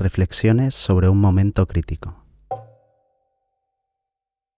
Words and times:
Reflexiones 0.00 0.76
sobre 0.76 1.08
un 1.08 1.20
momento 1.20 1.66
crítico. 1.66 2.24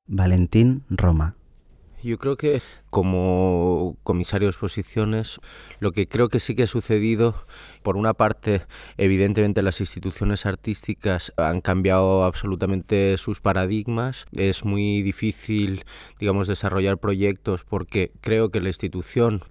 Valentín 0.06 0.84
Roma. 0.90 1.34
Yo 2.02 2.18
creo 2.18 2.36
que 2.36 2.60
como 2.90 3.96
comisario 4.02 4.48
de 4.48 4.50
exposiciones, 4.50 5.40
lo 5.78 5.92
que 5.92 6.06
creo 6.06 6.28
que 6.28 6.40
sí 6.40 6.54
que 6.54 6.64
ha 6.64 6.66
sucedido, 6.66 7.46
por 7.82 7.96
una 7.96 8.12
parte, 8.12 8.66
evidentemente 8.98 9.62
las 9.62 9.80
instituciones 9.80 10.44
artísticas 10.44 11.32
han 11.38 11.62
cambiado 11.62 12.24
absolutamente 12.24 13.16
sus 13.16 13.40
paradigmas. 13.40 14.26
Es 14.36 14.66
muy 14.66 15.00
difícil, 15.00 15.84
digamos, 16.18 16.48
desarrollar 16.48 16.98
proyectos 16.98 17.64
porque 17.64 18.12
creo 18.20 18.50
que 18.50 18.60
la 18.60 18.68
institución, 18.68 19.42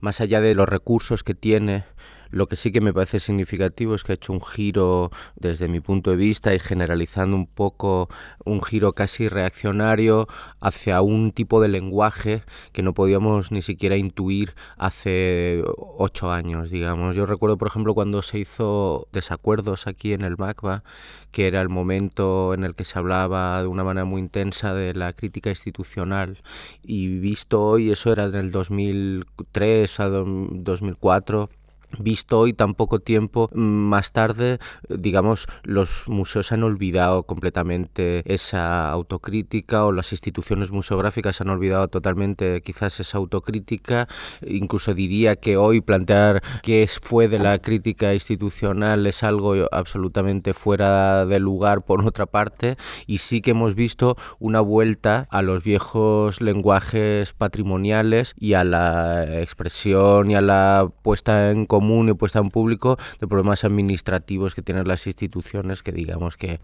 más 0.00 0.20
allá 0.20 0.42
de 0.42 0.54
los 0.54 0.68
recursos 0.68 1.24
que 1.24 1.34
tiene, 1.34 1.86
lo 2.32 2.48
que 2.48 2.56
sí 2.56 2.72
que 2.72 2.80
me 2.80 2.92
parece 2.92 3.20
significativo 3.20 3.94
es 3.94 4.02
que 4.02 4.12
ha 4.12 4.14
hecho 4.14 4.32
un 4.32 4.42
giro 4.42 5.10
desde 5.36 5.68
mi 5.68 5.80
punto 5.80 6.10
de 6.10 6.16
vista 6.16 6.54
y 6.54 6.58
generalizando 6.58 7.36
un 7.36 7.46
poco 7.46 8.08
un 8.44 8.62
giro 8.62 8.94
casi 8.94 9.28
reaccionario 9.28 10.26
hacia 10.60 11.02
un 11.02 11.32
tipo 11.32 11.60
de 11.60 11.68
lenguaje 11.68 12.42
que 12.72 12.82
no 12.82 12.94
podíamos 12.94 13.52
ni 13.52 13.62
siquiera 13.62 13.96
intuir 13.96 14.54
hace 14.78 15.62
ocho 15.76 16.32
años, 16.32 16.70
digamos. 16.70 17.14
Yo 17.14 17.26
recuerdo, 17.26 17.58
por 17.58 17.68
ejemplo, 17.68 17.94
cuando 17.94 18.22
se 18.22 18.38
hizo 18.38 19.08
Desacuerdos 19.12 19.86
aquí 19.86 20.14
en 20.14 20.22
el 20.22 20.36
MACBA, 20.38 20.82
que 21.30 21.46
era 21.46 21.60
el 21.60 21.68
momento 21.68 22.54
en 22.54 22.64
el 22.64 22.74
que 22.74 22.84
se 22.84 22.98
hablaba 22.98 23.60
de 23.60 23.68
una 23.68 23.84
manera 23.84 24.04
muy 24.04 24.20
intensa 24.20 24.74
de 24.74 24.94
la 24.94 25.12
crítica 25.12 25.50
institucional 25.50 26.38
y 26.82 27.18
visto 27.18 27.62
hoy, 27.62 27.90
eso 27.90 28.10
era 28.12 28.24
en 28.24 28.34
el 28.34 28.50
2003 28.50 30.00
a 30.00 30.08
2004, 30.08 31.50
visto 31.98 32.40
hoy 32.40 32.52
tan 32.52 32.74
poco 32.74 33.00
tiempo 33.00 33.50
mm, 33.52 33.60
más 33.60 34.12
tarde, 34.12 34.58
digamos, 34.88 35.46
los 35.62 36.08
museos 36.08 36.52
han 36.52 36.62
olvidado 36.62 37.24
completamente 37.24 38.22
esa 38.32 38.90
autocrítica 38.90 39.84
o 39.84 39.92
las 39.92 40.12
instituciones 40.12 40.70
museográficas 40.70 41.40
han 41.40 41.50
olvidado 41.50 41.88
totalmente 41.88 42.60
quizás 42.62 43.00
esa 43.00 43.18
autocrítica. 43.18 44.08
Incluso 44.46 44.94
diría 44.94 45.36
que 45.36 45.56
hoy 45.56 45.80
plantear 45.80 46.42
qué 46.62 46.88
fue 47.00 47.28
de 47.28 47.38
la 47.38 47.58
crítica 47.58 48.14
institucional 48.14 49.06
es 49.06 49.22
algo 49.22 49.54
absolutamente 49.70 50.54
fuera 50.54 51.26
de 51.26 51.38
lugar 51.38 51.84
por 51.84 52.04
otra 52.04 52.26
parte 52.26 52.76
y 53.06 53.18
sí 53.18 53.40
que 53.40 53.52
hemos 53.52 53.74
visto 53.74 54.16
una 54.38 54.60
vuelta 54.60 55.26
a 55.30 55.42
los 55.42 55.62
viejos 55.62 56.40
lenguajes 56.40 57.32
patrimoniales 57.32 58.34
y 58.38 58.54
a 58.54 58.64
la 58.64 59.40
expresión 59.40 60.30
y 60.30 60.34
a 60.34 60.40
la 60.40 60.90
puesta 61.02 61.50
en 61.50 61.66
común 61.66 61.81
común 61.82 62.08
y 62.08 62.14
puesta 62.14 62.38
en 62.38 62.48
público 62.48 62.96
de 63.20 63.26
problemas 63.26 63.64
administrativos 63.64 64.54
que 64.54 64.62
tienen 64.62 64.86
las 64.86 65.08
instituciones 65.08 65.82
que 65.82 65.90
digamos 65.90 66.36
que 66.36 66.60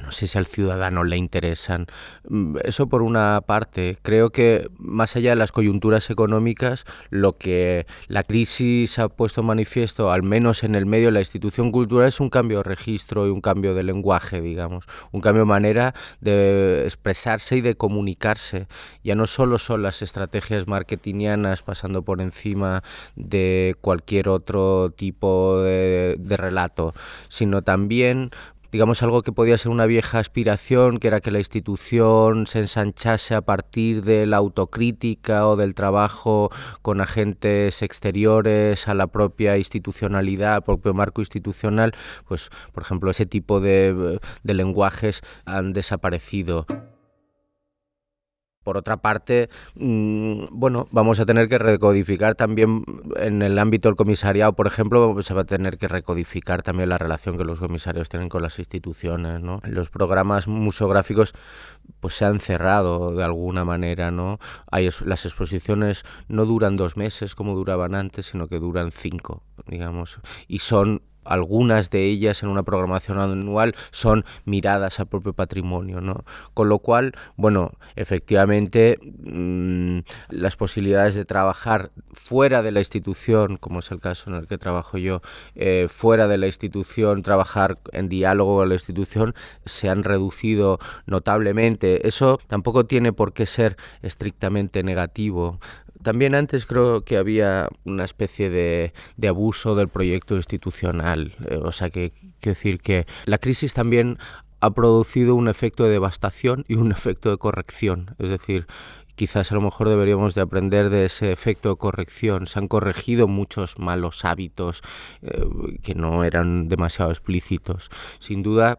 no 0.00 0.10
sé 0.10 0.26
si 0.26 0.38
al 0.38 0.46
ciudadano 0.46 1.04
le 1.04 1.16
interesan. 1.16 1.86
Mm, 2.28 2.56
eso 2.64 2.88
por 2.88 3.02
una 3.02 3.42
parte. 3.44 3.98
Creo 4.02 4.30
que 4.30 4.68
más 4.78 5.16
allá 5.16 5.30
de 5.30 5.36
las 5.36 5.52
coyunturas 5.52 6.08
económicas, 6.10 6.84
lo 7.10 7.32
que 7.32 7.86
la 8.08 8.22
crisis 8.22 8.98
ha 8.98 9.08
puesto 9.08 9.42
manifiesto, 9.42 10.10
al 10.10 10.22
menos 10.22 10.64
en 10.64 10.74
el 10.74 10.86
medio 10.86 11.06
de 11.06 11.12
la 11.12 11.20
institución 11.20 11.72
cultural, 11.72 12.08
es 12.08 12.20
un 12.20 12.30
cambio 12.30 12.58
de 12.58 12.64
registro 12.64 13.26
y 13.26 13.30
un 13.30 13.40
cambio 13.40 13.74
de 13.74 13.82
lenguaje, 13.82 14.40
digamos. 14.40 14.86
Un 15.10 15.20
cambio 15.20 15.42
de 15.42 15.48
manera 15.48 15.94
de 16.20 16.84
expresarse 16.84 17.56
y 17.56 17.60
de 17.60 17.76
comunicarse. 17.76 18.68
Ya 19.04 19.14
no 19.14 19.26
solo 19.26 19.58
son 19.58 19.82
las 19.82 20.00
estrategias 20.02 20.66
marketingianas 20.66 21.62
pasando 21.62 22.02
por 22.02 22.20
encima 22.20 22.82
de 23.16 23.76
cualquier 23.80 24.28
otro 24.28 24.90
tipo 24.90 25.60
de, 25.60 26.16
de 26.18 26.36
relato, 26.36 26.94
sino 27.28 27.62
también 27.62 28.30
digamos, 28.72 29.02
algo 29.02 29.22
que 29.22 29.32
podía 29.32 29.58
ser 29.58 29.70
una 29.70 29.86
vieja 29.86 30.18
aspiración, 30.18 30.98
que 30.98 31.08
era 31.08 31.20
que 31.20 31.30
la 31.30 31.38
institución 31.38 32.46
se 32.46 32.60
ensanchase 32.60 33.34
a 33.34 33.42
partir 33.42 34.02
de 34.02 34.26
la 34.26 34.38
autocrítica 34.38 35.46
o 35.46 35.56
del 35.56 35.74
trabajo 35.74 36.50
con 36.80 37.02
agentes 37.02 37.82
exteriores 37.82 38.88
a 38.88 38.94
la 38.94 39.06
propia 39.08 39.58
institucionalidad, 39.58 40.54
al 40.54 40.64
propio 40.64 40.94
marco 40.94 41.20
institucional, 41.20 41.92
pues, 42.26 42.48
por 42.72 42.82
ejemplo, 42.82 43.10
ese 43.10 43.26
tipo 43.26 43.60
de, 43.60 44.18
de 44.42 44.54
lenguajes 44.54 45.20
han 45.44 45.74
desaparecido. 45.74 46.66
Por 48.62 48.76
otra 48.76 48.98
parte, 48.98 49.48
mm, 49.74 50.44
bueno, 50.50 50.86
vamos 50.90 51.20
a 51.20 51.26
tener 51.26 51.48
que 51.48 51.58
recodificar 51.58 52.34
también 52.34 52.84
en 53.16 53.42
el 53.42 53.58
ámbito 53.58 53.88
del 53.88 53.96
comisariado, 53.96 54.52
por 54.52 54.66
ejemplo, 54.66 55.20
se 55.22 55.34
va 55.34 55.42
a 55.42 55.44
tener 55.44 55.78
que 55.78 55.88
recodificar 55.88 56.62
también 56.62 56.88
la 56.88 56.98
relación 56.98 57.36
que 57.36 57.44
los 57.44 57.60
comisarios 57.60 58.08
tienen 58.08 58.28
con 58.28 58.42
las 58.42 58.58
instituciones, 58.58 59.40
¿no? 59.40 59.60
Los 59.64 59.90
programas 59.90 60.48
museográficos 60.48 61.34
pues 62.00 62.14
se 62.14 62.24
han 62.24 62.40
cerrado 62.40 63.14
de 63.14 63.24
alguna 63.24 63.64
manera, 63.64 64.10
¿no? 64.10 64.38
Hay, 64.70 64.88
las 65.04 65.24
exposiciones 65.24 66.04
no 66.28 66.44
duran 66.44 66.76
dos 66.76 66.96
meses 66.96 67.34
como 67.34 67.54
duraban 67.54 67.94
antes, 67.94 68.26
sino 68.26 68.48
que 68.48 68.58
duran 68.58 68.90
cinco, 68.92 69.42
digamos, 69.66 70.20
y 70.48 70.60
son 70.60 71.02
algunas 71.24 71.90
de 71.90 72.04
ellas 72.04 72.42
en 72.42 72.48
una 72.48 72.62
programación 72.62 73.18
anual 73.18 73.74
son 73.90 74.24
miradas 74.44 75.00
al 75.00 75.06
propio 75.06 75.32
patrimonio, 75.32 76.00
¿no? 76.00 76.24
Con 76.54 76.68
lo 76.68 76.78
cual, 76.78 77.12
bueno, 77.36 77.72
efectivamente 77.96 78.98
mm, 79.02 79.98
las 80.30 80.56
posibilidades 80.56 81.14
de 81.14 81.24
trabajar 81.24 81.90
fuera 82.12 82.62
de 82.62 82.72
la 82.72 82.80
institución, 82.80 83.56
como 83.56 83.80
es 83.80 83.90
el 83.90 84.00
caso 84.00 84.30
en 84.30 84.36
el 84.36 84.46
que 84.46 84.58
trabajo 84.58 84.98
yo, 84.98 85.22
eh, 85.54 85.86
fuera 85.88 86.28
de 86.28 86.38
la 86.38 86.46
institución, 86.46 87.22
trabajar 87.22 87.78
en 87.92 88.08
diálogo 88.08 88.56
con 88.56 88.68
la 88.68 88.74
institución, 88.74 89.34
se 89.64 89.88
han 89.88 90.04
reducido 90.04 90.78
notablemente. 91.06 92.06
Eso 92.06 92.38
tampoco 92.46 92.84
tiene 92.86 93.12
por 93.12 93.32
qué 93.32 93.46
ser 93.46 93.76
estrictamente 94.02 94.82
negativo. 94.82 95.58
También 96.02 96.34
antes 96.34 96.66
creo 96.66 97.04
que 97.04 97.16
había 97.16 97.68
una 97.84 98.04
especie 98.04 98.50
de, 98.50 98.92
de 99.16 99.28
abuso 99.28 99.74
del 99.74 99.88
proyecto 99.88 100.36
institucional. 100.36 101.34
Eh, 101.48 101.58
o 101.62 101.72
sea, 101.72 101.90
que 101.90 102.12
decir 102.40 102.80
que 102.80 103.06
la 103.24 103.38
crisis 103.38 103.74
también 103.74 104.18
ha 104.60 104.70
producido 104.70 105.34
un 105.34 105.48
efecto 105.48 105.84
de 105.84 105.90
devastación 105.90 106.64
y 106.68 106.74
un 106.74 106.92
efecto 106.92 107.30
de 107.30 107.36
corrección. 107.36 108.14
Es 108.18 108.28
decir, 108.28 108.66
quizás 109.16 109.50
a 109.50 109.54
lo 109.54 109.60
mejor 109.60 109.88
deberíamos 109.88 110.34
de 110.34 110.40
aprender 110.40 110.88
de 110.88 111.04
ese 111.04 111.32
efecto 111.32 111.68
de 111.70 111.76
corrección. 111.76 112.46
Se 112.46 112.58
han 112.58 112.68
corregido 112.68 113.26
muchos 113.26 113.78
malos 113.78 114.24
hábitos 114.24 114.82
eh, 115.22 115.44
que 115.82 115.94
no 115.94 116.24
eran 116.24 116.68
demasiado 116.68 117.10
explícitos. 117.10 117.90
Sin 118.18 118.42
duda 118.42 118.78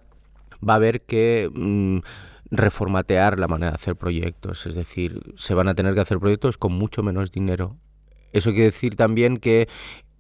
va 0.68 0.74
a 0.74 0.78
haber 0.78 1.02
que... 1.02 1.50
Mm, 1.54 2.00
reformatear 2.54 3.40
la 3.40 3.48
manera 3.48 3.72
de 3.72 3.76
hacer 3.76 3.96
proyectos, 3.96 4.66
es 4.68 4.76
decir, 4.76 5.34
se 5.36 5.56
van 5.56 5.68
a 5.68 5.74
tener 5.74 5.96
que 5.96 6.02
hacer 6.02 6.20
proyectos 6.20 6.58
con 6.58 6.72
mucho 6.74 7.02
menos 7.02 7.32
dinero. 7.32 7.78
Eso 8.32 8.52
quiere 8.52 8.66
decir 8.66 8.96
también 8.96 9.38
que 9.38 9.68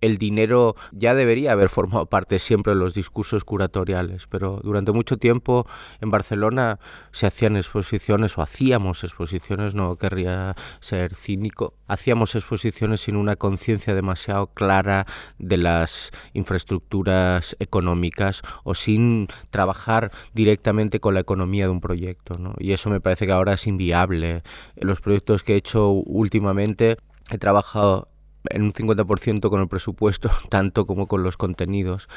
el 0.04 0.18
dinero 0.18 0.76
ya 0.92 1.16
debería 1.16 1.54
haber 1.54 1.70
formado 1.70 2.08
parte 2.08 2.38
siempre 2.38 2.74
de 2.74 2.80
los 2.80 2.94
discursos 2.94 3.46
curatoriales, 3.46 4.28
pero 4.28 4.60
durante 4.62 4.92
mucho 4.92 5.16
tiempo 5.18 5.66
en 6.02 6.12
Barcelona 6.12 6.78
se 7.12 7.26
hacían 7.26 7.56
exposiciones 7.56 8.38
o 8.38 8.42
hacíamos 8.42 9.06
exposiciones, 9.06 9.76
no 9.76 9.96
querría 9.96 10.56
ser 10.82 11.16
cínico, 11.16 11.76
hacíamos 11.88 12.36
exposiciones 12.36 13.00
sin 13.00 13.16
una 13.16 13.38
conciencia 13.38 13.96
demasiado 13.96 14.48
clara 14.48 15.06
de 15.40 15.56
las 15.56 16.12
infraestructuras 16.34 17.56
económicas 17.60 18.42
o 18.66 18.76
sin 18.76 19.28
trabajar 19.52 20.12
directamente 20.34 21.00
con 21.00 21.14
la 21.14 21.22
economía 21.22 21.66
de 21.66 21.72
un 21.72 21.80
proyecto, 21.80 22.38
¿no? 22.38 22.56
Y 22.60 22.74
eso 22.74 22.90
me 22.90 23.00
parece 23.00 23.26
que 23.26 23.32
ahora 23.32 23.54
es 23.54 23.68
inviable. 23.68 24.44
Los 24.76 25.00
proyectos 25.00 25.44
que 25.44 25.54
he 25.54 25.58
hecho 25.58 25.92
últimamente 25.92 26.98
he 27.32 27.38
trabajado 27.38 28.10
en 28.50 28.64
un 28.64 28.74
50% 28.74 29.50
con 29.50 29.62
el 29.62 29.68
presupuesto, 29.68 30.30
tanto 30.50 30.86
como 30.86 31.08
con 31.08 31.24
los 31.24 31.38
contenidos. 31.38 32.08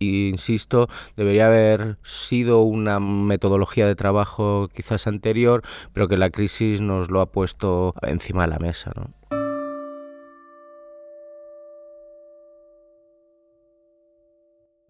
Y, 0.00 0.28
insisto, 0.28 0.88
debería 1.16 1.46
haber 1.46 1.98
sido 2.02 2.62
una 2.62 3.00
metodología 3.00 3.86
de 3.86 3.96
trabajo 3.96 4.68
quizás 4.72 5.08
anterior, 5.08 5.62
pero 5.92 6.06
que 6.06 6.16
la 6.16 6.30
crisis 6.30 6.80
nos 6.80 7.10
lo 7.10 7.20
ha 7.20 7.32
puesto 7.32 7.94
encima 8.02 8.42
de 8.42 8.48
la 8.48 8.58
mesa. 8.60 8.92
¿no? 8.94 9.10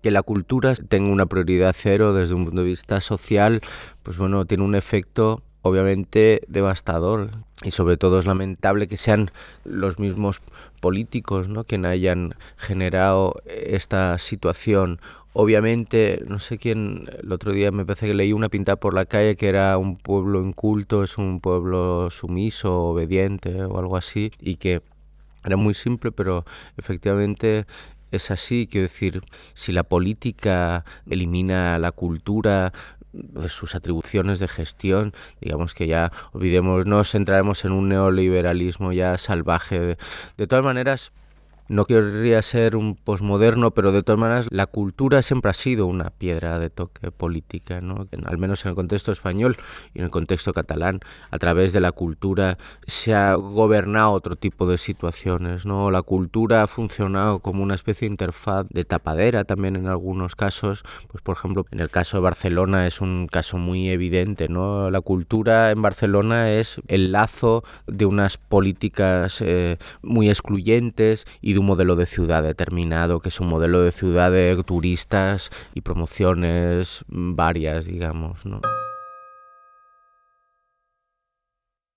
que 0.03 0.11
la 0.11 0.23
cultura 0.23 0.75
tenga 0.75 1.11
una 1.11 1.27
prioridad 1.27 1.75
cero 1.77 2.13
desde 2.13 2.35
un 2.35 2.45
punto 2.45 2.61
de 2.61 2.67
vista 2.67 3.01
social, 3.01 3.61
pues 4.03 4.17
bueno, 4.17 4.45
tiene 4.47 4.65
un 4.65 4.75
efecto 4.75 5.43
obviamente 5.63 6.43
devastador 6.49 7.31
y 7.63 7.73
sobre 7.73 7.97
todo 7.97 8.19
es 8.19 8.27
lamentable 8.27 8.87
que 8.87 8.97
sean 8.97 9.31
los 9.65 9.99
mismos 9.99 10.41
políticos 10.81 11.49
¿no? 11.49 11.65
quien 11.65 11.85
hayan 11.85 12.35
generado 12.57 13.43
esta 13.47 14.19
situación. 14.19 15.01
Obviamente, 15.33 16.25
no 16.27 16.39
sé 16.39 16.59
quién, 16.59 17.09
el 17.21 17.33
otro 17.33 17.53
día 17.53 17.71
me 17.71 17.85
parece 17.85 18.07
que 18.07 18.15
leí 18.15 18.33
una 18.33 18.49
pintada 18.49 18.77
por 18.77 18.95
la 18.95 19.05
calle 19.05 19.37
que 19.37 19.49
era 19.49 19.77
un 19.79 19.97
pueblo 19.97 20.43
inculto, 20.43 21.03
es 21.03 21.19
un 21.19 21.41
pueblo 21.41 22.11
sumiso, 22.11 22.85
obediente 22.85 23.65
o 23.65 23.79
algo 23.79 23.97
así, 23.97 24.33
y 24.41 24.57
que 24.57 24.83
era 25.45 25.57
muy 25.57 25.75
simple, 25.75 26.11
pero 26.13 26.45
efectivamente 26.77 27.67
es 28.11 28.31
así, 28.31 28.67
quiero 28.71 28.85
decir, 28.85 29.23
si 29.55 29.73
la 29.73 29.83
política 29.83 30.85
elimina 31.09 31.79
la 31.79 31.93
cultura, 31.93 32.73
de 33.19 33.49
sus 33.49 33.75
atribuciones 33.75 34.39
de 34.39 34.49
gestión, 34.49 35.13
digamos 35.41 35.75
que 35.75 35.87
ya 35.87 36.13
olvidemos, 36.33 37.15
entraremos 37.15 37.65
en 37.65 37.73
un 37.73 37.89
neoliberalismo 37.89 38.93
ya 38.93 39.19
salvaje. 39.19 39.97
De 40.37 40.47
todas 40.47 40.65
maneras, 40.65 41.13
no 41.69 41.85
querría 41.85 42.43
ser 42.43 42.77
un 42.77 42.97
posmoderno, 42.97 43.73
pero 43.73 43.93
de 43.93 44.03
todas 44.03 44.19
maneras 44.19 44.49
la 44.51 44.67
cultura 44.67 45.23
siempre 45.23 45.51
ha 45.51 45.55
sido 45.55 45.87
una 45.87 46.11
piedra 46.11 46.59
de 46.59 46.71
toque 46.71 47.11
política, 47.11 47.81
¿no? 47.81 48.07
al 48.25 48.39
menos 48.39 48.65
en 48.65 48.71
el 48.71 48.75
contexto 48.75 49.13
español 49.13 49.57
y 49.95 49.99
en 49.99 50.07
el 50.07 50.11
contexto 50.11 50.53
catalán. 50.53 51.01
A 51.31 51.39
través 51.39 51.73
de 51.73 51.81
la 51.81 51.93
cultura 51.93 52.59
se 52.87 53.15
ha 53.15 53.35
gobernado 53.35 54.13
otro 54.13 54.37
tipo 54.37 54.67
de 54.67 54.79
situaciones. 54.79 55.67
¿no? 55.67 55.91
La 55.91 56.03
cultura 56.03 56.63
ha 56.63 56.67
funcionado 56.67 57.41
como 57.41 57.63
una 57.63 57.75
especie 57.75 58.09
de 58.09 58.13
interfaz 58.13 58.67
de 58.71 58.85
tapadera 58.85 59.45
también 59.45 59.77
en 59.77 59.89
algunos 59.89 60.37
casos. 60.37 60.83
Pues, 61.09 61.23
por 61.23 61.37
ejemplo, 61.37 61.67
en 61.71 61.81
el 61.81 61.91
caso 61.91 62.17
de 62.17 62.23
Barcelona 62.23 62.87
es 62.87 63.01
un 63.01 63.29
caso 63.31 63.59
muy 63.59 63.91
evidente. 63.91 64.49
¿no? 64.49 64.91
La 64.91 65.01
cultura 65.01 65.71
en 65.71 65.83
Barcelona 65.83 66.51
es 66.51 66.81
el 66.89 67.13
lazo 67.13 67.63
de 67.87 68.07
unas 68.07 68.39
políticas 68.39 69.43
eh, 69.43 69.77
muy 70.03 70.31
excluyentes 70.31 71.27
y 71.43 71.58
un 71.59 71.67
modelo 71.67 71.97
de 71.97 72.07
ciudad 72.07 72.43
determinado, 72.43 73.21
que 73.21 73.29
es 73.29 73.41
un 73.41 73.49
modelo 73.49 73.83
de 73.83 73.93
ciudad 73.93 74.31
de 74.31 74.63
turistas 74.65 75.51
y 75.75 75.83
promociones 75.83 77.05
varias, 77.09 77.85
digamos, 77.85 78.45
¿no? 78.47 78.61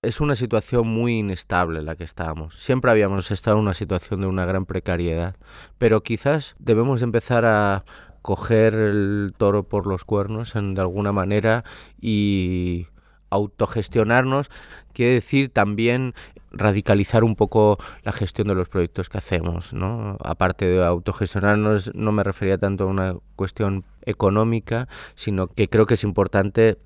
Es 0.03 0.19
una 0.19 0.35
situación 0.35 0.87
muy 0.87 1.19
inestable 1.19 1.83
la 1.83 1.95
que 1.95 2.03
estamos. 2.03 2.55
Siempre 2.55 2.89
habíamos 2.89 3.29
estado 3.29 3.57
en 3.57 3.63
una 3.63 3.75
situación 3.75 4.21
de 4.21 4.27
una 4.27 4.45
gran 4.45 4.65
precariedad, 4.65 5.35
pero 5.77 6.01
quizás 6.01 6.55
debemos 6.57 7.03
empezar 7.03 7.45
a 7.45 7.85
coger 8.23 8.73
el 8.73 9.33
toro 9.37 9.67
por 9.67 9.85
los 9.85 10.03
cuernos 10.03 10.55
en, 10.55 10.73
de 10.73 10.81
alguna 10.81 11.11
manera 11.11 11.63
y 11.99 12.87
autogestionarnos, 13.29 14.49
quiere 14.91 15.13
decir 15.13 15.49
también 15.49 16.13
radicalizar 16.51 17.23
un 17.23 17.35
poco 17.35 17.77
la 18.03 18.11
gestión 18.11 18.47
de 18.47 18.55
los 18.55 18.67
proyectos 18.67 19.09
que 19.09 19.17
hacemos, 19.17 19.73
¿no? 19.73 20.17
Aparte 20.23 20.65
de 20.65 20.83
autogestionarnos, 20.85 21.91
no 21.95 22.11
me 22.11 22.23
refería 22.23 22.57
tanto 22.57 22.85
a 22.85 22.87
una 22.87 23.15
cuestión 23.35 23.85
económica, 24.05 24.87
sino 25.15 25.47
que 25.47 25.69
creo 25.69 25.85
que 25.85 25.93
es 25.93 26.03
importante 26.03 26.77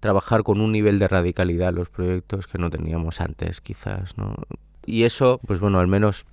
trabajar 0.00 0.42
con 0.42 0.60
un 0.60 0.72
nivel 0.72 0.98
de 0.98 1.08
radicalidad 1.08 1.72
los 1.72 1.88
proyectos 1.88 2.46
que 2.46 2.58
no 2.58 2.70
teníamos 2.70 3.20
antes, 3.20 3.60
quizás, 3.60 4.18
¿no? 4.18 4.34
Y 4.84 5.04
eso, 5.04 5.40
pues 5.46 5.60
bueno, 5.60 5.78
al 5.78 5.86
menos 5.86 6.26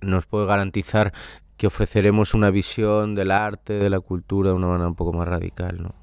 nos 0.00 0.26
puede 0.26 0.46
garantizar 0.46 1.12
que 1.56 1.66
ofreceremos 1.66 2.34
una 2.34 2.50
visión 2.50 3.16
del 3.16 3.32
arte, 3.32 3.74
de 3.74 3.90
la 3.90 3.98
cultura 4.00 4.50
de 4.50 4.56
una 4.56 4.68
manera 4.68 4.86
un 4.86 4.94
poco 4.94 5.12
más 5.12 5.26
radical, 5.26 5.82
¿no? 5.82 5.94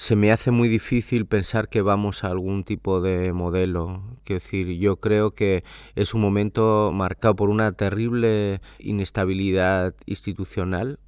Se 0.00 0.16
me 0.16 0.32
hace 0.32 0.50
muy 0.50 0.70
difícil 0.70 1.26
pensar 1.26 1.68
que 1.68 1.82
vamos 1.82 2.24
a 2.24 2.28
algún 2.28 2.64
tipo 2.64 3.02
de 3.02 3.34
modelo. 3.34 4.02
Quiero 4.24 4.40
decir, 4.40 4.78
yo 4.78 4.96
creo 4.96 5.32
que 5.32 5.62
es 5.94 6.14
un 6.14 6.22
momento 6.22 6.90
marcado 6.90 7.36
por 7.36 7.50
una 7.50 7.72
terrible 7.72 8.62
inestabilidad 8.78 9.94
institucional 10.06 10.98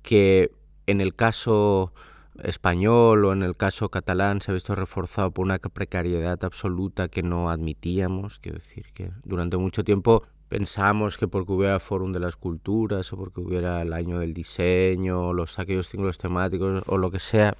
que 0.00 0.52
en 0.86 1.02
el 1.02 1.14
caso 1.14 1.92
español 2.42 3.26
o 3.26 3.34
en 3.34 3.42
el 3.42 3.58
caso 3.58 3.90
catalán 3.90 4.40
se 4.40 4.52
ha 4.52 4.54
visto 4.54 4.74
reforzado 4.74 5.32
por 5.32 5.44
una 5.44 5.58
precariedad 5.58 6.42
absoluta 6.42 7.08
que 7.08 7.22
no 7.22 7.50
admitíamos. 7.50 8.38
Quiero 8.38 8.56
decir 8.56 8.86
que 8.94 9.10
durante 9.22 9.58
mucho 9.58 9.84
tiempo 9.84 10.22
pensamos 10.48 11.18
que 11.18 11.28
porque 11.28 11.52
hubiera 11.52 11.78
Fórum 11.78 12.10
de 12.10 12.20
las 12.20 12.36
Culturas 12.36 13.12
o 13.12 13.18
porque 13.18 13.42
hubiera 13.42 13.82
el 13.82 13.92
año 13.92 14.18
del 14.18 14.32
diseño, 14.32 15.34
los 15.34 15.58
aquellos 15.58 15.90
ciclos 15.90 16.16
temáticos 16.16 16.82
o 16.86 16.96
lo 16.96 17.10
que 17.10 17.18
sea, 17.18 17.54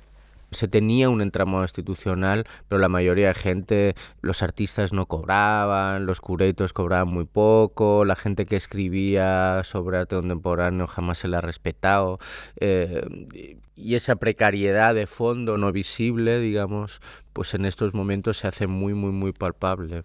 se 0.51 0.69
tenía 0.69 1.09
un 1.09 1.21
entramado 1.23 1.63
institucional, 1.63 2.45
pero 2.69 2.81
la 2.81 2.89
mayoría 2.89 3.29
de 3.29 3.35
gente, 3.35 3.95
los 4.21 4.43
artistas 4.43 4.93
no 4.93 5.07
cobraban, 5.07 6.07
los 6.07 6.21
curetos 6.21 6.73
cobraban 6.73 7.09
muy 7.09 7.25
poco, 7.25 8.05
la 8.05 8.17
gente 8.17 8.47
que 8.47 8.57
escribía 8.57 9.63
sobre 9.65 9.99
arte 9.99 10.17
contemporáneo 10.17 10.87
jamás 10.87 11.19
se 11.19 11.29
la 11.29 11.39
ha 11.39 11.43
respetado, 11.43 12.19
eh, 12.57 13.59
y 13.77 13.95
esa 13.95 14.17
precariedad 14.17 14.95
de 14.95 15.07
fondo 15.07 15.57
no 15.57 15.73
visible, 15.73 16.39
digamos, 16.41 17.01
pues 17.33 17.55
en 17.55 17.65
estos 17.65 17.95
momentos 17.95 18.39
se 18.39 18.49
hace 18.49 18.67
muy, 18.67 18.95
muy, 18.95 19.13
muy 19.13 19.33
palpable. 19.33 20.03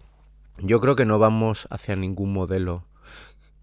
Yo 0.58 0.80
creo 0.80 0.96
que 0.96 1.04
no 1.04 1.18
vamos 1.18 1.68
hacia 1.70 1.96
ningún 1.96 2.32
modelo 2.32 2.84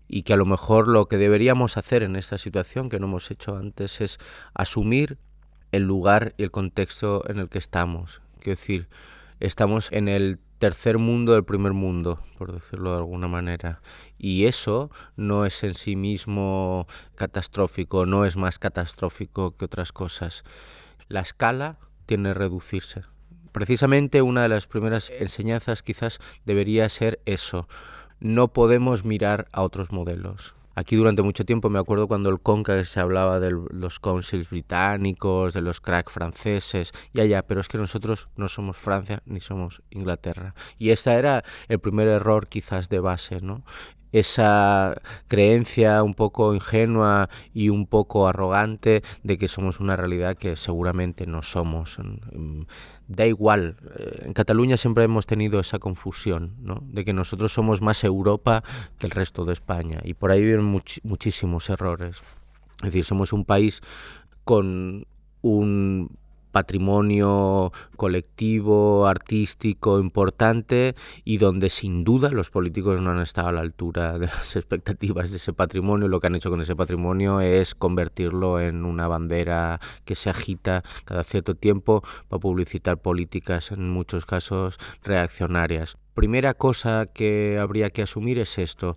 y 0.07 0.24
que 0.24 0.33
a 0.33 0.38
lo 0.38 0.45
mejor 0.45 0.88
lo 0.88 1.07
que 1.07 1.18
deberíamos 1.18 1.77
hacer 1.77 2.03
en 2.03 2.15
esta 2.15 2.38
situación 2.38 2.89
que 2.89 3.00
no 3.00 3.07
hemos 3.07 3.31
hecho 3.31 3.57
antes 3.57 4.00
es 4.00 4.19
asumir 4.53 5.18
el 5.73 5.83
lugar 5.83 6.35
y 6.37 6.43
el 6.43 6.51
contexto 6.51 7.27
en 7.27 7.39
el 7.39 7.49
que 7.49 7.57
estamos. 7.57 8.21
Quiero 8.39 8.57
decir, 8.57 8.87
estamos 9.39 9.91
en 9.91 10.07
el 10.07 10.39
tercer 10.59 10.99
mundo 10.99 11.33
del 11.33 11.43
primer 11.43 11.73
mundo, 11.73 12.23
por 12.37 12.53
decirlo 12.53 12.91
de 12.91 12.97
alguna 12.97 13.27
manera. 13.27 13.81
Y 14.17 14.45
eso 14.45 14.91
no 15.17 15.45
es 15.45 15.63
en 15.63 15.73
sí 15.73 15.95
mismo 15.95 16.87
catastrófico, 17.15 18.05
no 18.05 18.23
es 18.23 18.37
más 18.37 18.59
catastrófico 18.59 19.57
que 19.57 19.65
otras 19.65 19.91
cosas. 19.91 20.43
La 21.09 21.21
escala 21.21 21.79
tiene 22.05 22.29
que 22.29 22.35
reducirse. 22.35 23.01
Precisamente 23.51 24.21
una 24.21 24.43
de 24.43 24.49
las 24.49 24.67
primeras 24.67 25.09
enseñanzas 25.09 25.81
quizás 25.81 26.19
debería 26.45 26.87
ser 26.87 27.19
eso. 27.25 27.67
No 28.19 28.53
podemos 28.53 29.05
mirar 29.05 29.47
a 29.51 29.63
otros 29.63 29.91
modelos. 29.91 30.55
Aquí 30.75 30.95
durante 30.95 31.21
mucho 31.21 31.45
tiempo 31.45 31.69
me 31.69 31.79
acuerdo 31.79 32.07
cuando 32.07 32.29
el 32.29 32.39
Conca 32.39 32.83
se 32.83 32.99
hablaba 32.99 33.39
de 33.39 33.51
los 33.51 33.99
councils 33.99 34.49
británicos, 34.49 35.53
de 35.53 35.61
los 35.61 35.81
crack 35.81 36.09
franceses, 36.09 36.91
ya 37.13 37.25
ya, 37.25 37.43
pero 37.43 37.61
es 37.61 37.67
que 37.67 37.77
nosotros 37.77 38.29
no 38.35 38.47
somos 38.47 38.77
Francia 38.77 39.21
ni 39.25 39.39
somos 39.39 39.81
Inglaterra. 39.91 40.55
Y 40.77 40.89
ese 40.89 41.13
era 41.13 41.43
el 41.67 41.79
primer 41.79 42.07
error 42.07 42.47
quizás 42.47 42.89
de 42.89 42.99
base, 42.99 43.41
¿no? 43.41 43.63
esa 44.13 45.01
creencia 45.27 46.03
un 46.03 46.13
poco 46.13 46.53
ingenua 46.53 47.29
y 47.51 47.69
un 47.69 47.87
poco 47.87 48.27
arrogante 48.27 49.01
de 49.23 49.37
que 49.37 49.47
somos 49.47 49.79
una 49.79 49.97
realidad 49.97 50.37
que 50.37 50.55
seguramente 50.55 51.25
no 51.25 51.41
somos. 51.41 51.97
Da 53.07 53.25
igual, 53.25 53.75
eh, 53.97 54.23
en 54.25 54.33
Cataluña 54.33 54.77
siempre 54.77 55.03
hemos 55.03 55.25
tenido 55.25 55.59
esa 55.59 55.79
confusión, 55.79 56.55
¿no? 56.61 56.83
de 56.85 57.03
que 57.03 57.13
nosotros 57.13 57.51
somos 57.51 57.81
más 57.81 58.03
Europa 58.03 58.63
que 58.97 59.07
el 59.07 59.11
resto 59.11 59.45
de 59.45 59.53
España 59.53 60.00
y 60.03 60.13
por 60.13 60.31
ahí 60.31 60.44
vienen 60.44 60.81
muchísimos 61.03 61.69
errores. 61.69 62.24
Es 62.77 62.86
decir, 62.86 63.03
somos 63.03 63.33
un 63.33 63.45
país 63.45 63.81
con 64.43 65.05
un 65.41 66.17
patrimonio 66.53 67.74
colectivo, 67.98 69.07
artístico 69.07 70.00
importante 70.00 70.95
y 71.25 71.39
donde 71.39 71.69
sin 71.69 72.03
duda 72.03 72.29
los 72.29 72.51
políticos 72.51 73.01
no 73.01 73.12
han 73.12 73.19
estado 73.19 73.50
a 73.50 73.51
la 73.51 73.62
altura 73.62 74.19
de 74.19 74.27
las 74.27 74.55
expectativas 74.55 75.31
de 75.31 75.38
ese 75.38 75.51
patrimonio. 75.51 76.07
Lo 76.07 76.22
que 76.22 76.27
han 76.27 76.36
hecho 76.36 76.51
con 76.51 76.62
ese 76.62 76.75
patrimonio 76.75 77.41
es 77.41 77.74
convertirlo 77.75 78.62
en 78.62 78.86
una 78.86 79.07
bandera 79.07 79.81
que 80.05 80.15
se 80.15 80.29
agita 80.29 80.83
cada 81.05 81.24
cierto 81.24 81.55
tiempo 81.55 82.03
para 82.29 82.39
publicitar 82.39 83.00
políticas 83.00 83.72
en 83.72 83.89
muchos 83.89 84.25
casos 84.25 84.77
reaccionarias. 85.03 85.98
Primera 86.13 86.53
cosa 86.53 87.07
que 87.07 87.57
habría 87.60 87.89
que 87.89 88.03
asumir 88.03 88.38
es 88.38 88.60
esto. 88.60 88.95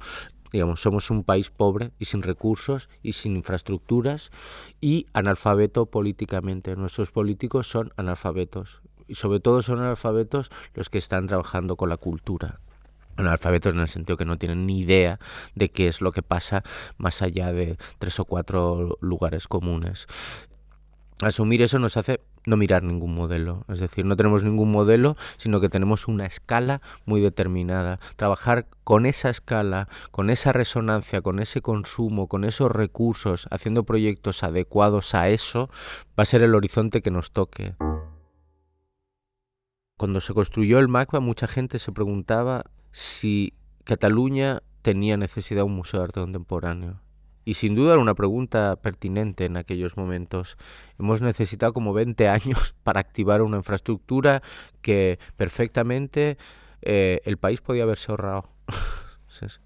Digamos, 0.57 0.81
somos 0.81 1.11
un 1.11 1.23
país 1.23 1.51
pobre 1.51 1.91
y 1.99 2.07
sin 2.07 2.23
recursos 2.23 2.89
y 3.03 3.13
sin 3.13 3.37
infraestructuras 3.37 4.31
y 4.81 5.07
analfabeto 5.13 5.85
políticamente. 5.85 6.77
Nuestros 6.77 7.11
políticos 7.11 7.69
son 7.69 7.93
analfabetos 7.99 8.81
y 9.07 9.17
sobre 9.17 9.39
todo 9.39 9.61
son 9.61 9.81
analfabetos 9.81 10.51
los 10.73 10.89
que 10.89 10.97
están 10.97 11.27
trabajando 11.27 11.77
con 11.77 11.91
la 11.91 11.99
cultura. 11.99 12.61
Analfabetos 13.17 13.75
en 13.75 13.81
el 13.81 13.89
sentido 13.89 14.17
que 14.17 14.25
no 14.25 14.39
tienen 14.39 14.65
ni 14.65 14.81
idea 14.81 15.21
de 15.55 15.69
qué 15.69 15.89
es 15.89 16.01
lo 16.01 16.11
que 16.11 16.23
pasa 16.23 16.63
más 16.97 17.21
allá 17.21 17.53
de 17.53 17.77
tres 17.99 18.19
o 18.19 18.25
cuatro 18.25 18.97
lugares 19.03 19.49
comunes. 19.49 20.07
Asumir 21.21 21.61
eso 21.61 21.79
nos 21.79 21.99
hace 21.99 22.23
no 22.47 22.57
mirar 22.57 22.83
ningún 22.83 23.15
modelo. 23.15 23.65
Es 23.69 23.81
decir, 23.81 24.07
no 24.07 24.17
tenemos 24.17 24.45
ningún 24.45 24.71
modelo, 24.71 25.17
sino 25.37 25.61
que 25.61 25.69
tenemos 25.69 26.09
una 26.09 26.25
escala 26.25 26.81
muy 27.05 27.21
determinada. 27.21 27.99
Trabajar 28.17 28.67
con 28.85 29.05
esa 29.05 29.29
escala, 29.29 29.89
con 30.11 30.31
esa 30.31 30.53
resonancia, 30.53 31.21
con 31.21 31.41
ese 31.41 31.61
consumo, 31.61 32.29
con 32.29 32.45
esos 32.45 32.71
recursos, 32.71 33.49
haciendo 33.51 33.85
proyectos 33.85 34.43
adecuados 34.43 35.15
a 35.15 35.29
eso, 35.29 35.69
va 36.19 36.23
a 36.23 36.25
ser 36.25 36.43
el 36.43 36.55
horizonte 36.55 37.03
que 37.03 37.11
nos 37.11 37.33
toque. 37.33 37.75
Cuando 39.99 40.21
se 40.21 40.35
construyó 40.35 40.79
el 40.79 40.89
MACBA, 40.89 41.21
mucha 41.21 41.47
gente 41.47 41.79
se 41.79 41.91
preguntaba 41.91 42.65
si 42.93 43.55
Cataluña 43.85 44.63
tenía 44.83 45.17
necesidad 45.17 45.61
de 45.61 45.65
un 45.65 45.77
museo 45.77 46.01
de 46.01 46.05
arte 46.05 46.21
contemporáneo. 46.21 47.01
Y 47.47 47.55
sin 47.55 47.77
duda 47.77 47.93
era 47.93 48.03
una 48.03 48.17
pregunta 48.17 48.75
pertinente 48.83 49.45
en 49.45 49.57
aquellos 49.57 49.97
momentos. 49.97 50.59
Hemos 50.99 51.23
necesitado 51.23 51.73
como 51.73 51.93
20 51.95 52.29
años 52.29 52.75
para 52.83 53.01
activar 53.01 53.41
una 53.41 53.57
infraestructura 53.57 54.43
que 54.83 55.21
perfectamente 55.37 56.39
eh, 56.83 57.21
el 57.25 57.39
país 57.39 57.61
podía 57.61 57.85
haberse 57.85 58.11
ahorrado. 58.11 58.51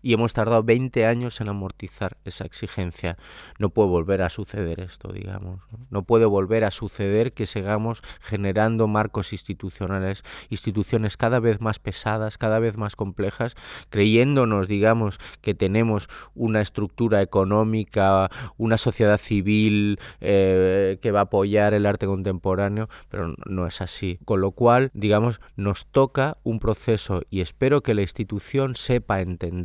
Y 0.02 0.12
hemos 0.12 0.32
tardado 0.32 0.62
20 0.62 1.06
años 1.06 1.40
en 1.40 1.48
amortizar 1.48 2.16
esa 2.24 2.44
exigencia. 2.44 3.16
No 3.58 3.70
puede 3.70 3.88
volver 3.90 4.22
a 4.22 4.28
suceder 4.30 4.80
esto, 4.80 5.12
digamos. 5.12 5.60
No, 5.90 6.02
puede 6.02 6.24
volver 6.24 6.64
a 6.64 6.70
suceder 6.70 7.32
que 7.32 7.46
sigamos 7.46 8.02
generando 8.20 8.86
marcos 8.86 9.32
institucionales, 9.32 10.22
instituciones 10.48 11.16
cada 11.16 11.40
vez 11.40 11.60
más 11.60 11.78
pesadas, 11.78 12.38
cada 12.38 12.58
vez 12.58 12.76
más 12.76 12.96
complejas, 12.96 13.54
creyéndonos, 13.90 14.68
digamos, 14.68 15.18
que 15.40 15.54
tenemos 15.54 16.08
una 16.34 16.60
estructura 16.60 17.22
económica, 17.22 18.30
una 18.56 18.78
sociedad 18.78 19.18
civil 19.18 19.98
eh, 20.20 20.98
que 21.00 21.10
va 21.10 21.20
a 21.20 21.24
apoyar 21.24 21.74
el 21.74 21.86
arte 21.86 22.06
contemporáneo, 22.06 22.88
pero 23.08 23.34
no 23.46 23.66
es 23.66 23.80
así. 23.80 24.18
Con 24.24 24.40
lo 24.40 24.52
cual, 24.52 24.90
digamos, 24.94 25.40
nos 25.56 25.86
toca 25.86 26.34
un 26.42 26.58
proceso 26.58 27.22
y 27.30 27.40
espero 27.40 27.82
que 27.82 27.94
la 27.94 28.02
institución 28.02 28.74
sepa 28.76 29.20
entender 29.20 29.59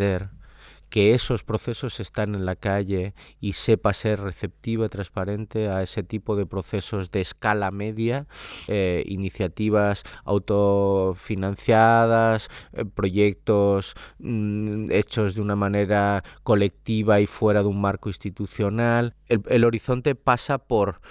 que 0.89 1.13
esos 1.13 1.43
procesos 1.43 1.99
están 1.99 2.33
en 2.35 2.45
la 2.45 2.55
calle 2.55 3.15
y 3.41 3.53
sepa 3.53 3.91
ser 3.93 4.19
receptiva 4.21 4.85
y 4.85 4.89
transparente 4.89 5.69
a 5.69 5.81
ese 5.81 6.03
tipo 6.03 6.35
de 6.35 6.45
procesos 6.45 7.09
de 7.11 7.21
escala 7.21 7.71
media, 7.71 8.27
eh, 8.67 9.03
iniciativas 9.07 10.03
autofinanciadas, 10.23 12.49
eh, 12.73 12.85
proyectos 12.85 13.95
mm, 14.19 14.91
hechos 14.91 15.33
de 15.35 15.41
una 15.41 15.55
manera 15.55 16.23
colectiva 16.43 17.19
y 17.19 17.25
fuera 17.25 17.61
de 17.61 17.67
un 17.67 17.81
marco 17.81 18.09
institucional. 18.09 19.15
el 19.27 19.63
horizonte 19.65 20.15
pasa 20.15 20.59
por 20.59 21.01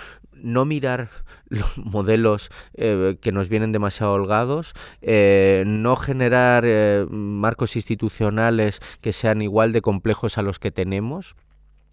no 0.45 0.65
mirar 0.65 1.11
los 1.49 1.77
modelos 1.79 2.51
eh, 2.75 3.17
que 3.21 3.33
nos 3.33 3.49
vienen 3.49 3.73
demasiado 3.73 4.13
holgados, 4.13 4.75
eh, 5.03 5.65
no 5.67 5.97
generar 5.97 6.65
eh, 6.67 7.07
marcos 7.11 7.75
institucionales 7.75 8.81
que 9.01 9.13
sean 9.13 9.43
igual 9.43 9.73
de 9.73 9.81
complejos 9.81 10.39
a 10.39 10.43
los 10.43 10.59
que 10.59 10.71
tenemos, 10.71 11.35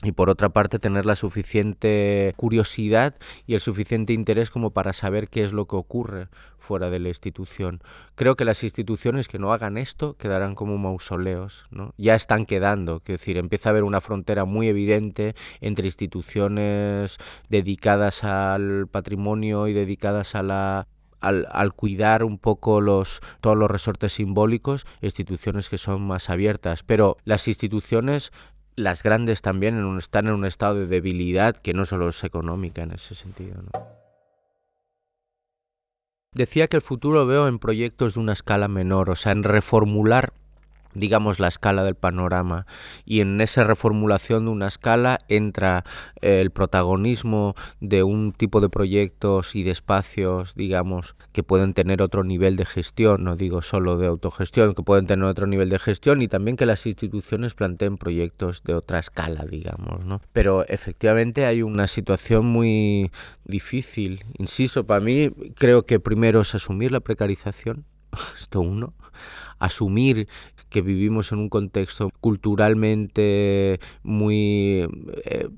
y 0.04 0.14
por 0.14 0.30
otra 0.30 0.50
parte 0.50 0.80
tener 0.80 1.06
la 1.06 1.16
suficiente 1.16 2.34
curiosidad 2.36 3.16
y 3.46 3.54
el 3.54 3.60
suficiente 3.60 4.14
interés 4.14 4.50
como 4.50 4.72
para 4.72 4.94
saber 4.94 5.28
qué 5.28 5.44
es 5.44 5.54
lo 5.54 5.68
que 5.68 5.76
ocurre 5.76 6.28
fuera 6.58 6.90
de 6.90 7.00
la 7.00 7.10
institución. 7.10 7.82
Creo 8.16 8.36
que 8.36 8.46
las 8.46 8.64
instituciones 8.64 9.28
que 9.28 9.40
no 9.40 9.54
hagan 9.54 9.78
esto 9.78 10.16
quedarán 10.18 10.56
como 10.56 10.78
mausoleos, 10.78 11.66
¿no? 11.70 11.94
Ya 11.98 12.16
están 12.16 12.46
quedando, 12.46 12.98
es 12.98 13.04
decir, 13.06 13.38
empieza 13.38 13.70
a 13.70 13.72
haber 13.72 13.84
una 13.84 14.02
frontera 14.02 14.46
muy 14.46 14.68
evidente 14.68 15.36
entre 15.60 15.86
instituciones 15.86 17.18
dedicadas 17.50 18.24
al 18.24 18.88
patrimonio 18.88 19.68
y 19.68 19.74
dedicadas 19.74 20.36
a 20.36 20.44
la 20.44 20.88
al, 21.20 21.48
al, 21.52 21.74
cuidar 21.74 22.24
un 22.24 22.40
poco 22.40 22.82
los, 22.82 23.22
todos 23.42 23.56
los 23.56 23.70
resortes 23.70 24.14
simbólicos, 24.14 24.88
instituciones 25.02 25.70
que 25.70 25.78
son 25.78 26.02
más 26.02 26.32
abiertas. 26.32 26.82
Pero 26.82 27.18
las 27.26 27.48
instituciones 27.48 28.32
las 28.82 29.04
grandes 29.04 29.42
también 29.42 29.98
están 29.98 30.28
en 30.28 30.34
un 30.34 30.46
estado 30.46 30.76
de 30.76 30.88
debilidad 30.88 31.56
que 31.56 31.74
no 31.74 31.86
solo 31.86 32.10
es 32.10 32.24
económica 32.24 32.84
en 32.84 32.92
ese 32.92 33.16
sentido. 33.16 33.64
Decía 36.34 36.68
que 36.68 36.78
el 36.78 36.82
futuro 36.82 37.26
veo 37.26 37.48
en 37.48 37.60
proyectos 37.60 38.14
de 38.14 38.22
una 38.22 38.34
escala 38.34 38.68
menor, 38.68 39.10
o 39.10 39.16
sea, 39.16 39.34
en 39.34 39.44
reformular 39.44 40.34
digamos, 40.94 41.40
la 41.40 41.48
escala 41.48 41.84
del 41.84 41.96
panorama. 41.96 42.66
Y 43.06 43.22
en 43.22 43.42
esa 43.42 43.64
reformulación 43.64 44.46
de 44.46 44.52
una 44.52 44.68
escala 44.68 45.20
entra 45.28 45.84
eh, 46.22 46.42
el 46.42 46.52
protagonismo 46.52 47.56
de 47.80 48.04
un 48.04 48.34
tipo 48.34 48.62
de 48.62 48.70
proyectos 48.70 49.56
y 49.56 49.64
de 49.64 49.72
espacios, 49.72 50.56
digamos, 50.56 51.16
que 51.32 51.44
pueden 51.44 51.74
tener 51.74 52.02
otro 52.02 52.24
nivel 52.24 52.56
de 52.56 52.66
gestión, 52.66 53.24
no 53.24 53.36
digo 53.36 53.62
solo 53.62 53.98
de 53.98 54.08
autogestión, 54.08 54.74
que 54.74 54.84
pueden 54.84 55.08
tener 55.08 55.26
otro 55.26 55.48
nivel 55.48 55.70
de 55.70 55.80
gestión 55.80 56.22
y 56.22 56.28
también 56.28 56.58
que 56.58 56.66
las 56.66 56.86
instituciones 56.86 57.54
planteen 57.54 57.98
proyectos 57.98 58.64
de 58.64 58.74
otra 58.74 59.00
escala, 59.00 59.46
digamos, 59.46 60.06
¿no? 60.06 60.22
Pero 60.34 60.66
efectivamente 60.68 61.46
hay 61.46 61.62
una 61.62 61.88
situación 61.88 62.46
muy 62.46 63.12
difícil. 63.46 64.26
Insisto, 64.38 64.86
para 64.86 65.02
mí 65.02 65.30
creo 65.56 65.86
que 65.86 66.00
primero 66.00 66.42
es 66.42 66.56
asumir 66.56 66.92
la 66.92 67.00
precarización, 67.00 67.86
esto 68.38 68.62
uno, 68.62 68.94
asumir 69.60 70.28
que 70.72 70.82
vivimos 70.82 71.32
en 71.32 71.38
un 71.38 71.50
contexto 71.50 72.10
culturalmente 72.20 73.80
muy... 74.02 74.88
Eh, 75.26 75.50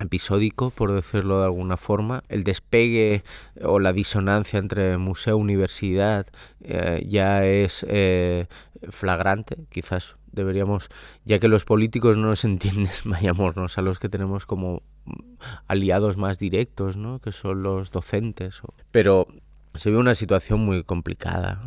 episódico, 0.00 0.70
por 0.70 0.92
decirlo 0.92 1.38
de 1.38 1.44
alguna 1.44 1.76
forma. 1.76 2.24
El 2.28 2.44
despegue 2.44 3.22
o 3.62 3.78
la 3.78 3.92
disonancia 3.92 4.58
entre 4.58 4.96
museo 4.98 5.34
e 5.34 5.40
universidad 5.40 6.26
eh, 6.60 7.06
ya 7.08 7.46
es 7.46 7.86
eh, 7.88 8.46
flagrante. 8.90 9.58
Quizás 9.70 10.16
deberíamos, 10.32 10.88
ya 11.24 11.38
que 11.38 11.48
los 11.48 11.64
políticos 11.64 12.16
no 12.16 12.26
nos 12.26 12.44
entienden, 12.52 12.92
vayámonos 13.04 13.78
a 13.78 13.82
los 13.82 13.98
que 13.98 14.08
tenemos 14.08 14.46
como 14.46 14.82
aliados 15.66 16.16
más 16.16 16.38
directos, 16.38 16.96
¿no? 16.96 17.20
que 17.20 17.32
son 17.32 17.62
los 17.62 17.90
docentes. 17.90 18.62
Pero 18.90 19.28
se 19.74 19.90
ve 19.90 19.96
una 19.96 20.14
situación 20.14 20.60
muy 20.60 20.84
complicada. 20.84 21.62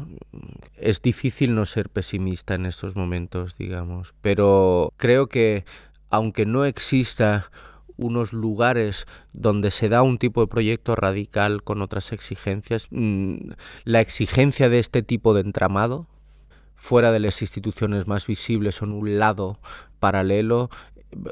Es 0.75 1.01
difícil 1.01 1.55
no 1.55 1.65
ser 1.65 1.89
pesimista 1.89 2.55
en 2.55 2.65
estos 2.65 2.95
momentos, 2.95 3.57
digamos, 3.57 4.13
pero 4.21 4.93
creo 4.97 5.27
que 5.27 5.65
aunque 6.09 6.45
no 6.45 6.65
exista 6.65 7.49
unos 7.97 8.33
lugares 8.33 9.05
donde 9.33 9.71
se 9.71 9.89
da 9.89 10.01
un 10.01 10.17
tipo 10.17 10.41
de 10.41 10.47
proyecto 10.47 10.95
radical 10.95 11.63
con 11.63 11.81
otras 11.81 12.11
exigencias, 12.11 12.87
mm, 12.91 13.51
la 13.85 14.01
exigencia 14.01 14.69
de 14.69 14.79
este 14.79 15.01
tipo 15.01 15.33
de 15.33 15.41
entramado, 15.41 16.07
fuera 16.75 17.11
de 17.11 17.19
las 17.19 17.41
instituciones 17.41 18.05
más 18.05 18.27
visibles 18.27 18.81
en 18.81 18.91
un 18.91 19.17
lado 19.17 19.59
paralelo, 19.99 20.69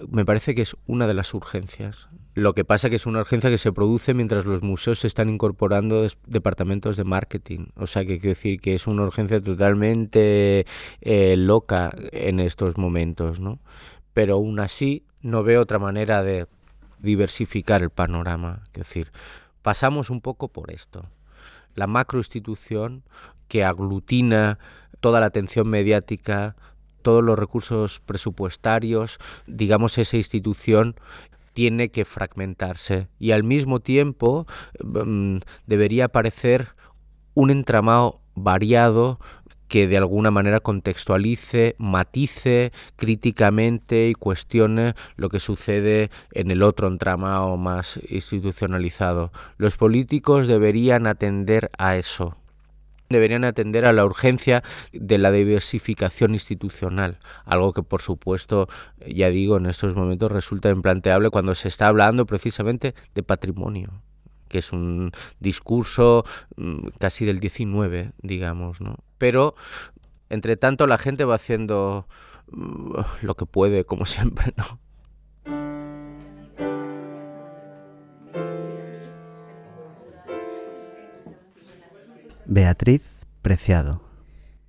me 0.10 0.26
parece 0.26 0.56
que 0.56 0.62
es 0.62 0.76
una 0.88 1.08
de 1.08 1.14
las 1.14 1.34
urgencias. 1.34 2.08
Lo 2.36 2.54
que 2.54 2.66
pasa 2.66 2.90
que 2.90 2.96
es 2.96 3.06
una 3.06 3.20
urgencia 3.20 3.50
que 3.50 3.58
se 3.58 3.72
produce 3.72 4.14
mientras 4.14 4.46
los 4.46 4.64
museos 4.64 5.00
se 5.00 5.08
están 5.08 5.30
incorporando 5.30 6.06
departamentos 6.26 6.98
de 6.98 7.04
marketing. 7.04 7.68
O 7.76 7.88
sea, 7.88 8.04
que 8.06 8.20
quiero 8.20 8.30
decir 8.30 8.60
que 8.60 8.76
es 8.76 8.88
una 8.88 9.04
urgencia 9.04 9.42
totalmente 9.42 10.66
eh, 11.02 11.36
loca 11.38 11.94
en 12.12 12.40
estos 12.40 12.78
momentos, 12.78 13.40
¿no? 13.40 13.60
Pero 14.14 14.36
aún 14.36 14.60
así 14.60 15.06
no 15.22 15.44
veo 15.44 15.62
otra 15.62 15.80
manera 15.80 16.24
de 16.24 16.48
diversificar 17.00 17.84
el 17.84 17.90
panorama. 17.90 18.64
Es 18.68 18.74
decir, 18.74 19.12
pasamos 19.62 20.10
un 20.10 20.22
poco 20.22 20.48
por 20.48 20.72
esto. 20.72 21.06
La 21.76 21.88
macroinstitución 21.88 23.04
que 23.48 23.64
aglutina 23.64 24.58
toda 25.02 25.20
la 25.20 25.26
atención 25.28 25.68
mediática, 25.68 26.56
todos 27.04 27.24
los 27.24 27.38
recursos 27.38 28.00
presupuestarios, 28.00 29.20
digamos, 29.46 29.98
esa 30.00 30.18
institución 30.18 30.96
tiene 31.54 31.90
que 31.90 32.06
fragmentarse 32.06 33.08
y 33.20 33.32
al 33.32 33.44
mismo 33.44 33.80
tiempo 33.80 34.48
mm, 34.84 35.38
debería 35.68 36.06
aparecer 36.06 36.70
un 37.36 37.52
entramado 37.52 38.22
variado 38.36 39.20
que 39.68 39.88
de 39.88 39.98
alguna 39.98 40.30
manera 40.30 40.60
contextualice, 40.60 41.76
matice 41.80 42.72
críticamente 42.96 44.08
y 44.08 44.14
cuestione 44.14 44.94
lo 45.16 45.30
que 45.30 45.40
sucede 45.40 46.12
en 46.32 46.52
el 46.52 46.62
otro 46.62 46.88
entramado 46.88 47.58
más 47.58 48.00
institucionalizado. 48.08 49.32
Los 49.58 49.78
políticos 49.78 50.48
deberían 50.48 51.08
atender 51.08 51.72
a 51.80 51.98
eso, 51.98 52.38
deberían 53.14 53.46
atender 53.46 53.86
a 53.86 53.94
la 53.94 54.04
urgencia 54.04 54.64
de 54.92 55.18
la 55.18 55.32
diversificación 55.32 56.34
institucional, 56.34 57.20
algo 57.46 57.72
que 57.72 57.84
por 57.84 58.02
supuesto, 58.02 58.68
ya 59.08 59.30
digo, 59.30 59.56
en 59.56 59.68
estos 59.68 59.96
momentos 59.96 60.30
resulta 60.32 60.70
implanteable 60.70 61.30
cuando 61.30 61.56
se 61.56 61.70
está 61.70 61.88
hablando 61.88 62.26
precisamente 62.26 62.94
de 63.16 63.24
patrimonio 63.24 64.02
que 64.50 64.60
es 64.60 64.72
un 64.72 65.12
discurso 65.40 66.26
mm, 66.58 66.90
casi 67.00 67.26
del 67.26 67.40
19, 67.40 68.12
digamos, 68.22 68.82
¿no? 68.82 68.98
Pero 69.18 69.56
entre 70.30 70.58
tanto 70.58 70.86
la 70.86 71.00
gente 71.00 71.26
va 71.26 71.36
haciendo 71.36 72.08
mm, 72.52 72.94
lo 73.24 73.36
que 73.36 73.48
puede, 73.48 73.84
como 73.84 74.06
siempre, 74.16 74.54
¿no? 74.56 74.80
Beatriz 82.46 83.26
Preciado. 83.42 84.13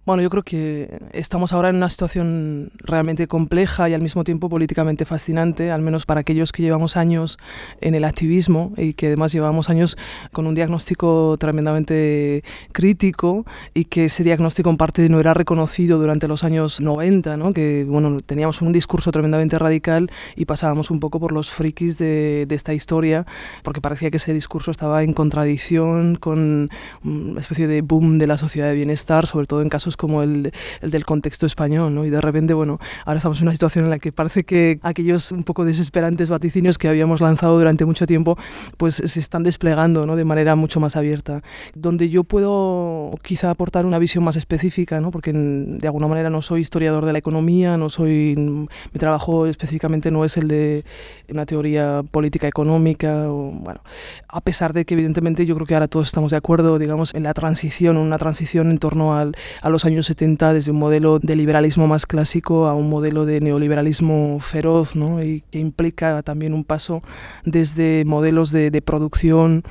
Bueno, 0.06 0.22
yo 0.22 0.28
creo 0.28 0.42
que 0.42 0.98
estamos 1.12 1.54
ahora 1.54 1.70
en 1.70 1.76
una 1.76 1.88
situación 1.88 2.72
realmente 2.76 3.26
compleja 3.26 3.88
y 3.88 3.94
al 3.94 4.02
mismo 4.02 4.22
tiempo 4.22 4.50
políticamente 4.50 5.06
fascinante, 5.06 5.72
al 5.72 5.80
menos 5.80 6.04
para 6.04 6.20
aquellos 6.20 6.52
que 6.52 6.62
llevamos 6.62 6.98
años 6.98 7.38
en 7.80 7.94
el 7.94 8.04
activismo 8.04 8.74
y 8.76 8.92
que 8.92 9.06
además 9.06 9.32
llevamos 9.32 9.70
años 9.70 9.96
con 10.30 10.46
un 10.46 10.54
diagnóstico 10.54 11.38
tremendamente 11.38 12.44
crítico 12.72 13.46
y 13.72 13.86
que 13.86 14.04
ese 14.04 14.24
diagnóstico 14.24 14.68
en 14.68 14.76
parte 14.76 15.08
no 15.08 15.20
era 15.20 15.32
reconocido 15.32 15.98
durante 15.98 16.28
los 16.28 16.44
años 16.44 16.82
90, 16.82 17.38
¿no? 17.38 17.54
que 17.54 17.86
bueno, 17.88 18.20
teníamos 18.20 18.60
un 18.60 18.72
discurso 18.72 19.10
tremendamente 19.10 19.58
radical 19.58 20.10
y 20.36 20.44
pasábamos 20.44 20.90
un 20.90 21.00
poco 21.00 21.18
por 21.18 21.32
los 21.32 21.50
frikis 21.50 21.96
de, 21.96 22.44
de 22.44 22.54
esta 22.54 22.74
historia 22.74 23.24
porque 23.62 23.80
parecía 23.80 24.10
que 24.10 24.18
ese 24.18 24.34
discurso 24.34 24.70
estaba 24.70 25.02
en 25.02 25.14
contradicción 25.14 26.16
con 26.16 26.68
una 27.02 27.40
especie 27.40 27.66
de 27.66 27.80
boom 27.80 28.18
de 28.18 28.26
la 28.26 28.36
sociedad 28.36 28.68
de 28.68 28.74
bienestar, 28.74 29.26
sobre 29.26 29.46
todo 29.46 29.62
en 29.62 29.70
casos 29.70 29.93
pues 29.94 29.96
como 29.96 30.22
el, 30.22 30.52
el, 30.80 30.90
del 30.90 31.04
contexto 31.04 31.46
español, 31.46 31.94
¿no? 31.94 32.04
Y 32.04 32.10
de 32.10 32.20
repente, 32.20 32.54
bueno, 32.54 32.78
ahora 33.04 33.18
estamos 33.18 33.38
en 33.38 33.44
una 33.44 33.52
situación 33.52 33.84
en 33.84 33.90
la 33.90 33.98
que 33.98 34.12
parece 34.12 34.44
que 34.44 34.78
aquellos 34.82 35.32
un 35.32 35.44
poco 35.44 35.64
desesperantes 35.64 36.28
vaticinios 36.28 36.78
que 36.78 36.88
habíamos 36.88 37.20
lanzado 37.20 37.56
durante 37.56 37.84
mucho 37.84 38.06
tiempo, 38.06 38.36
pues 38.76 38.96
se 38.96 39.20
están 39.20 39.42
desplegando, 39.42 40.06
¿no? 40.06 40.16
De 40.16 40.24
manera 40.24 40.56
mucho 40.56 40.80
más 40.80 40.96
abierta. 40.96 41.42
Donde 41.74 42.08
yo 42.08 42.24
puedo 42.24 43.12
quizá 43.22 43.50
aportar 43.50 43.86
una 43.86 43.98
visión 43.98 44.24
más 44.24 44.36
específica, 44.36 45.00
¿no? 45.00 45.10
Porque 45.10 45.32
de 45.32 45.86
alguna 45.86 46.08
manera 46.08 46.30
no 46.30 46.42
soy 46.42 46.60
historiador 46.60 47.04
de 47.04 47.12
la 47.12 47.18
economía, 47.18 47.76
no 47.76 47.88
soy, 47.88 48.34
mi 48.36 48.98
trabajo 48.98 49.46
específicamente 49.46 50.10
no 50.10 50.24
es 50.24 50.36
el 50.36 50.48
de 50.48 50.84
una 51.28 51.46
teoría 51.46 52.02
política 52.10 52.48
económica, 52.48 53.30
o, 53.30 53.52
bueno, 53.52 53.80
a 54.28 54.40
pesar 54.40 54.72
de 54.72 54.84
que 54.84 54.94
evidentemente 54.94 55.46
yo 55.46 55.54
creo 55.54 55.66
que 55.66 55.74
ahora 55.74 55.88
todos 55.88 56.08
estamos 56.08 56.32
de 56.32 56.38
acuerdo, 56.38 56.78
digamos, 56.78 57.14
en 57.14 57.22
la 57.22 57.34
transición, 57.34 57.96
una 57.96 58.18
transición 58.18 58.70
en 58.70 58.78
torno 58.78 59.16
al, 59.16 59.36
a 59.62 59.70
los 59.70 59.83
años 59.84 60.06
70 60.06 60.52
desde 60.54 60.70
un 60.70 60.78
modelo 60.78 61.18
de 61.18 61.36
liberalismo 61.36 61.86
más 61.86 62.06
clásico 62.06 62.66
a 62.66 62.74
un 62.74 62.88
modelo 62.88 63.24
de 63.26 63.40
neoliberalismo 63.40 64.38
feroz, 64.40 64.96
¿no? 64.96 65.22
Y 65.22 65.42
que 65.50 65.58
implica 65.58 66.22
también 66.22 66.54
un 66.54 66.64
paso 66.64 67.02
desde 67.44 68.04
modelos 68.04 68.50
de, 68.50 68.70
de 68.70 68.82
producción 68.82 69.64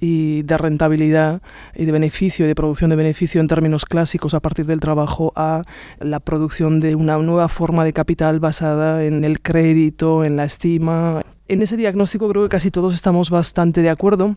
y 0.00 0.42
de 0.42 0.56
rentabilidad 0.56 1.42
y 1.74 1.84
de 1.84 1.92
beneficio, 1.92 2.46
de 2.46 2.54
producción 2.54 2.90
de 2.90 2.96
beneficio 2.96 3.40
en 3.40 3.48
términos 3.48 3.84
clásicos 3.84 4.34
a 4.34 4.40
partir 4.40 4.66
del 4.66 4.80
trabajo 4.80 5.32
a 5.36 5.62
la 6.00 6.20
producción 6.20 6.80
de 6.80 6.94
una 6.94 7.18
nueva 7.18 7.48
forma 7.48 7.84
de 7.84 7.92
capital 7.92 8.40
basada 8.40 9.04
en 9.04 9.24
el 9.24 9.40
crédito, 9.40 10.24
en 10.24 10.36
la 10.36 10.44
estima. 10.44 11.22
En 11.48 11.62
ese 11.62 11.76
diagnóstico 11.76 12.28
creo 12.28 12.44
que 12.44 12.48
casi 12.48 12.70
todos 12.70 12.94
estamos 12.94 13.30
bastante 13.30 13.82
de 13.82 13.90
acuerdo. 13.90 14.36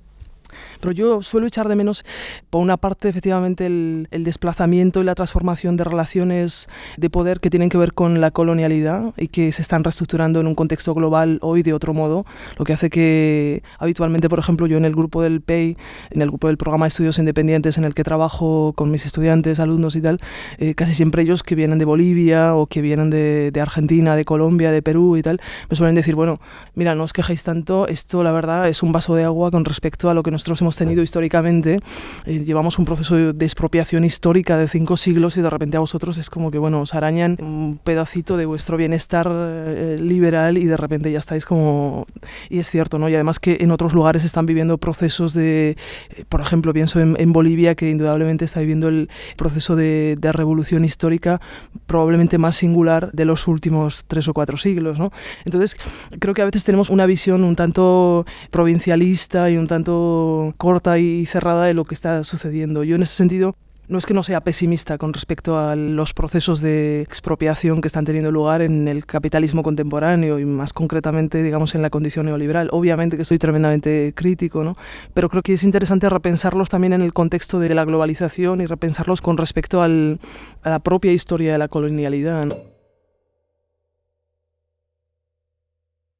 Pero 0.79 0.91
yo 0.91 1.21
suelo 1.21 1.47
echar 1.47 1.67
de 1.67 1.75
menos, 1.75 2.05
por 2.49 2.61
una 2.61 2.77
parte, 2.77 3.09
efectivamente, 3.09 3.65
el, 3.65 4.07
el, 4.11 4.23
desplazamiento 4.23 5.01
y 5.01 5.03
la 5.03 5.15
transformación 5.15 5.77
de 5.77 5.83
relaciones 5.83 6.67
de 6.97 7.09
poder 7.09 7.39
que 7.39 7.49
tienen 7.49 7.69
que 7.69 7.77
ver 7.77 7.93
con 7.93 8.21
la 8.21 8.31
colonialidad 8.31 9.13
y 9.17 9.27
que 9.27 9.51
se 9.51 9.61
están 9.61 9.83
reestructurando 9.83 10.39
en 10.39 10.47
un 10.47 10.55
contexto 10.55 10.93
global 10.93 11.39
hoy 11.41 11.63
de 11.63 11.73
otro 11.73 11.93
modo, 11.93 12.25
lo 12.57 12.65
que 12.65 12.73
hace 12.73 12.89
que 12.89 13.63
habitualmente, 13.79 14.29
por 14.29 14.39
ejemplo, 14.39 14.67
yo 14.67 14.77
en 14.77 14.85
el 14.85 14.93
grupo 14.93 15.21
del 15.21 15.41
PEI, 15.41 15.77
en 16.11 16.21
el 16.21 16.29
grupo 16.29 16.47
del 16.47 16.57
programa 16.57 16.85
de 16.85 16.89
estudios 16.89 17.17
independientes 17.19 17.77
en 17.77 17.83
el 17.83 17.93
que 17.93 18.03
trabajo 18.03 18.73
con 18.75 18.91
mis 18.91 19.05
estudiantes, 19.05 19.59
alumnos 19.59 19.95
y 19.95 20.01
tal, 20.01 20.19
eh, 20.57 20.75
casi 20.75 20.93
siempre 20.93 21.23
ellos 21.23 21.43
que 21.43 21.55
vienen 21.55 21.77
de 21.79 21.85
Bolivia 21.85 22.55
o 22.55 22.67
que 22.67 22.81
vienen 22.81 23.09
de, 23.09 23.51
de 23.51 23.61
Argentina, 23.61 24.15
de 24.15 24.25
Colombia, 24.25 24.71
de 24.71 24.81
Perú 24.81 25.17
y 25.17 25.21
tal, 25.21 25.39
me 25.69 25.75
suelen 25.75 25.95
decir, 25.95 26.15
bueno, 26.15 26.39
mira, 26.75 26.95
no 26.95 27.03
os 27.03 27.13
quejéis 27.13 27.43
tanto, 27.43 27.87
esto 27.87 28.23
la 28.23 28.31
verdad 28.31 28.67
es 28.67 28.83
un 28.83 28.91
vaso 28.91 29.15
de 29.15 29.23
agua 29.23 29.51
con 29.51 29.65
respecto 29.65 30.09
a 30.09 30.13
lo 30.13 30.23
que 30.23 30.31
nosotros 30.43 30.61
hemos 30.61 30.75
tenido 30.75 31.01
históricamente. 31.01 31.79
Eh, 32.25 32.39
llevamos 32.39 32.77
un 32.77 32.83
proceso 32.83 33.15
de 33.31 33.45
expropiación 33.45 34.03
histórica 34.03 34.57
de 34.57 34.67
cinco 34.67 34.97
siglos 34.97 35.37
y 35.37 35.41
de 35.41 35.49
repente 35.49 35.77
a 35.77 35.79
vosotros 35.79 36.17
es 36.17 36.29
como 36.29 36.51
que, 36.51 36.57
bueno, 36.57 36.81
os 36.81 36.93
arañan 36.93 37.37
un 37.39 37.79
pedacito 37.81 38.35
de 38.35 38.45
vuestro 38.45 38.75
bienestar 38.75 39.25
eh, 39.31 39.97
liberal 40.01 40.57
y 40.57 40.65
de 40.65 40.75
repente 40.75 41.09
ya 41.13 41.19
estáis 41.19 41.45
como... 41.45 42.05
Y 42.49 42.59
es 42.59 42.69
cierto, 42.69 42.99
¿no? 42.99 43.07
Y 43.07 43.15
además 43.15 43.39
que 43.39 43.59
en 43.61 43.71
otros 43.71 43.93
lugares 43.93 44.25
están 44.25 44.45
viviendo 44.45 44.77
procesos 44.77 45.33
de, 45.33 45.77
eh, 46.09 46.25
por 46.27 46.41
ejemplo, 46.41 46.73
pienso 46.73 46.99
en, 46.99 47.15
en, 47.17 47.31
Bolivia, 47.31 47.75
que 47.75 47.89
indudablemente 47.89 48.43
está 48.43 48.59
viviendo 48.59 48.89
el 48.89 49.09
proceso 49.37 49.77
de, 49.77 50.17
de, 50.19 50.33
revolución 50.33 50.83
histórica 50.83 51.39
probablemente 51.85 52.37
más 52.37 52.57
singular 52.57 53.11
de 53.13 53.23
los 53.23 53.47
últimos 53.47 54.03
tres 54.07 54.27
o 54.27 54.33
cuatro 54.33 54.57
siglos, 54.57 54.99
¿no? 54.99 55.13
Entonces, 55.45 55.77
creo 56.19 56.33
que 56.33 56.41
a 56.41 56.45
veces 56.45 56.65
tenemos 56.65 56.89
una 56.89 57.05
visión 57.05 57.45
un 57.45 57.55
tanto 57.55 58.25
provincialista 58.51 59.49
y 59.49 59.55
un 59.55 59.67
tanto 59.67 60.32
corta 60.57 60.97
y 60.97 61.25
cerrada 61.25 61.65
de 61.65 61.73
lo 61.73 61.85
que 61.85 61.95
está 61.95 62.23
sucediendo. 62.23 62.83
Yo 62.83 62.95
en 62.95 63.03
ese 63.03 63.15
sentido 63.15 63.55
no 63.89 63.97
es 63.97 64.05
que 64.05 64.13
no 64.13 64.23
sea 64.23 64.41
pesimista 64.41 64.97
con 64.97 65.13
respecto 65.13 65.59
a 65.59 65.75
los 65.75 66.13
procesos 66.13 66.61
de 66.61 67.01
expropiación 67.01 67.81
que 67.81 67.87
están 67.87 68.05
teniendo 68.05 68.31
lugar 68.31 68.61
en 68.61 68.87
el 68.87 69.05
capitalismo 69.05 69.61
contemporáneo 69.61 70.39
y 70.39 70.45
más 70.45 70.71
concretamente, 70.71 71.43
digamos, 71.43 71.75
en 71.75 71.81
la 71.81 71.89
condición 71.89 72.25
neoliberal. 72.27 72.69
Obviamente 72.71 73.17
que 73.17 73.23
estoy 73.23 73.39
tremendamente 73.39 74.13
crítico, 74.15 74.63
¿no? 74.63 74.77
Pero 75.13 75.27
creo 75.27 75.41
que 75.43 75.53
es 75.53 75.63
interesante 75.63 76.09
repensarlos 76.09 76.69
también 76.69 76.93
en 76.93 77.01
el 77.01 77.11
contexto 77.11 77.59
de 77.59 77.75
la 77.75 77.83
globalización 77.83 78.61
y 78.61 78.67
repensarlos 78.67 79.21
con 79.21 79.37
respecto 79.37 79.81
a 79.81 79.87
la 79.89 80.79
propia 80.79 81.11
historia 81.11 81.51
de 81.51 81.57
la 81.57 81.67
colonialidad. 81.67 82.47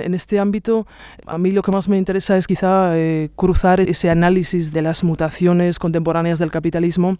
En 0.04 0.14
este 0.14 0.40
ámbito, 0.40 0.88
a 1.26 1.38
mí 1.38 1.52
lo 1.52 1.62
que 1.62 1.72
más 1.72 1.90
me 1.90 1.98
interesa 1.98 2.38
es 2.38 2.48
quizá 2.48 2.98
eh, 2.98 3.30
cruzar 3.36 3.80
ese 3.80 4.10
análisis 4.10 4.74
de 4.74 4.82
las 4.82 5.04
mutaciones 5.04 5.80
contemporáneas 5.80 6.40
del 6.40 6.52
capitalismo 6.52 7.18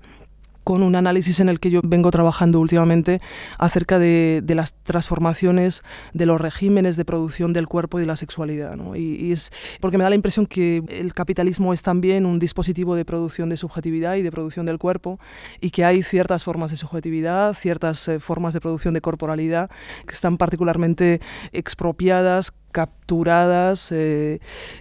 con 0.64 0.84
un 0.84 0.96
análisis 0.96 1.40
en 1.40 1.50
el 1.50 1.60
que 1.60 1.70
yo 1.70 1.82
vengo 1.84 2.10
trabajando 2.12 2.60
últimamente 2.60 3.22
acerca 3.58 4.00
de, 4.00 4.42
de 4.44 4.56
las 4.56 4.74
transformaciones 4.84 5.84
de 6.14 6.26
los 6.26 6.40
regímenes 6.40 6.96
de 6.96 7.06
producción 7.06 7.54
del 7.54 7.68
cuerpo 7.68 7.98
y 7.98 8.02
de 8.02 8.08
la 8.08 8.16
sexualidad. 8.16 8.76
¿no? 8.76 8.96
Y, 8.96 9.16
y, 9.16 9.32
es 9.32 9.52
porque 9.80 9.98
me 9.98 10.04
da 10.04 10.10
la 10.10 10.16
impresión 10.16 10.46
que 10.46 10.84
el 10.88 11.14
capitalismo 11.14 11.74
es 11.74 11.84
también 11.84 12.26
un 12.26 12.40
dispositivo 12.40 12.96
de 12.96 13.06
producción 13.06 13.50
de 13.50 13.58
subjetividad 13.58 14.16
y 14.16 14.22
de 14.22 14.32
producción 14.32 14.66
del 14.66 14.80
cuerpo 14.80 15.20
y 15.60 15.72
que 15.72 15.86
hay 15.86 16.02
ciertas 16.04 16.44
formas 16.44 16.72
de 16.72 16.78
subjetividad, 16.78 17.54
ciertas 17.54 18.08
eh, 18.08 18.20
formas 18.20 18.54
de 18.54 18.62
producción 18.62 18.94
de 18.94 19.02
corporalidad 19.02 19.70
que 20.08 20.14
están 20.14 20.38
particularmente 20.38 21.20
expropiadas, 21.52 22.54
capturadas 22.74 23.94
eh, 23.94 24.40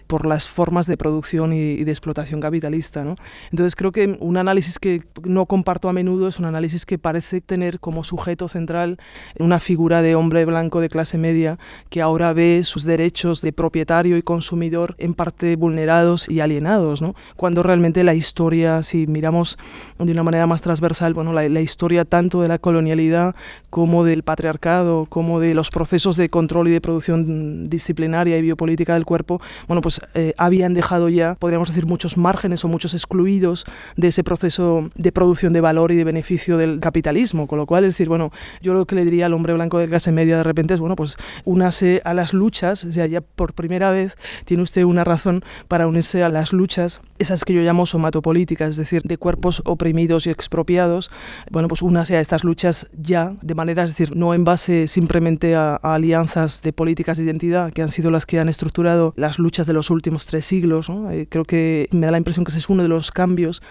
por 0.09 0.27
las 0.27 0.49
formas 0.49 0.87
de 0.89 0.97
producción 0.97 1.53
y, 1.53 1.75
y, 1.75 1.85
de 1.85 1.93
explotación 1.93 2.41
capitalista. 2.41 3.05
¿no? 3.05 3.15
Entonces 3.53 3.77
creo 3.77 3.93
que 3.93 4.17
un 4.19 4.37
análisis 4.37 4.81
que 4.81 5.05
no 5.23 5.47
comparto 5.47 5.89
a 5.89 5.93
menudo 5.93 6.27
es 6.27 6.41
un 6.41 6.47
análisis 6.47 6.85
que 6.85 6.99
parece 6.99 7.41
tener 7.41 7.79
como 7.79 8.03
sujeto 8.03 8.49
central 8.49 8.99
una 9.39 9.61
figura 9.61 10.03
de 10.03 10.17
hombre 10.17 10.45
blanco 10.45 10.81
de 10.81 10.89
clase 10.89 11.19
media 11.19 11.59
que 11.91 12.03
ahora 12.03 12.33
ve 12.33 12.63
sus 12.65 12.83
derechos 12.85 13.43
de 13.43 13.53
propietario 13.53 14.17
y 14.17 14.23
consumidor 14.23 14.97
en 14.99 15.15
parte 15.15 15.55
vulnerados 15.57 16.29
y 16.29 16.41
alienados, 16.41 17.03
¿no? 17.03 17.15
cuando 17.37 17.63
realmente 17.63 18.03
la 18.03 18.15
historia, 18.15 18.83
si 18.83 19.07
miramos 19.07 19.59
de 19.99 20.13
una 20.13 20.23
manera 20.23 20.47
más 20.47 20.63
transversal, 20.63 21.15
bueno, 21.15 21.33
la, 21.33 21.49
la 21.49 21.61
historia 21.61 22.05
tanto 22.05 22.41
de 22.41 22.49
la 22.49 22.59
colonialidad 22.59 23.35
como 23.71 24.05
del 24.05 24.23
patriarcado, 24.23 25.07
como 25.07 25.39
de 25.39 25.55
los 25.55 25.71
procesos 25.71 26.17
de 26.17 26.29
control 26.29 26.69
y 26.69 26.73
de 26.73 26.81
producción 26.81 27.69
disciplinaria 27.83 28.39
y 28.39 28.43
biopolítica 28.43 28.95
del 28.95 29.05
cuerpo, 29.05 29.41
bueno, 29.67 29.81
pues 29.81 30.01
eh, 30.15 30.35
habían 30.39 30.73
dejado 30.75 31.09
ya, 31.09 31.35
podríamos 31.35 31.69
decir, 31.69 31.87
muchos 31.87 32.17
márgenes 32.17 32.65
o 32.65 32.69
muchos 32.69 32.95
excluidos 32.95 33.65
de 33.97 34.09
ese 34.09 34.23
proceso 34.23 34.89
de 34.95 35.13
producción 35.13 35.53
de 35.53 35.61
valor 35.61 35.91
y 35.91 35.97
de 35.97 36.05
beneficio 36.05 36.57
del 36.57 36.81
capitalismo, 36.81 37.47
con 37.47 37.59
lo 37.59 37.67
cual 37.67 37.85
es 37.85 37.95
decir, 37.95 38.09
bueno, 38.09 38.31
yo 38.61 38.73
lo 38.75 38.87
que 38.87 38.95
le 38.95 39.05
diría 39.05 39.27
al 39.27 39.35
hombre 39.35 39.53
blanco 39.53 39.79
de 39.79 39.89
clase 39.89 40.13
media 40.13 40.37
de 40.37 40.45
repente 40.45 40.75
es, 40.75 40.81
bueno, 40.81 40.97
pues 40.97 41.17
únase 41.45 42.01
a 42.05 42.15
las 42.15 42.33
luchas, 42.33 42.85
o 42.85 42.93
sea, 42.93 43.07
ya 43.07 43.21
por 43.21 43.53
primera 43.55 43.91
vez 43.91 44.17
tiene 44.45 44.63
usted 44.63 44.85
una 44.85 45.05
razón 45.05 45.45
para 45.69 45.87
unirse 45.87 46.23
a 46.23 46.29
las 46.29 46.53
luchas, 46.53 47.01
esas 47.19 47.45
que 47.45 47.53
yo 47.53 47.63
llamo 47.63 47.87
somatopolíticas, 47.87 48.71
es 48.71 48.77
decir, 48.77 49.03
de 49.03 49.19
cuerpos 49.19 49.63
oprimidos 49.65 50.27
y 50.27 50.31
expropiados, 50.31 51.11
bueno, 51.51 51.69
pues 51.69 51.83
únase 51.83 52.17
a 52.17 52.21
estas 52.21 52.45
luchas 52.45 52.89
ya, 52.97 53.35
de 53.43 53.55
manera, 53.55 53.85
es 53.85 53.91
decir, 53.91 54.17
no 54.17 54.35
en 54.35 54.45
base 54.45 54.87
simplemente 54.87 55.57
a, 55.57 55.79
a 55.83 55.95
alianzas 55.95 56.63
de 56.63 56.73
políticas 56.73 57.19
de 57.19 57.25
identidad, 57.25 57.72
que 57.73 57.83
han 57.83 57.89
sido 57.89 58.11
las 58.11 58.27
que 58.27 58.39
han 58.39 58.49
estructurado 58.49 59.13
las 59.17 59.39
luchas 59.39 59.67
de 59.67 59.73
los 59.73 59.91
últimos 59.91 60.27
tres 60.27 60.45
siglos. 60.45 60.89
¿no? 60.89 61.11
Eh, 61.11 61.27
creo 61.29 61.45
que 61.45 61.89
me 61.91 62.07
da 62.07 62.13
la 62.13 62.19
impresión 62.19 62.45
que 62.45 62.51
ese 62.51 62.59
es 62.59 62.69
uno 62.69 62.83
de 62.83 62.89
los 62.89 63.11
cambios 63.11 63.63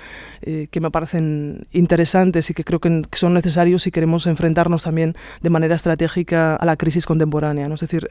eh, 0.41 0.67
que 0.71 0.79
me 0.79 0.91
parecen 0.91 1.67
interesantes 1.71 2.49
y 2.49 2.53
que 2.53 2.63
creo 2.63 2.79
que, 2.79 3.03
son 3.13 3.33
necesarios 3.33 3.83
si 3.83 3.91
queremos 3.91 4.27
enfrentarnos 4.27 4.83
también 4.83 5.15
de 5.41 5.49
manera 5.49 5.75
estratégica 5.75 6.55
a 6.55 6.65
la 6.65 6.75
crisis 6.77 7.05
contemporánea. 7.05 7.67
¿no? 7.67 7.75
Es 7.75 7.81
decir, 7.81 8.07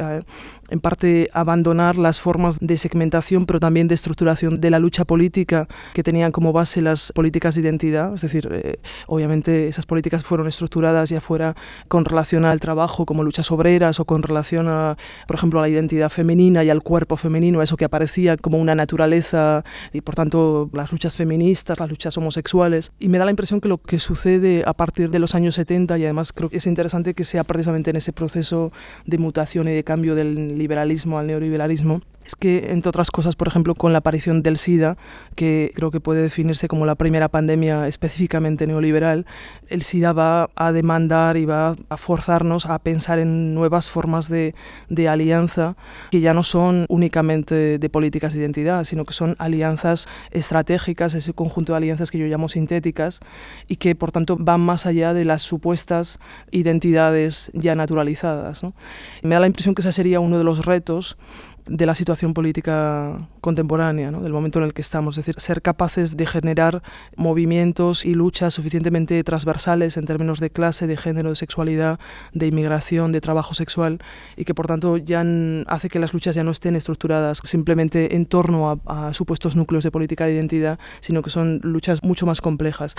en 0.69 0.81
parte 0.81 1.29
abandonar 1.33 1.97
las 1.97 2.21
formas 2.21 2.59
de 2.61 2.79
segmentación, 2.79 3.47
pero 3.47 3.61
también 3.61 3.89
de 3.89 3.95
estructuración 3.95 4.61
de 4.61 4.71
la 4.71 4.79
lucha 4.79 5.05
política 5.05 5.69
que 5.93 6.03
tenían 6.03 6.33
como 6.33 6.53
base 6.53 6.83
las 6.83 7.13
políticas 7.13 7.55
de 7.55 7.63
identidad. 7.63 8.15
Es 8.15 8.23
decir, 8.23 8.49
eh, 8.51 8.79
obviamente 9.07 9.69
esas 9.69 9.87
políticas 9.87 10.25
fueron 10.25 10.47
estructuradas 10.47 11.11
ya 11.11 11.21
fuera 11.21 11.57
con 11.89 12.05
relación 12.05 12.45
al 12.45 12.61
trabajo 12.61 13.07
como 13.07 13.25
luchas 13.25 13.51
obreras 13.51 14.01
o 14.01 14.05
con 14.05 14.23
relación 14.23 14.69
a, 14.69 14.97
por 15.27 15.37
ejemplo, 15.37 15.59
a 15.59 15.63
la 15.63 15.69
identidad 15.69 15.80
femenina 16.09 16.65
y 16.65 16.71
al 16.71 16.83
cuerpo 16.83 17.17
femenino, 17.17 17.63
eso 17.63 17.77
que 17.77 17.85
aparecía 17.85 18.37
como 18.37 18.59
una 18.59 18.75
naturaleza 18.75 19.65
y 19.93 20.01
por 20.01 20.15
tanto 20.15 20.71
las 20.73 20.93
luchas 20.93 21.17
feministas, 21.17 21.79
las 21.79 21.89
luchas 21.89 22.17
homosexuales. 22.17 22.93
Y 22.99 23.09
me 23.09 23.19
da 23.19 23.25
la 23.25 23.31
impresión 23.31 23.61
que 23.61 23.69
lo 23.69 23.79
que 23.79 23.99
sucede 23.99 24.63
a 24.67 24.73
partir 24.73 25.11
de 25.11 25.19
los 25.19 25.35
años 25.35 25.55
70 25.55 25.99
y 25.99 26.05
además 26.05 26.33
creo 26.33 26.49
que 26.49 26.59
es 26.59 26.67
interesante 26.67 27.15
que 27.15 27.25
sea 27.25 27.45
precisamente 27.45 27.91
en 27.91 27.97
ese 27.97 28.13
proceso 28.13 28.73
de 29.07 29.19
mutación 29.19 29.69
y 29.69 29.73
de 29.73 29.85
cambio 29.85 30.15
del 30.15 30.59
liberalismo 30.59 31.19
al 31.19 31.27
neoliberalismo, 31.27 32.01
es 32.25 32.37
que, 32.37 32.71
entre 32.71 32.89
otras 32.89 33.11
cosas, 33.11 33.35
por 33.35 33.49
ejemplo, 33.49 33.75
con 33.75 33.93
la 33.93 33.99
aparición 33.99 34.43
del 34.43 34.59
SIDA, 34.59 34.97
que 35.35 35.73
creo 35.75 35.91
que 35.91 36.01
puede 36.01 36.23
definirse 36.23 36.69
como 36.69 36.87
la 36.87 36.95
primera 36.95 37.29
pandemia 37.29 37.89
específicamente 37.89 38.67
neoliberal, 38.67 39.27
el 39.69 39.83
SIDA 39.83 40.13
va 40.13 40.51
a 40.55 40.73
demandar 40.73 41.37
y 41.37 41.45
va 41.47 41.77
a 41.89 41.97
forzarnos 41.97 42.67
a 42.67 42.79
pensar 42.79 43.19
en 43.19 43.55
nuevas 43.55 43.91
formas 43.91 44.29
de, 44.29 44.55
de 44.89 45.09
alianza 45.09 45.77
que 46.11 46.21
ya 46.21 46.35
no 46.35 46.43
son 46.43 46.87
únicamente 46.89 47.79
de 47.79 47.91
políticas 47.91 48.35
de 48.35 48.41
identidad, 48.41 48.85
sino 48.85 49.05
que 49.05 49.15
son 49.15 49.35
alianzas 49.39 50.07
estratégicas, 50.31 51.15
ese 51.15 51.33
conjunto 51.33 51.73
de 51.73 51.79
alianzas 51.79 52.11
que 52.11 52.19
yo 52.19 52.27
llamo 52.27 52.49
sintéticas 52.49 53.21
y 53.67 53.77
que, 53.77 53.95
por 53.95 54.13
tanto, 54.13 54.37
van 54.39 54.61
más 54.61 54.87
allá 54.87 55.15
de 55.15 55.25
las 55.25 55.43
supuestas 55.43 56.21
identidades 56.51 57.51
ya 57.55 57.75
naturalizadas. 57.75 58.63
¿no? 58.63 58.75
Me 59.23 59.35
da 59.35 59.41
la 59.41 59.47
impresión 59.47 59.75
que 59.75 59.83
ese 59.83 59.93
sería 59.93 60.21
uno 60.21 60.39
de 60.39 60.45
los 60.45 60.65
retos 60.65 61.17
de 61.67 61.87
la 61.87 61.95
situación 61.95 62.35
política 62.35 63.29
contemporánea, 63.41 64.11
¿no? 64.11 64.21
del 64.21 64.33
momento 64.33 64.59
en 64.59 64.65
el 64.65 64.75
que 64.75 64.81
estamos, 64.81 65.17
es 65.17 65.25
decir, 65.25 65.41
ser 65.41 65.63
capaces 65.63 66.17
de 66.17 66.27
generar 66.27 66.83
movimientos 67.17 68.05
y 68.05 68.15
luchas 68.15 68.55
suficientemente 68.55 69.23
transversales 69.25 69.97
en 69.97 70.05
términos 70.05 70.41
de 70.41 70.51
clase, 70.51 70.87
de 70.87 70.97
género, 70.97 71.31
de 71.31 71.37
sexualidad, 71.37 71.99
de 72.33 72.47
inmigración, 72.47 73.13
de 73.13 73.21
trabajo 73.21 73.55
sexual, 73.55 73.99
y 74.37 74.45
que 74.45 74.55
por 74.55 74.67
tanto 74.67 74.97
ya 74.97 75.25
hace 75.67 75.89
que 75.89 75.99
las 75.99 76.13
luchas 76.13 76.35
ya 76.35 76.45
no 76.45 76.51
estén 76.51 76.77
estructuradas 76.77 77.41
simplemente 77.45 78.17
en 78.17 78.27
torno 78.27 78.71
a, 78.71 79.09
a 79.09 79.15
supuestos 79.15 79.57
núcleos 79.57 79.85
de 79.85 79.91
política 79.91 80.27
de 80.27 80.35
identidad, 80.35 80.79
sino 81.01 81.23
que 81.23 81.31
son 81.31 81.61
luchas 81.63 82.03
mucho 82.03 82.27
más 82.27 82.41
complejas. 82.41 82.95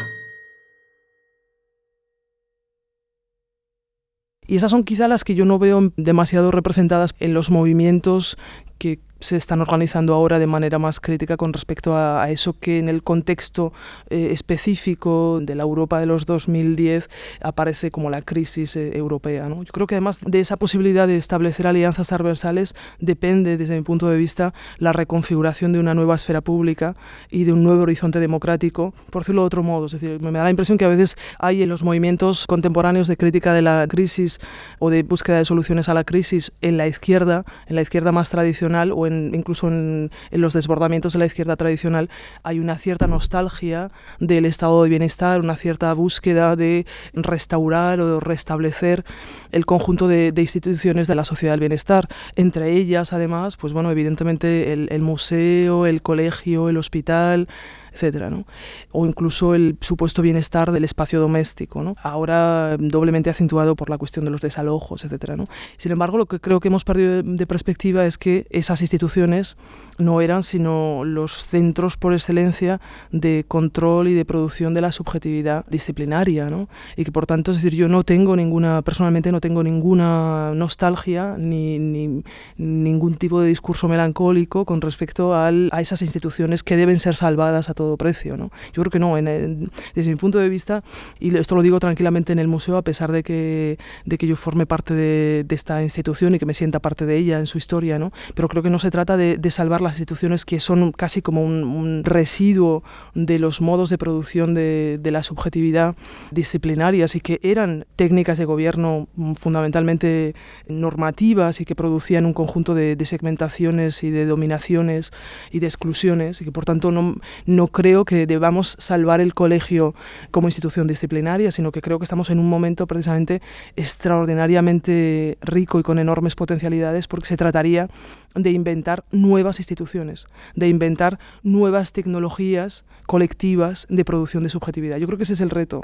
Y 4.52 4.58
esas 4.58 4.72
son 4.72 4.84
quizá 4.84 5.08
las 5.08 5.24
que 5.24 5.34
yo 5.34 5.46
no 5.46 5.60
veo 5.60 5.94
demasiado 5.96 6.52
representadas 6.52 7.16
en 7.22 7.34
los 7.34 7.52
movimientos 7.52 8.38
que 8.80 9.00
se 9.22 9.38
están 9.38 9.62
organizando 9.62 10.14
ahora 10.14 10.40
de 10.40 10.48
manera 10.48 10.80
más 10.80 11.00
crítica 11.00 11.38
con 11.38 11.54
respecto 11.54 11.96
a, 11.96 12.30
eso 12.30 12.54
que 12.60 12.80
en 12.80 12.90
el 12.90 13.04
contexto 13.04 13.74
eh, 14.10 14.30
específico 14.32 15.40
de 15.42 15.56
la 15.56 15.64
Europa 15.64 16.00
de 16.00 16.06
los 16.06 16.26
2010 16.26 17.10
aparece 17.42 17.92
como 17.92 18.10
la 18.10 18.22
crisis 18.22 18.76
eh, 18.76 18.98
europea. 18.98 19.48
¿no? 19.48 19.64
Yo 19.64 19.72
creo 19.72 19.88
que 19.88 19.96
además 19.96 20.22
de 20.26 20.40
esa 20.40 20.58
posibilidad 20.58 21.08
de 21.08 21.18
establecer 21.18 21.68
alianzas 21.68 22.08
transversales 22.08 22.76
depende, 23.00 23.58
desde 23.58 23.76
mi 23.76 23.84
punto 23.84 24.10
de 24.10 24.18
vista, 24.18 24.54
la 24.78 24.94
reconfiguración 24.94 25.74
de 25.74 25.80
una 25.80 25.94
nueva 25.94 26.16
esfera 26.16 26.42
pública 26.42 26.96
y 27.30 27.44
de 27.44 27.54
un 27.54 27.64
nuevo 27.64 27.84
horizonte 27.84 28.20
democrático, 28.20 28.94
por 29.10 29.22
decirlo 29.22 29.44
de 29.44 29.48
otro 29.48 29.64
modo. 29.64 29.86
Es 29.86 29.94
decir, 29.94 30.20
me 30.22 30.32
da 30.32 30.44
la 30.44 30.50
impresión 30.50 30.78
que 30.78 30.86
a 30.86 30.90
veces 30.90 31.18
hay 31.40 31.62
en 31.62 31.70
los 31.70 31.84
movimientos 31.84 32.48
contemporáneos 32.48 33.08
de 33.08 33.18
crítica 33.18 33.54
de 33.54 33.62
la 33.62 33.86
crisis 33.88 34.40
o 34.80 34.90
de 34.90 35.04
búsqueda 35.04 35.38
de 35.38 35.46
soluciones 35.46 35.90
a 35.90 35.94
la 35.94 36.04
crisis 36.04 36.52
en 36.62 36.78
la 36.78 36.88
izquierda, 36.88 37.46
en 37.68 37.76
la 37.76 37.82
izquierda 37.82 38.12
más 38.12 38.30
tradicional 38.30 38.92
o 38.92 39.06
en 39.06 39.11
incluso 39.34 39.68
en, 39.68 40.12
los 40.32 40.54
desbordamientos 40.54 41.14
de 41.14 41.20
la 41.20 41.26
izquierda 41.26 41.56
tradicional, 41.56 42.10
hay 42.44 42.60
una 42.60 42.78
cierta 42.78 43.08
nostalgia 43.08 43.92
del 44.20 44.46
estado 44.46 44.84
de 44.84 44.90
bienestar, 44.90 45.42
una 45.42 45.56
cierta 45.56 45.94
búsqueda 45.94 46.56
de 46.56 46.86
restaurar 47.14 48.00
o 48.00 48.20
restablecer 48.20 49.04
el 49.52 49.66
conjunto 49.66 50.08
de, 50.08 50.34
instituciones 50.38 51.08
de 51.08 51.16
la 51.16 51.26
sociedad 51.26 51.54
del 51.54 51.60
bienestar. 51.60 52.08
Entre 52.36 52.74
ellas, 52.74 53.14
además, 53.14 53.58
pues 53.58 53.74
bueno, 53.74 53.92
evidentemente 53.92 54.74
el 54.74 55.02
museo, 55.02 55.86
el 55.86 56.02
colegio, 56.02 56.70
el 56.70 56.78
hospital, 56.78 57.48
etcétera, 57.92 58.30
¿no? 58.30 58.46
O 58.92 59.06
incluso 59.06 59.56
el 59.56 59.78
supuesto 59.82 60.22
bienestar 60.22 60.72
del 60.72 60.84
espacio 60.84 61.20
doméstico, 61.20 61.84
¿no? 61.84 61.96
Ahora 62.02 62.78
doblemente 62.78 63.30
acentuado 63.30 63.76
por 63.76 63.90
la 63.90 63.98
cuestión 63.98 64.26
de 64.26 64.32
los 64.32 64.42
desalojos, 64.42 65.04
etcétera, 65.04 65.36
¿no? 65.36 65.48
Sin 65.78 65.92
embargo, 65.92 66.18
lo 66.18 66.26
que 66.26 66.40
creo 66.40 66.60
que 66.60 66.70
hemos 66.70 66.84
perdido 66.84 67.22
de 67.24 67.48
perspectiva 67.48 68.06
es 68.06 68.18
que 68.18 68.48
esas 68.50 68.82
instituciones 68.82 69.58
no 70.02 70.22
eran 70.22 70.44
sino 70.44 71.04
los 71.06 71.46
centros 71.46 71.98
por 71.98 72.14
excelencia 72.14 72.82
de 73.12 73.46
control 73.48 74.08
y 74.08 74.14
de 74.14 74.26
producción 74.26 74.74
de 74.74 74.82
la 74.82 74.92
subjetividad 74.92 75.66
disciplinaria, 75.68 76.50
¿no? 76.50 76.68
Y 76.96 77.06
que 77.06 77.12
por 77.12 77.26
tanto, 77.26 77.52
es 77.52 77.58
decir, 77.58 77.78
yo 77.78 77.88
no 77.88 78.04
tengo 78.04 78.36
ninguna, 78.36 78.82
personalmente 78.82 79.32
no 79.32 79.40
tengo 79.42 79.64
ninguna 79.64 80.54
nostalgia 80.56 81.36
ni, 81.38 81.80
ni 81.80 82.24
ningún 82.58 83.16
tipo 83.16 83.42
de 83.42 83.48
discurso 83.48 83.88
melancólico 83.88 84.66
con 84.66 84.82
respecto 84.82 85.36
al, 85.36 85.70
a 85.72 85.82
esas 85.82 86.02
instituciones 86.02 86.64
que 86.64 86.76
deben 86.76 87.00
ser 87.00 87.16
salvadas 87.16 87.70
a 87.70 87.74
todo 87.74 87.98
precio, 87.98 88.38
¿no? 88.38 88.52
Yo 88.74 88.82
creo 88.84 88.92
que 88.92 89.00
no, 89.00 89.16
desde 89.16 90.10
mi 90.10 90.16
punto 90.16 90.38
de 90.38 90.50
vista, 90.50 90.84
y 91.20 91.36
esto 91.38 91.56
lo 91.56 91.62
digo 91.62 91.80
tranquilamente 91.80 92.34
en 92.34 92.40
el 92.40 92.48
museo, 92.48 92.78
a 92.78 92.82
pesar 92.82 93.12
de 93.12 93.24
que, 93.24 93.78
de 94.06 94.18
que 94.18 94.28
yo 94.28 94.36
forme 94.36 94.66
parte 94.66 94.94
de, 94.94 95.44
de 95.48 95.56
esta 95.56 95.82
institución 95.82 96.36
y 96.36 96.40
que 96.40 96.46
me 96.46 96.54
sienta 96.54 96.80
parte 96.80 97.06
de 97.06 97.18
ella 97.18 97.40
en 97.40 97.48
su 97.48 97.58
historia, 97.58 98.00
¿no? 98.00 98.12
Pero 98.36 98.48
creo 98.48 98.64
que 98.64 98.70
no 98.70 98.80
se 98.80 98.92
trata 98.92 99.18
de, 99.18 99.38
de 99.38 99.52
salvar 99.52 99.82
las 99.82 99.91
instituciones 99.96 100.46
que 100.46 100.60
son 100.60 100.92
casi 100.92 101.22
como 101.22 101.44
un, 101.44 102.04
residuo 102.04 102.84
de 103.14 103.40
los 103.40 103.62
modos 103.62 103.90
de 103.90 103.98
producción 103.98 104.54
de, 104.54 105.00
la 105.04 105.24
subjetividad 105.24 105.96
disciplinarias 106.32 107.16
y 107.16 107.20
que 107.20 107.40
eran 107.44 107.86
técnicas 107.96 108.38
de 108.38 108.46
gobierno 108.46 109.08
fundamentalmente 109.36 110.34
normativas 110.68 111.60
y 111.60 111.66
que 111.66 111.76
producían 111.76 112.26
un 112.26 112.34
conjunto 112.34 112.74
de, 112.74 112.96
de 112.96 113.06
segmentaciones 113.06 114.04
y 114.04 114.10
de 114.10 114.26
dominaciones 114.26 115.12
y 115.52 115.60
de 115.60 115.68
exclusiones 115.68 116.42
y 116.42 116.46
que 116.46 116.52
por 116.52 116.64
tanto 116.64 116.92
no, 116.92 117.18
no 117.46 117.68
creo 117.68 118.06
que 118.06 118.26
debamos 118.26 118.76
salvar 118.80 119.20
el 119.20 119.34
colegio 119.34 119.94
como 120.32 120.48
institución 120.48 120.88
disciplinaria, 120.88 121.52
sino 121.52 121.72
que 121.72 121.82
creo 121.82 122.00
que 122.00 122.06
estamos 122.06 122.30
en 122.30 122.40
un 122.40 122.50
momento 122.50 122.88
precisamente 122.88 123.42
extraordinariamente 123.76 125.38
rico 125.42 125.80
y 125.80 125.84
con 125.84 126.00
enormes 126.00 126.36
potencialidades 126.36 127.08
porque 127.08 127.28
se 127.28 127.38
trataría 127.38 127.90
de 128.36 128.52
inventar 128.52 129.04
nuevas 129.12 129.60
instituciones, 129.60 130.28
de 130.56 130.70
inventar 130.70 131.20
nuevas 131.44 131.92
tecnologías 131.92 132.86
colectivas 133.08 133.88
de 133.90 134.06
producción 134.06 134.44
de 134.44 134.50
subjetividad. 134.50 134.98
Yo 134.98 135.08
creo 135.08 135.18
que 135.18 135.24
ese 135.24 135.34
es 135.34 135.42
el 135.42 135.50
reto. 135.50 135.82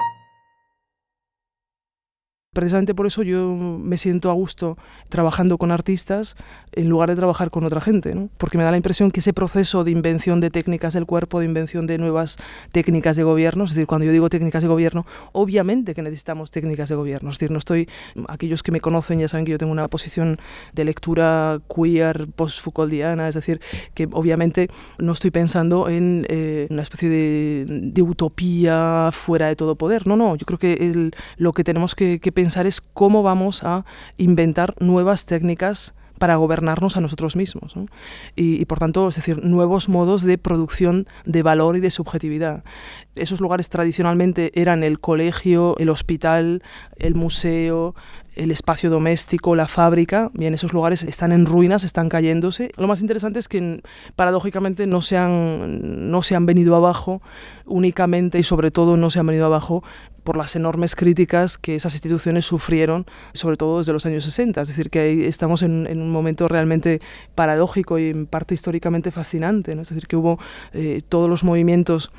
Precisamente 2.54 2.94
por 2.94 3.06
eso 3.06 3.22
yo 3.22 3.54
me 3.54 3.98
siento 3.98 4.30
a 4.30 4.32
gusto 4.32 4.78
trabajando 5.10 5.58
con 5.58 5.70
artistas 5.70 6.34
en 6.72 6.88
lugar 6.88 7.10
de 7.10 7.16
trabajar 7.16 7.50
con 7.50 7.64
otra 7.64 7.82
gente, 7.82 8.14
¿no? 8.14 8.30
porque 8.38 8.56
me 8.56 8.64
da 8.64 8.70
la 8.70 8.78
impresión 8.78 9.10
que 9.10 9.20
ese 9.20 9.34
proceso 9.34 9.84
de 9.84 9.90
invención 9.90 10.40
de 10.40 10.48
técnicas 10.48 10.94
del 10.94 11.04
cuerpo, 11.04 11.40
de 11.40 11.44
invención 11.44 11.86
de 11.86 11.98
nuevas 11.98 12.38
técnicas 12.72 13.16
de 13.16 13.22
gobierno, 13.22 13.64
es 13.64 13.70
decir, 13.70 13.86
cuando 13.86 14.06
yo 14.06 14.12
digo 14.12 14.30
técnicas 14.30 14.62
de 14.62 14.68
gobierno, 14.68 15.04
obviamente 15.32 15.94
que 15.94 16.00
necesitamos 16.00 16.50
técnicas 16.50 16.88
de 16.88 16.94
gobierno, 16.94 17.28
es 17.28 17.36
decir, 17.36 17.50
no 17.50 17.58
estoy, 17.58 17.86
aquellos 18.28 18.62
que 18.62 18.72
me 18.72 18.80
conocen 18.80 19.18
ya 19.18 19.28
saben 19.28 19.44
que 19.44 19.52
yo 19.52 19.58
tengo 19.58 19.72
una 19.72 19.86
posición 19.88 20.38
de 20.72 20.84
lectura 20.86 21.60
queer, 21.68 22.28
post-Foucauldiana, 22.34 23.28
es 23.28 23.34
decir, 23.34 23.60
que 23.92 24.08
obviamente 24.10 24.68
no 24.98 25.12
estoy 25.12 25.30
pensando 25.30 25.90
en 25.90 26.26
eh, 26.30 26.66
una 26.70 26.80
especie 26.80 27.10
de, 27.10 28.02
utopía 28.02 29.10
fuera 29.12 29.48
de 29.48 29.56
todo 29.56 29.76
poder, 29.76 30.06
no, 30.06 30.16
no, 30.16 30.34
yo 30.34 30.46
creo 30.46 30.58
que 30.58 31.10
lo 31.36 31.52
que 31.52 31.62
tenemos 31.62 31.94
que, 31.94 32.20
que 32.20 32.32
pensar 32.38 32.68
es 32.68 32.80
cómo 32.80 33.24
vamos 33.24 33.64
a 33.64 33.84
inventar 34.16 34.76
nuevas 34.78 35.26
técnicas 35.26 35.92
para 36.20 36.36
gobernarnos 36.36 36.96
a 36.96 37.00
nosotros 37.00 37.34
mismos. 37.34 37.74
y, 38.36 38.64
por 38.66 38.78
tanto, 38.78 39.08
es 39.08 39.16
decir, 39.16 39.42
nuevos 39.42 39.88
modos 39.88 40.22
de 40.22 40.38
producción 40.38 41.06
de 41.24 41.42
valor 41.42 41.76
y 41.76 41.80
de 41.80 41.90
subjetividad. 41.90 42.62
Esos 43.16 43.40
lugares 43.40 43.70
tradicionalmente 43.70 44.52
eran 44.54 44.84
el 44.84 45.00
colegio, 45.00 45.74
el 45.78 45.88
hospital, 45.88 46.62
el 46.96 47.16
museo, 47.16 47.96
el 48.38 48.52
espacio 48.52 48.88
doméstico, 48.88 49.56
la 49.56 49.66
fábrica, 49.66 50.30
bien, 50.32 50.54
esos 50.54 50.72
lugares 50.72 51.02
están 51.02 51.32
en 51.32 51.44
ruinas, 51.44 51.82
están 51.82 52.08
cayéndose. 52.08 52.70
Lo 52.76 52.86
más 52.86 53.00
interesante 53.00 53.40
es 53.40 53.48
que 53.48 53.82
paradójicamente 54.14 54.86
no 54.86 55.00
se 55.00 55.16
han, 55.16 56.10
no 56.10 56.22
se 56.22 56.36
han 56.36 56.46
venido 56.46 56.76
abajo 56.76 57.20
únicamente 57.66 58.38
y 58.38 58.44
sobre 58.44 58.70
todo 58.70 58.96
no 58.96 59.10
se 59.10 59.18
han 59.18 59.26
venido 59.26 59.46
abajo 59.46 59.82
por 60.22 60.36
las 60.36 60.54
enormes 60.56 60.94
críticas 60.94 61.58
que 61.58 61.74
esas 61.74 61.94
instituciones 61.94 62.44
sufrieron, 62.44 63.06
sobre 63.32 63.56
todo 63.56 63.78
desde 63.78 63.92
los 63.92 64.06
años 64.06 64.24
60. 64.24 64.62
Es 64.62 64.68
decir, 64.68 64.88
que 64.88 65.00
ahí 65.00 65.24
estamos 65.24 65.62
en, 65.62 65.86
un 65.88 66.10
momento 66.10 66.46
realmente 66.46 67.00
paradójico 67.34 67.98
y 67.98 68.10
en 68.10 68.26
parte 68.26 68.54
históricamente 68.54 69.10
fascinante. 69.10 69.74
¿no? 69.74 69.82
Es 69.82 69.88
decir, 69.88 70.06
que 70.06 70.16
hubo 70.16 70.38
eh, 70.72 71.02
todos 71.08 71.28
los 71.28 71.44
movimientos 71.44 72.12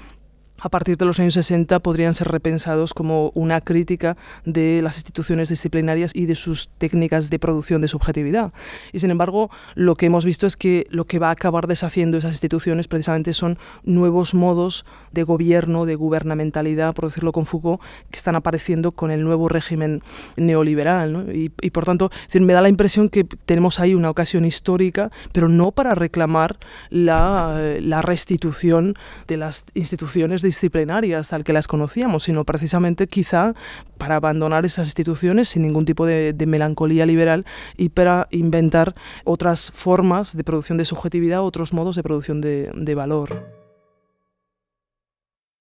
a 0.62 0.70
partir 0.70 0.98
de 0.98 1.06
los 1.06 1.20
años 1.20 1.34
60 1.34 1.80
podrían 1.80 2.14
ser 2.14 2.28
repensados 2.28 2.94
como 2.94 3.32
una 3.34 3.62
crítica 3.62 4.18
de 4.46 4.82
las 4.82 4.98
instituciones 4.98 5.50
disciplinarias 5.50 6.12
y 6.14 6.26
de 6.26 6.36
sus 6.36 6.70
técnicas 6.78 7.30
de 7.30 7.40
producción 7.40 7.82
de 7.82 7.88
subjetividad. 7.88 8.54
Y 8.94 9.00
sin 9.00 9.12
embargo, 9.12 9.50
lo 9.76 9.96
que 9.96 10.08
hemos 10.08 10.26
visto 10.26 10.48
es 10.48 10.58
que 10.58 10.86
lo 10.90 11.06
que 11.06 11.20
va 11.20 11.30
a 11.30 11.32
acabar 11.32 11.68
deshaciendo 11.68 12.18
esas 12.18 12.34
instituciones 12.34 12.88
precisamente 12.88 13.34
son 13.34 13.58
nuevos 13.84 14.34
modos 14.34 14.86
de 15.12 15.24
gobierno, 15.24 15.86
de 15.86 15.96
gubernamentalidad, 15.96 16.94
por 16.94 17.06
decirlo 17.06 17.32
con 17.32 17.46
Foucault, 17.46 17.82
que 18.10 18.18
están 18.18 18.36
apareciendo 18.36 18.92
con 18.92 19.12
el 19.12 19.24
nuevo 19.24 19.50
régimen 19.50 20.02
neoliberal. 20.36 21.14
¿no? 21.14 21.32
Y, 21.32 21.52
y, 21.62 21.70
por 21.72 21.86
tanto, 21.86 22.10
decir, 22.26 22.42
me 22.42 22.54
da 22.54 22.62
la 22.62 22.70
impresión 22.70 23.10
que 23.10 23.24
tenemos 23.24 23.80
ahí 23.80 23.94
una 23.94 24.10
ocasión 24.10 24.46
histórica, 24.46 25.12
pero 25.32 25.48
no 25.48 25.72
para 25.72 25.96
reclamar 25.96 26.58
la, 26.90 27.78
la 27.80 28.02
restitución 28.02 28.96
de 29.28 29.38
las 29.38 29.66
instituciones 29.74 30.42
disciplinarias 30.50 31.30
tal 31.30 31.44
que 31.44 31.54
las 31.54 31.68
conocíamos, 31.68 32.24
sino 32.24 32.46
precisamente 32.46 33.08
quizá 33.08 33.54
para 33.98 34.16
abandonar 34.16 34.66
esas 34.66 34.88
instituciones 34.88 35.50
sin 35.50 35.62
ningún 35.62 35.86
tipo 35.86 36.06
de, 36.06 36.34
melancolía 36.48 37.06
liberal 37.06 37.46
y 37.78 37.90
para 37.90 38.28
inventar 38.32 38.96
otras 39.24 39.72
formas 39.72 40.36
de 40.36 40.44
producción 40.44 40.78
de 40.78 40.86
subjetividad, 40.86 41.44
otros 41.44 41.74
modos 41.74 41.96
de 41.96 42.04
producción 42.04 42.42
de, 42.42 42.72
de 42.76 42.96
valor. 42.96 43.60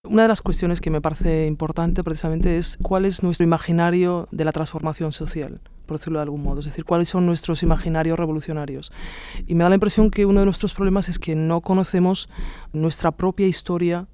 Una 0.05 0.23
de 0.23 0.29
las 0.29 0.41
cuestiones 0.41 0.81
que 0.81 0.91
me 0.91 1.03
parece 1.03 1.47
importante 1.47 2.03
precisamente 2.03 2.57
es 2.57 2.79
cuál 2.83 3.05
es 3.05 3.23
nuestro 3.23 3.45
imaginario 3.45 4.27
de 4.31 4.45
la 4.45 4.53
transformación 4.53 5.13
social, 5.13 5.61
por 5.85 5.99
decirlo 5.99 6.21
de 6.21 6.23
algún 6.23 6.43
modo, 6.43 6.61
es 6.61 6.67
decir, 6.67 6.85
cuáles 6.85 7.11
son 7.11 7.27
nuestros 7.27 7.63
imaginarios 7.63 8.19
revolucionarios. 8.19 8.91
Y 9.47 9.55
me 9.55 9.65
da 9.65 9.71
la 9.71 9.75
impresión 9.75 10.11
que 10.11 10.25
uno 10.25 10.41
de 10.41 10.47
nuestros 10.47 10.73
problemas 10.73 11.09
es 11.11 11.19
que 11.19 11.35
no 11.35 11.61
conocemos 11.61 12.31
nuestra 12.73 13.11
propia 13.11 13.49
historia 13.49 14.07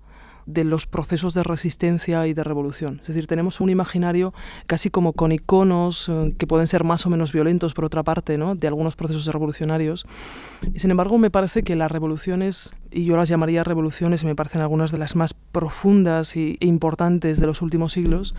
de 0.47 0.65
los 0.65 0.87
procesos 0.87 1.35
de 1.35 1.43
resistencia 1.43 2.27
y 2.27 2.35
de 2.35 2.45
revolución. 2.45 3.01
Es 3.03 3.09
decir, 3.09 3.27
tenemos 3.27 3.61
un 3.61 3.71
imaginario 3.71 4.35
casi 4.67 4.91
como 4.91 5.13
con 5.13 5.33
iconos 5.33 6.09
eh, 6.09 6.35
que 6.39 6.47
pueden 6.47 6.67
ser 6.67 6.85
más 6.85 7.07
o 7.07 7.11
menos 7.11 7.33
violentos, 7.33 7.75
por 7.75 7.85
otra 7.85 8.03
parte, 8.03 8.39
¿no? 8.39 8.55
de 8.55 8.67
algunos 8.67 8.97
procesos 8.97 9.27
revolucionarios. 9.27 10.07
Y 10.73 10.81
sin 10.81 10.91
embargo, 10.91 11.19
me 11.19 11.31
parece 11.31 11.63
que 11.63 11.77
las 11.77 11.91
revoluciones, 11.91 12.75
y 12.95 13.05
yo 13.05 13.17
las 13.17 13.29
llamaría 13.29 13.65
revoluciones, 13.65 14.23
y 14.23 14.27
me 14.27 14.37
parecen 14.37 14.63
algunas 14.63 14.93
de 14.93 14.99
las 14.99 15.17
más 15.17 15.35
profundas 15.35 16.37
e 16.37 16.57
importantes 16.61 17.41
de 17.41 17.47
los 17.47 17.61
últimos 17.61 17.93
siglos, 17.93 18.35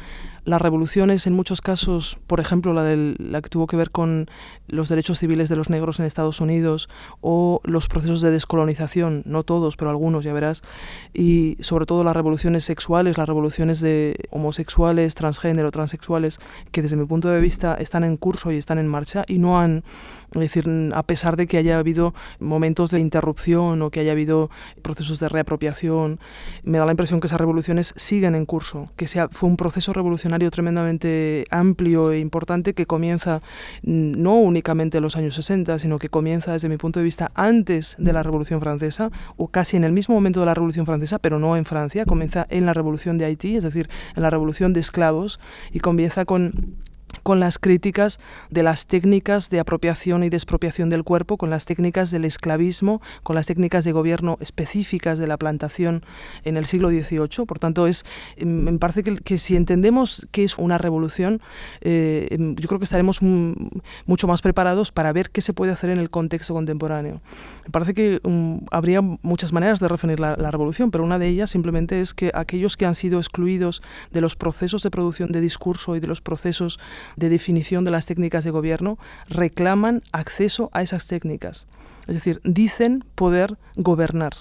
las 0.45 0.61
revoluciones 0.61 1.27
en 1.27 1.33
muchos 1.33 1.59
casos, 1.61 2.19
por 2.27 2.39
ejemplo 2.39 2.71
la, 2.73 2.83
del, 2.83 3.15
la 3.19 3.41
que 3.41 3.49
tuvo 3.49 3.67
que 3.67 3.75
ver 3.75 3.91
con 3.91 4.27
los 4.67 4.89
derechos 4.89 5.19
civiles 5.19 5.49
de 5.49 5.55
los 5.55 5.69
negros 5.69 5.99
en 5.99 6.05
Estados 6.05 6.39
Unidos 6.39 6.87
o 7.19 7.59
los 7.63 7.87
procesos 7.87 8.21
de 8.21 8.31
descolonización, 8.31 9.23
no 9.25 9.43
todos, 9.43 9.75
pero 9.75 9.89
algunos, 9.89 10.23
ya 10.23 10.33
verás, 10.33 10.63
y 11.13 11.57
sobre 11.59 11.85
todo 11.85 12.03
las 12.03 12.15
revoluciones 12.15 12.63
sexuales, 12.63 13.17
las 13.17 13.27
revoluciones 13.27 13.81
de 13.81 14.15
homosexuales, 14.29 15.15
transgénero, 15.15 15.71
transexuales, 15.71 16.39
que 16.71 16.81
desde 16.81 16.95
mi 16.95 17.05
punto 17.05 17.27
de 17.29 17.41
vista 17.41 17.75
están 17.75 18.03
en 18.03 18.15
curso 18.15 18.51
y 18.51 18.57
están 18.57 18.77
en 18.77 18.87
marcha 18.87 19.25
y 19.27 19.39
no 19.39 19.59
han 19.59 19.83
es 20.35 20.53
decir, 20.53 20.91
a 20.93 21.03
pesar 21.03 21.37
de 21.37 21.47
que 21.47 21.57
haya 21.57 21.79
habido 21.79 22.13
momentos 22.39 22.91
de 22.91 22.99
interrupción 22.99 23.81
o 23.81 23.89
que 23.89 23.99
haya 24.01 24.11
habido 24.11 24.49
procesos 24.81 25.19
de 25.19 25.29
reapropiación, 25.29 26.19
me 26.63 26.77
da 26.77 26.85
la 26.85 26.91
impresión 26.91 27.19
que 27.19 27.27
esas 27.27 27.39
revoluciones 27.39 27.93
siguen 27.95 28.35
en 28.35 28.45
curso, 28.45 28.91
que 28.95 29.07
fue 29.31 29.49
un 29.49 29.57
proceso 29.57 29.93
revolucionario 29.93 30.51
tremendamente 30.51 31.45
amplio 31.51 32.11
e 32.11 32.19
importante 32.19 32.73
que 32.73 32.85
comienza 32.85 33.39
no 33.83 34.35
únicamente 34.35 34.97
en 34.97 35.03
los 35.03 35.15
años 35.15 35.35
60, 35.35 35.79
sino 35.79 35.99
que 35.99 36.09
comienza 36.09 36.53
desde 36.53 36.69
mi 36.69 36.77
punto 36.77 36.99
de 36.99 37.03
vista 37.03 37.31
antes 37.35 37.95
de 37.99 38.13
la 38.13 38.23
Revolución 38.23 38.61
Francesa 38.61 39.11
o 39.37 39.47
casi 39.47 39.77
en 39.77 39.83
el 39.83 39.91
mismo 39.91 40.15
momento 40.15 40.39
de 40.39 40.45
la 40.45 40.53
Revolución 40.53 40.85
Francesa, 40.85 41.19
pero 41.19 41.39
no 41.39 41.57
en 41.57 41.65
Francia, 41.65 42.05
comienza 42.05 42.45
en 42.49 42.65
la 42.65 42.73
Revolución 42.73 43.17
de 43.17 43.25
Haití, 43.25 43.55
es 43.55 43.63
decir, 43.63 43.89
en 44.15 44.23
la 44.23 44.29
Revolución 44.29 44.73
de 44.73 44.79
Esclavos 44.79 45.39
y 45.71 45.79
comienza 45.79 46.25
con 46.25 46.75
con 47.23 47.39
las 47.39 47.59
críticas 47.59 48.19
de 48.49 48.63
las 48.63 48.87
técnicas 48.87 49.49
de 49.49 49.59
apropiación 49.59 50.23
y 50.23 50.29
despropiación 50.29 50.89
del 50.89 51.03
cuerpo, 51.03 51.37
con 51.37 51.49
las 51.49 51.65
técnicas 51.65 52.11
del 52.11 52.25
esclavismo, 52.25 53.01
con 53.23 53.35
las 53.35 53.47
técnicas 53.47 53.83
de 53.83 53.91
gobierno 53.91 54.37
específicas 54.41 55.17
de 55.17 55.27
la 55.27 55.37
plantación 55.37 56.03
en 56.43 56.57
el 56.57 56.65
siglo 56.65 56.89
XVIII. 56.89 57.45
Por 57.45 57.59
tanto, 57.59 57.87
es, 57.87 58.05
em, 58.37 58.47
me 58.47 58.77
parece 58.77 59.03
que, 59.03 59.37
si 59.37 59.55
entendemos 59.55 60.27
qué 60.31 60.43
es 60.43 60.57
una 60.57 60.77
revolución, 60.77 61.41
eh, 61.81 62.27
em, 62.31 62.55
yo 62.55 62.67
creo 62.67 62.79
que 62.79 62.85
estaremos 62.85 63.21
mucho 63.21 64.27
más 64.27 64.41
preparados 64.41 64.91
para 64.91 65.11
ver 65.13 65.29
qué 65.29 65.41
se 65.41 65.53
puede 65.53 65.71
hacer 65.71 65.89
en 65.89 65.99
el 65.99 66.09
contexto 66.09 66.53
contemporáneo. 66.53 67.21
Me 67.65 67.71
parece 67.71 67.93
que 67.93 68.19
um, 68.23 68.61
habría 68.71 69.01
muchas 69.01 69.53
maneras 69.53 69.79
de 69.79 69.87
definir 69.87 70.19
la, 70.19 70.35
la 70.35 70.51
revolución, 70.51 70.91
pero 70.91 71.03
una 71.03 71.19
de 71.19 71.27
ellas 71.27 71.49
simplemente 71.49 72.01
es 72.01 72.13
que 72.13 72.31
aquellos 72.33 72.77
que 72.77 72.85
han 72.85 72.95
sido 72.95 73.19
excluidos 73.19 73.81
de 74.11 74.21
los 74.21 74.35
procesos 74.35 74.83
de 74.83 74.91
producción 74.91 75.31
de 75.31 75.41
discurso 75.41 75.95
y 75.95 75.99
de 75.99 76.07
los 76.07 76.21
procesos 76.21 76.79
de 77.15 77.29
definición 77.29 77.85
de 77.85 77.91
las 77.91 78.05
técnicas 78.05 78.43
de 78.43 78.51
gobierno 78.51 78.97
reclaman 79.29 80.03
acceso 80.11 80.69
a 80.73 80.81
esas 80.81 81.07
técnicas. 81.07 81.67
Es 82.07 82.15
decir, 82.15 82.41
dicen 82.43 83.03
poder 83.15 83.57
gobernar. 83.75 84.33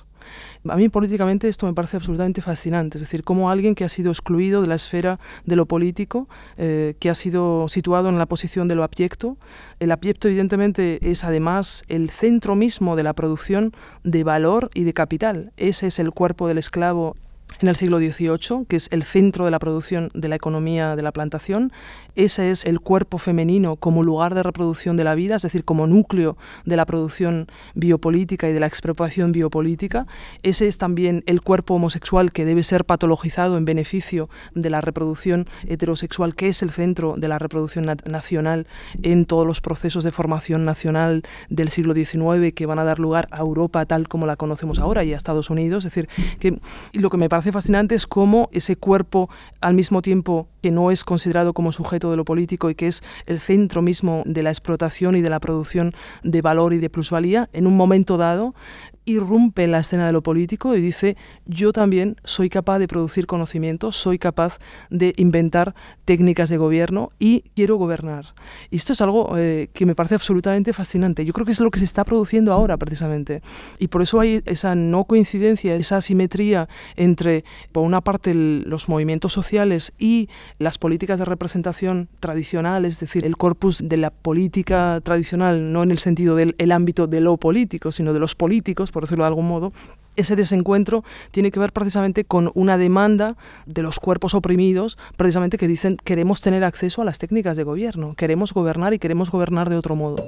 A 0.69 0.77
mí 0.77 0.89
políticamente 0.89 1.49
esto 1.49 1.67
me 1.67 1.75
parece 1.75 1.97
absolutamente 1.97 2.41
fascinante, 2.41 2.99
es 2.99 3.03
decir, 3.03 3.25
como 3.25 3.51
alguien 3.51 3.75
que 3.75 3.85
ha 3.85 3.89
sido 3.89 4.11
excluido 4.11 4.63
de 4.63 4.69
la 4.69 4.75
esfera 4.75 5.21
de 5.45 5.57
lo 5.57 5.67
político, 5.67 6.29
eh, 6.57 6.95
que 6.99 7.11
ha 7.11 7.15
sido 7.15 7.69
situado 7.69 8.09
en 8.09 8.19
la 8.19 8.27
posición 8.27 8.69
de 8.69 8.75
lo 8.75 8.85
abyecto, 8.85 9.37
el 9.81 9.93
abyecto 9.93 10.29
evidentemente 10.29 10.99
es 11.11 11.25
además 11.25 11.85
el 11.89 12.11
centro 12.11 12.57
mismo 12.57 12.97
de 12.97 13.03
la 13.03 13.13
producción 13.13 13.73
de 14.03 14.25
valor 14.25 14.71
y 14.75 14.85
de 14.85 14.95
capital, 14.95 15.53
ese 15.57 15.89
es 15.89 15.99
el 15.99 16.13
cuerpo 16.13 16.49
del 16.49 16.59
esclavo 16.59 17.17
en 17.61 17.69
el 17.69 17.77
siglo 17.77 17.99
XVIII, 17.99 18.67
que 18.69 18.77
es 18.77 18.89
el 18.91 19.05
centro 19.05 19.45
de 19.45 19.51
la 19.51 19.59
producción 19.59 20.09
de 20.15 20.29
la 20.29 20.37
economía 20.37 20.97
de 20.97 21.03
la 21.03 21.13
plantación. 21.13 21.73
Ese 22.17 22.51
es 22.51 22.65
el 22.65 22.81
cuerpo 22.81 23.19
femenino 23.19 23.77
como 23.77 24.03
lugar 24.03 24.35
de 24.35 24.43
reproducción 24.43 24.97
de 24.97 25.05
la 25.05 25.15
vida, 25.15 25.37
es 25.37 25.43
decir, 25.43 25.65
como 25.65 25.87
núcleo 25.87 26.37
de 26.65 26.77
la 26.77 26.87
producción 26.87 27.49
biopolítica 27.75 28.49
y 28.49 28.53
de 28.53 28.61
la 28.61 28.67
expropiación 28.67 29.33
biopolítica. 29.33 30.07
Ese 30.43 30.69
es 30.69 30.79
también 30.79 31.25
el 31.27 31.43
cuerpo 31.43 31.75
homosexual 31.75 32.31
que 32.33 32.45
debe 32.45 32.63
ser 32.63 32.85
patologizado 32.85 33.57
en 33.57 33.65
beneficio 33.65 34.29
de 34.55 34.71
la 34.71 34.81
reproducción 34.81 35.49
heterosexual, 35.67 36.35
que 36.35 36.49
es 36.49 36.63
el 36.63 36.71
centro 36.71 37.17
de 37.17 37.29
la 37.29 37.39
reproducción 37.39 37.87
nacional 38.07 38.67
en 39.03 39.27
todos 39.27 39.47
los 39.47 39.61
procesos 39.61 40.05
de 40.05 40.13
formación 40.13 40.65
nacional 40.65 41.23
del 41.49 41.71
siglo 41.71 41.95
XIX 41.95 42.53
que 42.55 42.67
van 42.67 42.79
a 42.79 42.85
dar 42.85 42.99
lugar 42.99 43.29
a 43.31 43.39
Europa 43.39 43.85
tal 43.87 44.09
como 44.09 44.27
la 44.27 44.37
conocemos 44.37 44.79
ahora 44.79 45.03
y 45.05 45.13
a 45.13 45.17
Estados 45.17 45.51
Unidos. 45.51 45.85
Es 45.85 45.95
decir, 45.95 46.09
que 46.39 46.61
lo 46.93 47.11
que 47.11 47.17
me 47.17 47.29
parece 47.29 47.53
fascinante 47.53 47.95
es 47.95 48.07
cómo 48.07 48.49
ese 48.53 48.77
cuerpo, 48.77 49.29
al 49.61 49.75
mismo 49.75 50.01
tiempo 50.01 50.49
que 50.65 50.71
no 50.71 50.91
es 50.91 51.05
considerado 51.05 51.53
como 51.53 51.73
sujeto 51.73 52.11
de 52.11 52.17
lo 52.17 52.25
político 52.25 52.71
y 52.71 52.75
que 52.75 52.87
es 52.87 53.03
el 53.27 53.39
centro 53.39 53.83
mismo 53.83 54.23
de 54.25 54.43
la 54.43 54.49
explotación 54.49 55.15
y 55.15 55.21
de 55.21 55.29
la 55.29 55.39
producción 55.39 55.93
de 56.23 56.41
valor 56.41 56.73
y 56.73 56.79
de 56.79 56.89
plusvalía, 56.89 57.51
en 57.53 57.67
un 57.67 57.77
momento 57.77 58.17
dado 58.17 58.55
irrumpe 59.05 59.65
en 59.65 59.73
la 59.73 59.81
escena 59.81 60.07
de 60.07 60.13
lo 60.13 60.23
político 60.23 60.75
y 60.75 60.81
dice, 60.81 61.17
yo 61.47 61.73
también 61.73 62.17
soy 62.25 62.49
capaz 62.49 62.79
de 62.79 62.89
producir 62.89 63.27
conocimiento, 63.27 63.93
soy 63.93 64.19
capaz 64.19 64.59
de 64.91 65.13
inventar 65.17 65.75
técnicas 66.05 66.49
de 66.49 66.57
gobierno 66.57 67.11
y 67.19 67.43
quiero 67.55 67.77
gobernar. 67.77 68.35
Y 68.71 68.77
esto 68.77 68.93
es 68.93 69.01
algo 69.01 69.37
eh, 69.37 69.69
que 69.73 69.87
me 69.87 69.95
parece 69.95 70.15
absolutamente 70.15 70.73
fascinante. 70.73 71.25
Yo 71.25 71.33
creo 71.33 71.47
que 71.47 71.53
es 71.53 71.61
lo 71.61 71.71
que 71.71 71.79
se 71.79 71.85
está 71.85 72.05
produciendo 72.05 72.53
ahora 72.53 72.77
precisamente. 72.77 73.43
Y 73.79 73.89
por 73.89 74.03
eso 74.03 74.21
hay 74.21 74.43
esa 74.47 74.75
no 74.75 75.05
coincidencia, 75.05 75.75
esa 75.75 75.99
asimetría 75.99 76.69
entre, 76.97 77.45
por 77.73 77.85
una 77.85 78.01
parte, 78.01 78.35
los 78.35 78.89
movimientos 78.89 79.33
sociales 79.33 79.93
y 79.99 80.29
las 80.59 80.79
políticas 80.79 81.19
de 81.19 81.25
representación 81.25 82.09
tradicionales, 82.21 82.95
es 82.95 83.01
decir, 83.01 83.25
el 83.25 83.37
corpus 83.37 83.87
de 83.87 83.97
la 83.97 84.11
política 84.11 85.01
tradicional, 85.03 85.73
no 85.73 85.83
en 85.83 85.91
el 85.91 85.99
sentido 85.99 86.37
del 86.37 86.73
ámbito 86.73 87.07
de 87.07 87.21
lo 87.21 87.37
político, 87.37 87.93
sino 87.93 88.13
de 88.13 88.19
los 88.19 88.35
políticos, 88.35 88.91
por 88.95 89.03
decirlo 89.03 89.25
de 89.25 89.29
algún 89.29 89.49
modo, 89.49 89.73
ese 90.17 90.37
desencuentro 90.37 91.05
tiene 91.33 91.51
que 91.51 91.61
ver 91.61 91.73
precisamente 91.73 92.25
con 92.25 92.51
una 92.55 92.79
demanda 92.79 93.37
de 93.67 93.83
los 93.83 93.99
cuerpos 93.99 94.35
oprimidos, 94.35 94.97
precisamente 95.17 95.59
que 95.59 95.69
dicen 95.69 95.97
queremos 95.97 96.41
tener 96.41 96.65
acceso 96.65 97.03
a 97.03 97.05
las 97.05 97.19
técnicas 97.19 97.57
de 97.57 97.65
gobierno, 97.65 98.15
queremos 98.15 98.55
gobernar 98.55 98.95
y 98.95 98.99
queremos 99.01 99.31
gobernar 99.31 99.69
de 99.69 99.77
otro 99.77 99.97
modo. 99.97 100.25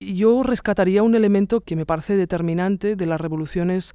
Yo 0.00 0.42
rescataría 0.44 1.02
un 1.02 1.16
elemento 1.16 1.60
que 1.62 1.74
me 1.74 1.86
parece 1.86 2.16
determinante 2.16 2.94
de 2.94 3.06
las 3.06 3.20
revoluciones 3.20 3.94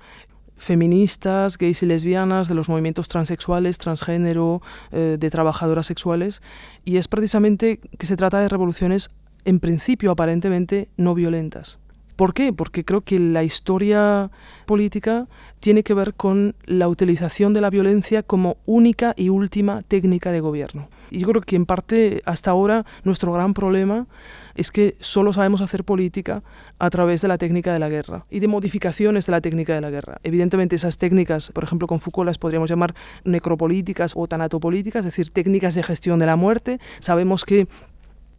feministas, 0.58 1.58
gays 1.58 1.84
y 1.84 1.86
lesbianas, 1.86 2.48
de 2.48 2.56
los 2.56 2.70
movimientos 2.70 3.08
transexuales, 3.08 3.78
transgénero, 3.78 4.62
eh, 4.92 5.18
de 5.20 5.30
trabajadoras 5.30 5.86
sexuales, 5.86 6.42
y 6.84 6.98
es 6.98 7.08
precisamente 7.08 7.80
que 7.98 8.06
se 8.06 8.18
trata 8.18 8.40
de 8.40 8.50
revoluciones 8.50 9.10
en 9.46 9.60
principio 9.60 10.12
aparentemente 10.12 10.90
no 10.98 11.14
violentas. 11.14 11.80
¿Por 12.16 12.34
qué? 12.34 12.54
Porque 12.54 12.86
creo 12.86 13.02
que 13.02 13.20
la 13.20 13.44
historia 13.44 14.30
política 14.66 15.24
tiene 15.60 15.84
que 15.84 15.94
ver 15.94 16.14
con 16.14 16.56
la 16.66 16.88
utilización 16.88 17.54
de 17.54 17.62
la 17.62 17.70
violencia 17.70 18.22
como 18.22 18.58
única 18.66 19.14
y 19.18 19.30
última 19.30 19.82
técnica 19.82 20.32
de 20.32 20.42
gobierno. 20.42 20.90
Y 21.10 21.20
yo 21.20 21.28
creo 21.28 21.42
que 21.42 21.56
en 21.56 21.66
parte 21.66 22.22
hasta 22.26 22.52
ahora 22.52 22.86
nuestro 23.04 23.32
gran 23.34 23.54
problema 23.54 24.08
es 24.56 24.72
que 24.72 24.96
solo 25.00 25.34
sabemos 25.34 25.62
hacer 25.62 25.84
política 25.84 26.44
a 26.80 26.90
través 26.90 27.22
de 27.22 27.28
la 27.28 27.38
técnica 27.38 27.72
de 27.72 27.80
la 27.80 27.90
guerra 27.90 28.26
y 28.30 28.40
de 28.40 28.48
modificaciones 28.48 29.26
de 29.26 29.32
la 29.32 29.42
técnica 29.42 29.74
de 29.74 29.82
la 29.82 29.90
guerra. 29.90 30.20
Evidentemente 30.24 30.76
esas 30.76 30.98
técnicas, 30.98 31.52
por 31.52 31.64
ejemplo 31.64 31.88
con 31.88 32.00
Foucault 32.00 32.28
las 32.28 32.38
podríamos 32.38 32.70
llamar 32.70 32.94
necropolíticas 33.24 34.14
o 34.16 34.28
tanatopolíticas, 34.28 35.00
es 35.00 35.12
decir, 35.12 35.30
técnicas 35.30 35.76
de 35.76 35.84
gestión 35.84 36.20
de 36.20 36.26
la 36.26 36.36
muerte. 36.36 36.80
Sabemos 37.00 37.46
que 37.46 37.68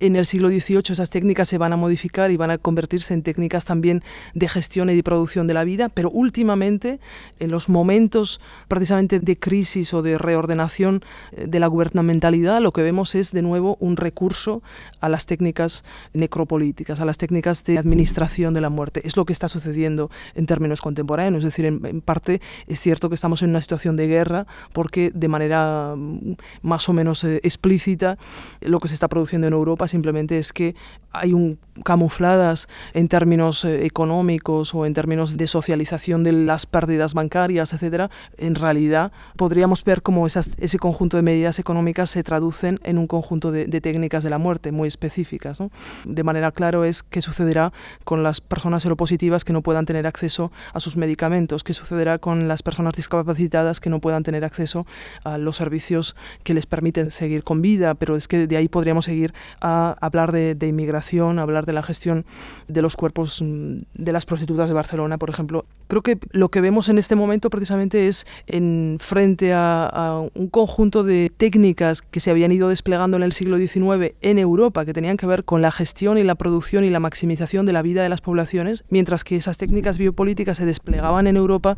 en 0.06 0.16
el 0.16 0.26
siglo 0.26 0.48
XVIII 0.48 0.82
esas 0.90 1.08
técnicas 1.08 1.48
se 1.48 1.56
van 1.56 1.72
a 1.72 1.76
modificar 1.76 2.30
y 2.30 2.36
van 2.36 2.50
a 2.50 2.58
convertirse 2.58 3.14
en 3.14 3.22
técnicas 3.22 3.64
también 3.64 4.02
de 4.34 4.48
gestión 4.48 4.90
y 4.90 4.96
de 4.96 5.02
producción 5.02 5.46
de 5.46 5.54
la 5.54 5.64
vida, 5.64 5.88
pero 5.88 6.10
últimamente, 6.10 7.00
en 7.38 7.50
los 7.50 7.68
momentos 7.68 8.40
precisamente 8.68 9.20
de 9.20 9.38
crisis 9.38 9.94
o 9.94 10.02
de 10.02 10.18
reordenación 10.18 11.02
eh, 11.32 11.46
de 11.46 11.58
la 11.58 11.68
gubernamentalidad, 11.68 12.60
lo 12.60 12.72
que 12.72 12.82
vemos 12.82 13.14
es 13.14 13.32
de 13.32 13.42
nuevo 13.42 13.76
un 13.80 13.96
recurso 13.96 14.62
a 15.00 15.08
las 15.08 15.26
técnicas 15.26 15.84
necropolíticas, 16.12 17.00
a 17.00 17.04
las 17.04 17.16
técnicas 17.16 17.64
de 17.64 17.78
administración 17.78 18.52
de 18.52 18.60
la 18.60 18.68
muerte. 18.68 19.00
Es 19.04 19.16
lo 19.16 19.24
que 19.24 19.32
está 19.32 19.48
sucediendo 19.48 20.10
en 20.34 20.46
términos 20.46 20.82
contemporáneos, 20.82 21.44
es 21.44 21.50
decir, 21.50 21.64
en, 21.64 22.00
parte 22.02 22.40
es 22.66 22.80
cierto 22.80 23.08
que 23.08 23.14
estamos 23.14 23.42
en 23.42 23.50
una 23.50 23.60
situación 23.60 23.96
de 23.96 24.06
guerra 24.06 24.46
porque 24.72 25.10
de 25.14 25.28
manera 25.28 25.94
mm, 25.96 26.34
más 26.62 26.88
o 26.88 26.92
menos 26.92 27.24
eh, 27.24 27.40
explícita 27.42 28.18
lo 28.60 28.80
que 28.80 28.88
se 28.88 28.94
está 28.94 29.08
produciendo 29.08 29.46
en 29.46 29.52
Europa 29.54 29.88
simplemente 29.94 30.38
es 30.38 30.52
que 30.52 30.74
hay 31.12 31.32
un 31.32 31.58
camufladas 31.82 32.68
en 32.92 33.08
términos 33.08 33.64
eh, 33.64 33.86
económicos 33.86 34.74
o 34.74 34.86
en 34.86 34.94
términos 34.94 35.36
de 35.36 35.46
socialización 35.46 36.22
de 36.22 36.32
las 36.32 36.66
pérdidas 36.66 37.14
bancarias, 37.14 37.72
etcétera, 37.72 38.10
en 38.36 38.54
realidad 38.54 39.12
podríamos 39.36 39.82
ver 39.82 40.02
cómo 40.02 40.26
ese 40.26 40.78
conjunto 40.78 41.16
de 41.16 41.22
medidas 41.22 41.58
económicas 41.58 42.10
se 42.10 42.22
traducen 42.22 42.78
en 42.84 42.98
un 42.98 43.06
conjunto 43.06 43.50
de, 43.50 43.66
técnicas 43.80 44.22
de 44.22 44.30
la 44.30 44.38
muerte 44.38 44.72
muy 44.72 44.88
específicas. 44.88 45.58
De 46.04 46.22
manera 46.22 46.52
claro 46.52 46.84
es 46.84 47.02
qué 47.02 47.20
sucederá 47.22 47.72
con 48.04 48.22
las 48.22 48.40
personas 48.40 48.82
seropositivas 48.82 49.44
que 49.44 49.52
no 49.52 49.62
puedan 49.62 49.84
tener 49.84 50.06
acceso 50.06 50.52
a 50.72 50.80
sus 50.80 50.96
medicamentos, 50.96 51.64
qué 51.64 51.74
sucederá 51.74 52.18
con 52.18 52.48
las 52.48 52.62
personas 52.62 52.94
discapacitadas 52.94 53.80
que 53.80 53.90
no 53.90 54.00
puedan 54.00 54.22
tener 54.22 54.44
acceso 54.44 54.86
a 55.24 55.38
los 55.38 55.56
servicios 55.56 56.14
que 56.44 56.54
les 56.54 56.66
permiten 56.66 57.10
seguir 57.10 57.42
con 57.42 57.62
vida, 57.62 57.94
pero 57.94 58.16
es 58.16 58.28
que 58.28 58.46
de 58.46 58.56
ahí 58.56 58.68
podríamos 58.68 59.04
seguir 59.06 59.34
a 59.60 59.73
hablar 59.92 60.32
de, 60.32 60.66
inmigración, 60.66 61.38
hablar 61.38 61.66
de 61.66 61.72
la 61.72 61.82
gestión 61.82 62.24
de 62.68 62.82
los 62.82 62.96
cuerpos 62.96 63.42
mm, 63.42 63.82
de 63.94 64.12
las 64.12 64.26
prostitutas 64.26 64.68
de 64.68 64.74
Barcelona, 64.74 65.18
por 65.18 65.30
ejemplo. 65.30 65.64
Creo 65.88 66.02
que 66.02 66.18
lo 66.30 66.48
que 66.48 66.60
vemos 66.60 66.88
en 66.88 66.98
este 66.98 67.14
momento 67.14 67.50
precisamente 67.50 68.08
es 68.08 68.26
en 68.46 68.96
frente 69.00 69.52
a, 69.52 70.22
un 70.34 70.48
conjunto 70.48 71.04
de 71.04 71.30
técnicas 71.36 72.02
que 72.02 72.20
se 72.20 72.30
habían 72.30 72.52
ido 72.52 72.68
desplegando 72.68 73.16
en 73.16 73.22
el 73.22 73.32
siglo 73.32 73.58
XIX 73.58 74.14
en 74.20 74.38
Europa, 74.38 74.84
que 74.84 74.92
tenían 74.92 75.16
que 75.16 75.26
ver 75.26 75.44
con 75.44 75.62
la 75.62 75.70
gestión 75.70 76.18
y 76.18 76.24
la 76.24 76.34
producción 76.34 76.84
y 76.84 76.90
la 76.90 77.00
maximización 77.00 77.66
de 77.66 77.72
la 77.72 77.82
vida 77.82 78.02
de 78.02 78.08
las 78.08 78.20
poblaciones, 78.20 78.84
mientras 78.88 79.24
que 79.24 79.36
esas 79.36 79.58
técnicas 79.58 79.98
biopolíticas 79.98 80.58
se 80.58 80.66
desplegaban 80.66 81.26
en 81.26 81.36
Europa 81.36 81.76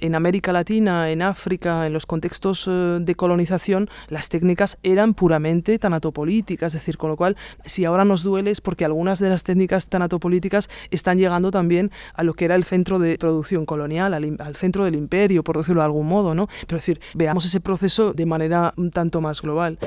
en 0.00 0.14
América 0.14 0.52
Latina, 0.52 1.10
en 1.10 1.22
África, 1.22 1.86
en 1.86 1.92
los 1.92 2.06
contextos 2.06 2.66
eh, 2.68 2.98
de 3.00 3.14
colonización, 3.14 3.88
las 4.08 4.28
técnicas 4.28 4.78
eran 4.82 5.14
puramente 5.14 5.78
tanatopolíticas, 5.78 6.74
es 6.74 6.80
decir, 6.80 6.96
con 6.96 7.10
lo 7.10 7.16
cual, 7.16 7.36
si 7.64 7.84
ahora 7.84 8.04
nos 8.04 8.22
duele 8.22 8.50
es 8.50 8.60
porque 8.60 8.84
algunas 8.84 9.18
de 9.18 9.28
las 9.28 9.44
técnicas 9.44 9.88
tanatopolíticas 9.88 10.68
están 10.90 11.18
llegando 11.18 11.50
también 11.50 11.90
a 12.14 12.22
lo 12.22 12.34
que 12.34 12.44
era 12.44 12.54
el 12.54 12.64
centro 12.64 12.98
de 12.98 13.18
producción 13.18 13.66
colonial, 13.66 14.14
al, 14.14 14.56
centro 14.56 14.84
del 14.84 14.94
imperio, 14.94 15.42
por 15.42 15.56
decirlo 15.56 15.80
de 15.80 15.86
algún 15.86 16.06
modo, 16.06 16.34
¿no? 16.34 16.48
Pero 16.66 16.78
es 16.78 16.86
decir, 16.86 17.00
veamos 17.14 17.44
ese 17.44 17.60
proceso 17.60 18.12
de 18.12 18.26
manera 18.26 18.72
un 18.76 18.90
tanto 18.90 19.20
más 19.20 19.42
global. 19.42 19.78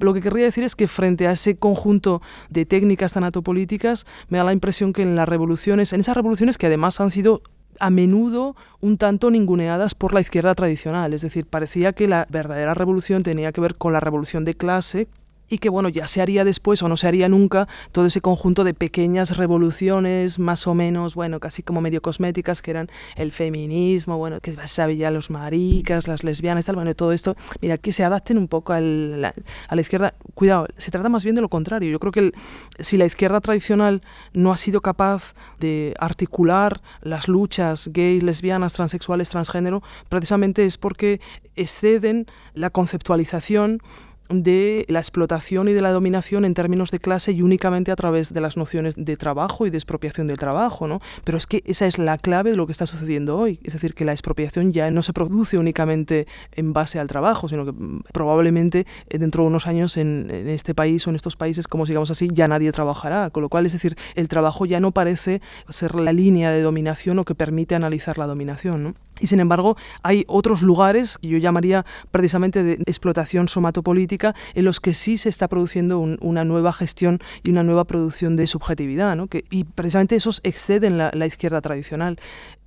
Lo 0.00 0.14
que 0.14 0.20
querría 0.20 0.44
decir 0.44 0.64
es 0.64 0.76
que 0.76 0.88
frente 0.88 1.26
a 1.26 1.32
ese 1.32 1.56
conjunto 1.56 2.22
de 2.48 2.66
técnicas 2.66 3.12
tanatopolíticas, 3.12 4.06
me 4.28 4.38
da 4.38 4.44
la 4.44 4.52
impresión 4.52 4.92
que 4.92 5.02
en 5.02 5.16
las 5.16 5.28
revoluciones, 5.28 5.92
en 5.92 6.00
esas 6.00 6.16
revoluciones 6.16 6.58
que 6.58 6.66
además 6.66 7.00
han 7.00 7.10
sido 7.10 7.42
a 7.78 7.90
menudo 7.90 8.56
un 8.80 8.98
tanto 8.98 9.30
ninguneadas 9.30 9.94
por 9.94 10.12
la 10.12 10.20
izquierda 10.20 10.54
tradicional. 10.54 11.12
Es 11.14 11.22
decir, 11.22 11.46
parecía 11.46 11.92
que 11.92 12.08
la 12.08 12.26
verdadera 12.30 12.74
revolución 12.74 13.22
tenía 13.22 13.52
que 13.52 13.60
ver 13.60 13.76
con 13.76 13.92
la 13.92 14.00
revolución 14.00 14.44
de 14.44 14.54
clase, 14.54 15.08
y 15.50 15.58
que 15.58 15.68
bueno, 15.68 15.88
ya 15.88 16.06
se 16.06 16.22
haría 16.22 16.44
después 16.44 16.82
o 16.82 16.88
no 16.88 16.96
se 16.96 17.08
haría 17.08 17.28
nunca 17.28 17.68
todo 17.92 18.06
ese 18.06 18.20
conjunto 18.20 18.64
de 18.64 18.72
pequeñas 18.72 19.36
revoluciones 19.36 20.38
más 20.38 20.66
o 20.66 20.74
menos, 20.74 21.14
bueno, 21.16 21.40
casi 21.40 21.62
como 21.62 21.80
medio 21.80 22.00
cosméticas 22.00 22.62
que 22.62 22.70
eran 22.70 22.88
el 23.16 23.32
feminismo, 23.32 24.16
bueno, 24.16 24.40
que 24.40 24.52
se 24.52 24.96
ya 24.96 25.10
los 25.10 25.30
maricas, 25.30 26.06
las 26.06 26.24
lesbianas, 26.24 26.64
tal, 26.66 26.76
bueno, 26.76 26.94
todo 26.94 27.12
esto, 27.12 27.36
mira, 27.60 27.76
que 27.76 27.92
se 27.92 28.04
adapten 28.04 28.38
un 28.38 28.48
poco 28.48 28.72
a 28.72 28.80
la 28.80 29.34
izquierda. 29.76 30.14
Cuidado, 30.34 30.68
se 30.76 30.90
trata 30.90 31.08
más 31.08 31.24
bien 31.24 31.34
de 31.34 31.42
lo 31.42 31.48
contrario. 31.48 31.90
Yo 31.90 31.98
creo 31.98 32.12
que 32.12 32.32
si 32.78 32.96
la 32.96 33.04
izquierda 33.04 33.40
tradicional 33.40 34.00
no 34.32 34.52
ha 34.52 34.56
sido 34.56 34.80
capaz 34.80 35.34
de 35.58 35.94
articular 35.98 36.80
las 37.02 37.26
luchas 37.28 37.88
gays, 37.92 38.22
lesbianas, 38.22 38.72
transexuales, 38.72 39.30
transgénero, 39.30 39.82
precisamente 40.08 40.64
es 40.64 40.78
porque 40.78 41.20
exceden 41.56 42.26
la 42.54 42.70
conceptualización 42.70 43.82
de 44.30 44.84
la 44.88 45.00
explotación 45.00 45.68
y 45.68 45.72
de 45.72 45.82
la 45.82 45.90
dominación 45.90 46.44
en 46.44 46.54
términos 46.54 46.90
de 46.90 47.00
clase 47.00 47.32
y 47.32 47.42
únicamente 47.42 47.90
a 47.90 47.96
través 47.96 48.32
de 48.32 48.40
las 48.40 48.56
nociones 48.56 48.94
de 48.96 49.16
trabajo 49.16 49.66
y 49.66 49.70
de 49.70 49.76
expropiación 49.76 50.26
del 50.26 50.38
trabajo, 50.38 50.86
¿no? 50.86 51.00
Pero 51.24 51.36
es 51.36 51.46
que 51.46 51.62
esa 51.66 51.86
es 51.86 51.98
la 51.98 52.16
clave 52.16 52.50
de 52.50 52.56
lo 52.56 52.66
que 52.66 52.72
está 52.72 52.86
sucediendo 52.86 53.36
hoy, 53.36 53.60
es 53.64 53.72
decir, 53.72 53.94
que 53.94 54.04
la 54.04 54.12
expropiación 54.12 54.72
ya 54.72 54.90
no 54.90 55.02
se 55.02 55.12
produce 55.12 55.58
únicamente 55.58 56.26
en 56.52 56.72
base 56.72 56.98
al 56.98 57.08
trabajo, 57.08 57.48
sino 57.48 57.64
que 57.64 57.72
mm, 57.72 58.02
probablemente 58.12 58.86
eh, 59.08 59.18
dentro 59.18 59.42
de 59.42 59.48
unos 59.48 59.66
años 59.66 59.96
en, 59.96 60.30
este 60.30 60.74
país 60.74 61.06
o 61.06 61.10
en 61.10 61.16
estos 61.16 61.36
países, 61.36 61.66
como 61.66 61.86
sigamos 61.86 62.10
así, 62.10 62.28
ya 62.32 62.46
nadie 62.48 62.72
trabajará, 62.72 63.30
con 63.30 63.42
lo 63.42 63.48
cual, 63.48 63.66
es 63.66 63.72
decir, 63.72 63.96
el 64.14 64.28
trabajo 64.28 64.64
ya 64.64 64.80
no 64.80 64.92
parece 64.92 65.40
ser 65.68 65.94
la 65.96 66.12
línea 66.12 66.50
de 66.50 66.62
dominación 66.62 67.18
o 67.18 67.24
que 67.24 67.34
permite 67.34 67.74
analizar 67.74 68.18
la 68.18 68.26
dominación, 68.26 68.82
¿no? 68.84 68.94
Y 69.20 69.26
sin 69.26 69.40
embargo, 69.40 69.76
hay 70.02 70.24
otros 70.26 70.62
lugares 70.62 71.18
que 71.18 71.28
yo 71.28 71.38
llamaría 71.38 71.84
precisamente 72.10 72.62
de 72.62 72.72
explotación 72.86 73.48
somatopolítica 73.48 74.34
en 74.54 74.64
los 74.64 74.80
que 74.80 74.94
sí 74.94 75.16
se 75.16 75.28
está 75.28 75.46
produciendo 75.48 75.98
una 75.98 76.44
nueva 76.44 76.72
gestión 76.72 77.20
y 77.42 77.50
una 77.50 77.62
nueva 77.62 77.84
producción 77.84 78.36
de 78.36 78.46
subjetividad, 78.46 79.16
¿no? 79.16 79.28
y 79.50 79.64
precisamente 79.64 80.16
esos 80.16 80.40
exceden 80.42 80.98
la, 80.98 81.10
la, 81.14 81.26
izquierda 81.26 81.60
tradicional. 81.60 82.18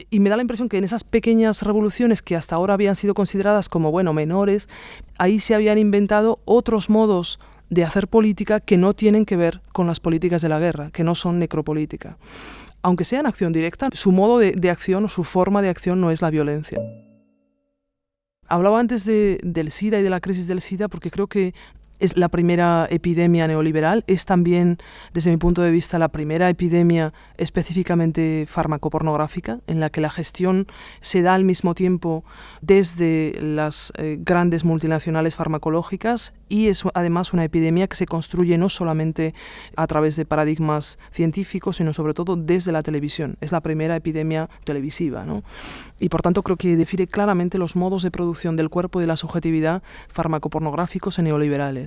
Y 0.10 0.20
me 0.20 0.30
da 0.30 0.36
la 0.36 0.44
impresión 0.44 0.70
que 0.70 0.78
en 0.78 0.84
esas 0.84 1.04
pequeñas 1.04 1.64
revoluciones 1.64 2.22
que 2.22 2.36
hasta 2.36 2.56
ahora 2.56 2.76
habían 2.76 2.96
sido 2.96 3.14
consideradas 3.14 3.70
como, 3.70 3.92
bueno, 3.92 4.14
menores, 4.14 4.70
ahí 5.18 5.40
se 5.40 5.56
habían 5.56 5.78
inventado 5.78 6.40
otros 6.46 6.90
modos 6.90 7.40
de 7.70 7.84
hacer 7.84 8.08
política 8.08 8.60
que 8.60 8.78
no 8.78 8.94
tienen 8.94 9.26
que 9.26 9.36
ver 9.36 9.62
con 9.72 9.88
las 9.88 10.00
políticas 10.00 10.42
de 10.42 10.50
la 10.50 10.60
guerra, 10.60 10.92
que 10.92 11.04
no 11.04 11.16
son 11.16 11.40
necropolítica 11.40 12.18
aunque 12.84 13.06
sea 13.06 13.22
en 13.22 13.26
acción 13.26 13.54
directa, 13.54 13.90
su 13.94 14.12
modo 14.12 14.38
de, 14.40 14.70
acción 14.70 15.06
o 15.06 15.08
su 15.08 15.24
forma 15.24 15.62
de 15.62 15.70
acción 15.70 16.02
no 16.02 16.12
es 16.12 16.22
la 16.22 16.30
violencia. 16.30 16.80
Hablaba 18.48 18.80
antes 18.80 19.06
del 19.06 19.72
SIDA 19.72 20.00
y 20.00 20.04
de 20.04 20.10
la 20.10 20.20
crisis 20.20 20.48
del 20.48 20.62
SIDA 20.62 20.90
porque 20.90 21.10
creo 21.10 21.28
que 21.28 21.56
es 22.00 22.18
la 22.18 22.30
primera 22.30 22.88
epidemia 22.90 23.48
neoliberal, 23.48 24.04
es 24.08 24.26
también, 24.26 24.78
desde 25.14 25.32
mi 25.32 25.38
punto 25.38 25.62
de 25.62 25.72
vista, 25.72 26.00
la 26.00 26.10
primera 26.10 26.50
epidemia 26.50 27.14
específicamente 27.38 28.46
farmacopornográfica, 28.48 29.60
en 29.68 29.80
la 29.80 29.90
que 29.90 30.02
la 30.02 30.10
gestión 30.10 30.68
se 31.02 31.22
da 31.22 31.34
al 31.34 31.46
mismo 31.46 31.76
tiempo 31.76 32.24
desde 32.62 33.38
las 33.42 33.94
eh, 33.98 34.18
grandes 34.20 34.64
multinacionales 34.64 35.36
farmacológicas 35.36 36.34
y 36.50 36.68
es 36.68 36.84
además 36.94 37.34
una 37.34 37.44
epidemia 37.44 37.88
que 37.88 37.96
se 37.96 38.06
construye 38.06 38.58
no 38.58 38.70
solamente 38.70 39.34
a 39.76 39.88
través 39.88 40.16
de 40.16 40.26
paradigmas 40.26 41.00
científicos, 41.12 41.78
sino 41.78 41.94
sobre 41.94 42.14
todo 42.14 42.36
desde 42.36 42.72
la 42.72 42.84
televisión. 42.84 43.38
Es 43.42 43.52
la 43.52 43.62
primera 43.62 43.96
epidemia 43.96 44.50
televisiva. 44.64 45.26
¿no? 45.26 45.44
Y 46.00 46.10
por 46.10 46.22
tanto 46.22 46.44
creo 46.44 46.58
que 46.58 46.76
define 46.76 47.08
claramente 47.08 47.58
los 47.58 47.76
modos 47.76 48.04
de 48.04 48.12
producción 48.12 48.56
del 48.56 48.70
cuerpo 48.70 49.00
y 49.00 49.04
de 49.04 49.08
la 49.08 49.18
subjetividad 49.18 49.84
farmacopornográficos 50.10 51.18
y 51.20 51.24
neoliberales. 51.24 51.83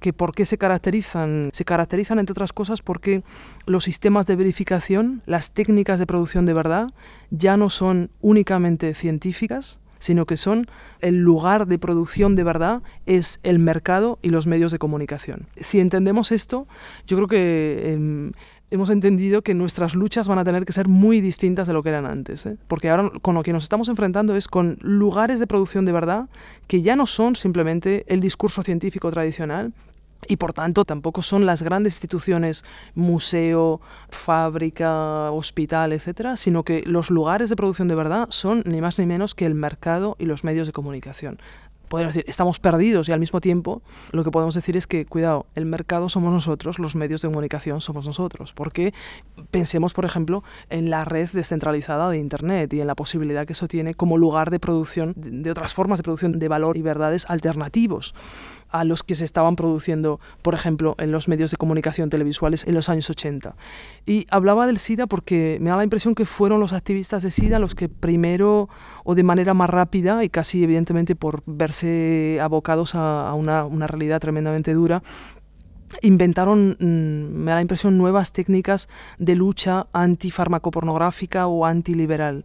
Que 0.00 0.12
¿Por 0.12 0.34
qué 0.34 0.44
se 0.44 0.58
caracterizan? 0.58 1.50
Se 1.52 1.64
caracterizan, 1.64 2.18
entre 2.18 2.32
otras 2.32 2.52
cosas, 2.52 2.82
porque 2.82 3.22
los 3.66 3.84
sistemas 3.84 4.26
de 4.26 4.36
verificación, 4.36 5.22
las 5.26 5.52
técnicas 5.52 5.98
de 5.98 6.06
producción 6.06 6.46
de 6.46 6.54
verdad, 6.54 6.88
ya 7.30 7.56
no 7.56 7.70
son 7.70 8.10
únicamente 8.20 8.94
científicas, 8.94 9.80
sino 10.00 10.26
que 10.26 10.36
son 10.36 10.66
el 11.00 11.18
lugar 11.18 11.66
de 11.66 11.78
producción 11.78 12.34
de 12.34 12.42
verdad 12.42 12.82
es 13.06 13.38
el 13.42 13.58
mercado 13.58 14.18
y 14.22 14.30
los 14.30 14.46
medios 14.46 14.72
de 14.72 14.78
comunicación. 14.78 15.46
Si 15.56 15.78
entendemos 15.78 16.32
esto, 16.32 16.66
yo 17.06 17.16
creo 17.18 17.28
que 17.28 17.92
em, 17.92 18.32
hemos 18.70 18.90
entendido 18.90 19.42
que 19.42 19.54
nuestras 19.54 19.94
luchas 19.94 20.28
van 20.28 20.38
a 20.38 20.44
tener 20.44 20.64
que 20.64 20.72
ser 20.72 20.88
muy 20.88 21.20
distintas 21.20 21.66
de 21.66 21.74
lo 21.74 21.82
que 21.82 21.88
eran 21.90 22.06
antes. 22.06 22.46
¿eh? 22.46 22.56
Porque 22.68 22.90
ahora 22.90 23.10
con 23.22 23.34
lo 23.34 23.42
que 23.42 23.52
nos 23.52 23.64
estamos 23.64 23.88
enfrentando 23.88 24.36
es 24.36 24.48
con 24.48 24.78
lugares 24.80 25.40
de 25.40 25.46
producción 25.46 25.84
de 25.84 25.92
verdad 25.92 26.28
que 26.66 26.82
ya 26.82 26.96
no 26.96 27.06
son 27.06 27.36
simplemente 27.36 28.04
el 28.08 28.20
discurso 28.20 28.62
científico 28.62 29.10
tradicional, 29.10 29.72
y 30.28 30.36
por 30.36 30.52
tanto 30.52 30.84
tampoco 30.84 31.22
son 31.22 31.46
las 31.46 31.62
grandes 31.62 31.94
instituciones, 31.94 32.64
museo, 32.94 33.80
fábrica, 34.10 35.30
hospital, 35.30 35.92
etcétera, 35.92 36.36
sino 36.36 36.62
que 36.62 36.82
los 36.84 37.10
lugares 37.10 37.48
de 37.48 37.56
producción 37.56 37.88
de 37.88 37.94
verdad 37.94 38.26
son 38.30 38.62
ni 38.66 38.80
más 38.80 38.98
ni 38.98 39.06
menos 39.06 39.34
que 39.34 39.46
el 39.46 39.54
mercado 39.54 40.16
y 40.18 40.26
los 40.26 40.44
medios 40.44 40.66
de 40.66 40.72
comunicación 40.72 41.38
podemos 41.90 42.14
decir, 42.14 42.30
estamos 42.30 42.60
perdidos 42.60 43.08
y 43.08 43.12
al 43.12 43.18
mismo 43.18 43.40
tiempo 43.40 43.82
lo 44.12 44.22
que 44.22 44.30
podemos 44.30 44.54
decir 44.54 44.76
es 44.76 44.86
que, 44.86 45.04
cuidado, 45.04 45.46
el 45.56 45.66
mercado 45.66 46.08
somos 46.08 46.32
nosotros, 46.32 46.78
los 46.78 46.94
medios 46.94 47.20
de 47.20 47.28
comunicación 47.28 47.80
somos 47.80 48.06
nosotros. 48.06 48.54
Porque 48.54 48.94
pensemos, 49.50 49.92
por 49.92 50.04
ejemplo, 50.04 50.44
en 50.70 50.88
la 50.88 51.04
red 51.04 51.28
descentralizada 51.32 52.08
de 52.08 52.18
Internet 52.18 52.72
y 52.72 52.80
en 52.80 52.86
la 52.86 52.94
posibilidad 52.94 53.44
que 53.44 53.54
eso 53.54 53.66
tiene 53.66 53.94
como 53.94 54.18
lugar 54.18 54.50
de 54.50 54.60
producción 54.60 55.14
de 55.16 55.50
otras 55.50 55.74
formas 55.74 55.98
de 55.98 56.04
producción 56.04 56.38
de 56.38 56.48
valor 56.48 56.76
y 56.76 56.82
verdades 56.82 57.28
alternativos 57.28 58.14
a 58.70 58.84
los 58.84 59.02
que 59.02 59.14
se 59.14 59.24
estaban 59.24 59.56
produciendo, 59.56 60.20
por 60.42 60.54
ejemplo, 60.54 60.94
en 60.98 61.12
los 61.12 61.28
medios 61.28 61.50
de 61.50 61.56
comunicación 61.56 62.10
televisuales 62.10 62.66
en 62.66 62.74
los 62.74 62.88
años 62.88 63.10
80. 63.10 63.54
Y 64.06 64.26
hablaba 64.30 64.66
del 64.66 64.78
SIDA 64.78 65.06
porque 65.06 65.58
me 65.60 65.70
da 65.70 65.76
la 65.76 65.84
impresión 65.84 66.14
que 66.14 66.24
fueron 66.24 66.60
los 66.60 66.72
activistas 66.72 67.22
de 67.22 67.30
SIDA 67.30 67.58
los 67.58 67.74
que 67.74 67.88
primero 67.88 68.68
o 69.04 69.14
de 69.14 69.22
manera 69.22 69.54
más 69.54 69.70
rápida 69.70 70.24
y 70.24 70.28
casi 70.28 70.62
evidentemente 70.62 71.16
por 71.16 71.42
verse 71.46 72.38
abocados 72.40 72.94
a, 72.94 73.32
una, 73.34 73.64
una 73.64 73.86
realidad 73.86 74.20
tremendamente 74.20 74.74
dura, 74.74 75.02
inventaron, 76.02 76.76
mm, 76.78 77.36
me 77.36 77.50
da 77.50 77.56
la 77.56 77.62
impresión, 77.62 77.98
nuevas 77.98 78.32
técnicas 78.32 78.88
de 79.18 79.34
lucha 79.34 79.86
antifarmacopornográfica 79.92 81.46
o 81.46 81.66
antiliberal 81.66 82.44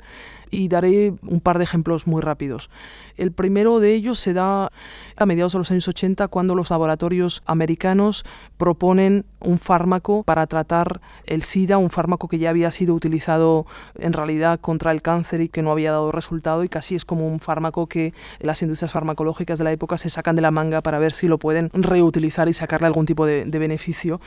y 0.56 0.70
daré 0.70 1.14
un 1.22 1.42
par 1.42 1.58
de 1.58 1.66
ejemplos 1.66 2.08
muy 2.08 2.22
rápidos. 2.22 2.70
El 3.18 3.32
primero 3.32 3.80
de 3.80 3.94
ellos 3.94 4.20
se 4.20 4.34
da 4.34 4.72
a 5.18 5.26
mediados 5.26 5.54
de 5.54 5.60
los 5.60 5.72
años 5.72 5.88
80 5.88 6.28
cuando 6.30 6.56
los 6.56 6.70
laboratorios 6.70 7.44
americanos 7.46 8.24
proponen 8.58 9.26
un 9.42 9.60
fármaco 9.60 10.24
para 10.24 10.48
tratar 10.48 11.02
el 11.26 11.44
SIDA, 11.44 11.78
un 11.78 11.90
fármaco 11.90 12.28
que 12.28 12.40
ya 12.40 12.50
había 12.50 12.72
sido 12.72 12.94
utilizado 12.94 13.66
en 13.96 14.14
realidad 14.14 14.60
contra 14.60 14.92
el 14.92 15.02
cáncer 15.02 15.42
y 15.42 15.50
que 15.50 15.62
no 15.62 15.72
había 15.72 15.92
dado 15.92 16.12
resultado 16.12 16.64
y 16.64 16.70
casi 16.70 16.96
es 16.96 17.06
como 17.06 17.28
un 17.28 17.40
fármaco 17.40 17.88
que 17.88 18.14
las 18.40 18.62
industrias 18.62 18.92
farmacológicas 18.92 19.58
de 19.58 19.66
la 19.66 19.72
época 19.72 19.98
se 19.98 20.10
sacan 20.10 20.36
de 20.36 20.42
la 20.42 20.52
manga 20.52 20.82
para 20.82 21.00
ver 21.00 21.14
si 21.14 21.28
lo 21.28 21.38
pueden 21.38 21.70
reutilizar 21.74 22.48
y 22.48 22.54
sacarle 22.54 22.88
algún 22.88 23.06
tipo 23.06 23.26
de, 23.26 23.46
de 23.46 23.60
beneficio. 23.60 24.22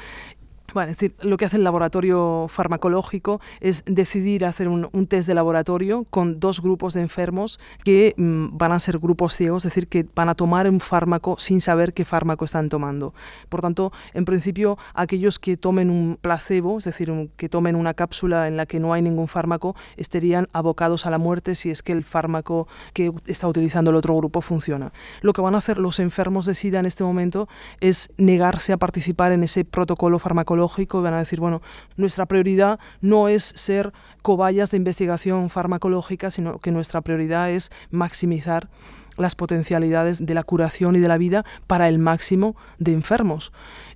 Bueno, 0.74 0.90
es 0.90 0.98
decir, 0.98 1.16
lo 1.22 1.38
que 1.38 1.46
hace 1.46 1.56
el 1.56 1.64
laboratorio 1.64 2.44
farmacológico 2.50 3.40
es 3.60 3.82
decidir 3.86 4.44
hacer 4.44 4.68
un, 4.68 5.06
test 5.06 5.26
de 5.26 5.32
laboratorio 5.32 6.04
con 6.10 6.40
dos 6.40 6.60
grupos 6.60 6.92
de 6.92 7.00
enfermos 7.00 7.58
que 7.84 8.12
mm, 8.18 8.48
van 8.52 8.72
a 8.72 8.78
ser 8.78 8.98
grupos 8.98 9.32
ciegos, 9.32 9.64
es 9.64 9.72
decir, 9.72 9.88
que 9.88 10.06
van 10.14 10.28
a 10.28 10.34
tomar 10.34 10.68
un 10.68 10.80
fármaco 10.80 11.36
sin 11.38 11.62
saber 11.62 11.94
qué 11.94 12.04
fármaco 12.04 12.44
están 12.44 12.68
tomando. 12.68 13.14
Por 13.48 13.62
tanto, 13.62 13.92
en 14.12 14.26
principio, 14.26 14.76
aquellos 14.92 15.38
que 15.38 15.56
tomen 15.56 15.88
un 15.88 16.18
placebo, 16.20 16.76
es 16.76 16.84
decir, 16.84 17.30
que 17.38 17.48
tomen 17.48 17.74
una 17.74 17.94
cápsula 17.94 18.46
en 18.46 18.58
la 18.58 18.66
que 18.66 18.78
no 18.78 18.92
hay 18.92 19.00
ningún 19.00 19.26
fármaco, 19.26 19.74
estarían 19.96 20.48
abocados 20.52 21.06
a 21.06 21.10
la 21.10 21.16
muerte 21.16 21.54
si 21.54 21.70
es 21.70 21.82
que 21.82 21.92
el 21.92 22.04
fármaco 22.04 22.68
que 22.92 23.10
está 23.24 23.48
utilizando 23.48 23.90
el 23.90 23.96
otro 23.96 24.14
grupo 24.14 24.42
funciona. 24.42 24.92
Lo 25.22 25.32
que 25.32 25.40
van 25.40 25.54
a 25.54 25.58
hacer 25.58 25.78
los 25.78 25.98
enfermos 25.98 26.44
de 26.44 26.54
SIDA 26.54 26.78
en 26.78 26.86
este 26.86 27.04
momento 27.04 27.48
es 27.80 28.12
negarse 28.18 28.74
a 28.74 28.76
participar 28.76 29.32
en 29.32 29.44
ese 29.44 29.64
protocolo 29.64 30.18
farmacológico 30.18 30.57
van 30.58 31.14
a 31.14 31.18
decir, 31.18 31.40
bueno, 31.40 31.62
nuestra 31.96 32.26
prioridad 32.26 32.78
no 33.00 33.28
es 33.28 33.44
ser 33.44 33.92
cobayas 34.22 34.70
de 34.70 34.76
investigación 34.76 35.50
farmacológica, 35.50 36.30
sino 36.30 36.58
que 36.58 36.70
nuestra 36.70 37.00
prioridad 37.00 37.50
es 37.50 37.70
maximizar 37.90 38.68
las 39.16 39.34
potencialidades 39.34 40.24
de 40.24 40.34
la 40.34 40.44
curación 40.44 40.96
y 40.96 41.00
de 41.00 41.08
la 41.08 41.18
vida 41.18 41.44
para 41.66 41.88
el 41.88 41.98
máximo 41.98 42.56
de 42.78 42.92
enfermos. 42.92 43.52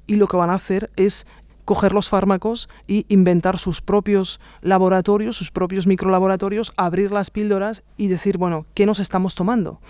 Y 0.06 0.16
lo 0.16 0.26
que 0.26 0.36
van 0.36 0.50
a 0.50 0.54
hacer 0.54 0.90
es 0.96 1.26
coger 1.64 1.92
los 1.92 2.08
fármacos 2.08 2.68
y 2.86 3.06
inventar 3.08 3.58
sus 3.58 3.80
propios 3.80 4.40
laboratorios, 4.62 5.36
sus 5.36 5.50
propios 5.50 5.86
microlaboratorios, 5.86 6.72
abrir 6.76 7.12
las 7.12 7.30
píldoras 7.30 7.84
y 7.96 8.08
decir, 8.08 8.36
bueno, 8.36 8.66
¿qué 8.74 8.84
nos 8.84 8.98
estamos 8.98 9.34
tomando? 9.34 9.80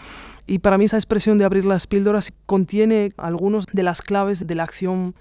Y 0.47 0.59
para 0.59 0.77
mí 0.77 0.85
esa 0.85 0.97
expresión 0.97 1.39
de 1.39 1.45
abrir 1.45 1.65
las 1.65 1.87
píldoras 1.87 2.33
contiene 2.47 3.13
algunas 3.17 3.67
de 3.67 3.83
las 3.83 4.03
claves 4.03 4.47
de 4.47 4.55
la 4.55 4.65
acción 4.65 5.15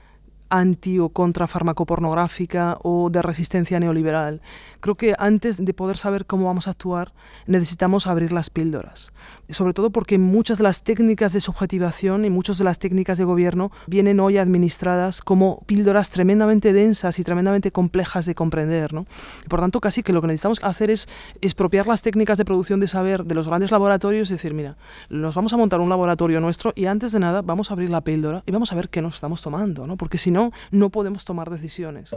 anti 0.51 0.99
o 0.99 1.09
contra 1.09 1.47
farmacopornográfica 1.47 2.77
o 2.83 3.09
de 3.09 3.21
resistencia 3.23 3.79
neoliberal. 3.79 4.41
Creo 4.79 4.95
que 4.95 5.15
antes 5.17 5.63
de 5.63 5.73
poder 5.73 5.97
saber 5.97 6.25
cómo 6.25 6.45
vamos 6.45 6.67
a 6.67 6.71
actuar 6.71 7.13
necesitamos 7.47 8.05
abrir 8.05 8.33
las 8.33 8.49
píldoras, 8.49 9.11
sobre 9.49 9.73
todo 9.73 9.89
porque 9.91 10.17
muchas 10.17 10.57
de 10.57 10.63
las 10.63 10.83
técnicas 10.83 11.33
de 11.33 11.41
subjetivación 11.41 12.25
y 12.25 12.29
muchas 12.29 12.57
de 12.57 12.65
las 12.65 12.79
técnicas 12.79 13.17
de 13.17 13.23
gobierno 13.23 13.71
vienen 13.87 14.19
hoy 14.19 14.37
administradas 14.37 15.21
como 15.21 15.63
píldoras 15.65 16.09
tremendamente 16.09 16.73
densas 16.73 17.17
y 17.17 17.23
tremendamente 17.23 17.71
complejas 17.71 18.25
de 18.25 18.35
comprender. 18.35 18.93
¿no? 18.93 19.05
por 19.47 19.61
tanto, 19.61 19.79
casi 19.79 20.03
que 20.03 20.13
lo 20.13 20.21
que 20.21 20.27
necesitamos 20.27 20.63
hacer 20.63 20.89
es 20.89 21.07
expropiar 21.41 21.87
las 21.87 22.01
técnicas 22.01 22.37
de 22.37 22.45
producción 22.45 22.79
de 22.79 22.87
saber 22.87 23.23
de 23.23 23.35
los 23.35 23.47
grandes 23.47 23.71
laboratorios 23.71 24.29
y 24.29 24.33
decir, 24.33 24.53
mira, 24.53 24.77
nos 25.09 25.35
vamos 25.35 25.53
a 25.53 25.57
montar 25.57 25.79
un 25.79 25.89
laboratorio 25.89 26.41
nuestro 26.41 26.73
y 26.75 26.85
antes 26.85 27.11
de 27.11 27.19
nada 27.19 27.41
vamos 27.41 27.69
a 27.69 27.73
abrir 27.73 27.89
la 27.89 28.01
píldora 28.01 28.43
y 28.45 28.51
vamos 28.51 28.71
a 28.71 28.75
ver 28.75 28.89
qué 28.89 29.01
nos 29.01 29.15
estamos 29.15 29.41
tomando, 29.41 29.87
¿no? 29.87 29.97
porque 29.97 30.17
si 30.17 30.31
no, 30.31 30.40
no, 30.71 30.89
podemos 30.89 31.25
tomar 31.25 31.49
decisiones. 31.49 32.15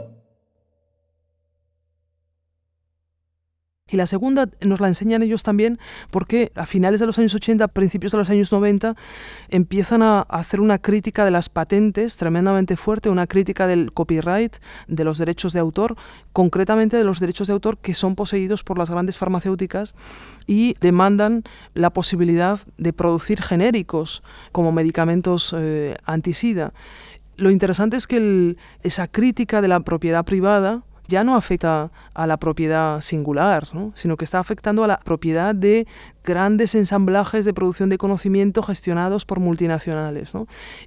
Y 3.87 3.97
la 3.97 4.07
segunda 4.07 4.49
nos 4.61 4.79
la 4.79 4.87
enseñan 4.87 5.21
ellos 5.21 5.43
también 5.43 5.77
porque 6.09 6.51
a 6.55 6.65
finales 6.65 6.99
de 6.99 7.05
los 7.05 7.19
años 7.19 7.35
80, 7.35 7.67
principios 7.67 8.13
de 8.13 8.17
los 8.17 8.31
años 8.31 8.51
90, 8.51 8.95
empiezan 9.49 10.01
a 10.01 10.21
hacer 10.21 10.59
una 10.59 10.79
crítica 10.79 11.23
de 11.23 11.29
las 11.29 11.49
patentes 11.49 12.17
tremendamente 12.17 12.77
fuerte, 12.77 13.11
una 13.11 13.27
crítica 13.27 13.67
del 13.67 13.93
copyright, 13.93 14.55
de 14.87 15.03
los 15.03 15.19
derechos 15.19 15.53
de 15.53 15.59
autor, 15.59 15.97
concretamente 16.33 16.97
de 16.97 17.03
los 17.03 17.19
derechos 17.19 17.45
de 17.45 17.53
autor 17.53 17.77
que 17.77 17.93
son 17.93 18.15
poseídos 18.15 18.63
por 18.63 18.79
las 18.79 18.89
grandes 18.89 19.17
farmacéuticas 19.17 19.93
y 20.47 20.73
demandan 20.81 21.43
la 21.75 21.91
posibilidad 21.91 22.59
de 22.79 22.91
producir 22.91 23.39
genéricos 23.43 24.23
como 24.51 24.71
medicamentos 24.71 25.55
eh, 25.55 25.95
antisida 26.05 26.73
lo 27.37 27.51
interesante 27.51 27.97
es 27.97 28.07
que 28.07 28.55
esa 28.81 29.07
crítica 29.07 29.61
de 29.61 29.67
la 29.67 29.79
propiedad 29.81 30.25
privada 30.25 30.83
ya 31.07 31.23
no 31.23 31.35
afecta 31.35 31.91
a 32.13 32.27
la 32.27 32.37
propiedad 32.37 32.99
singular, 33.01 33.67
sino 33.93 34.17
que 34.17 34.25
está 34.25 34.39
afectando 34.39 34.83
a 34.83 34.87
la 34.87 34.97
propiedad 34.97 35.53
de 35.53 35.87
grandes 36.23 36.73
ensamblajes 36.73 37.45
de 37.45 37.53
producción 37.53 37.89
de 37.89 37.97
conocimiento 37.97 38.63
gestionados 38.63 39.25
por 39.25 39.39
multinacionales. 39.39 40.33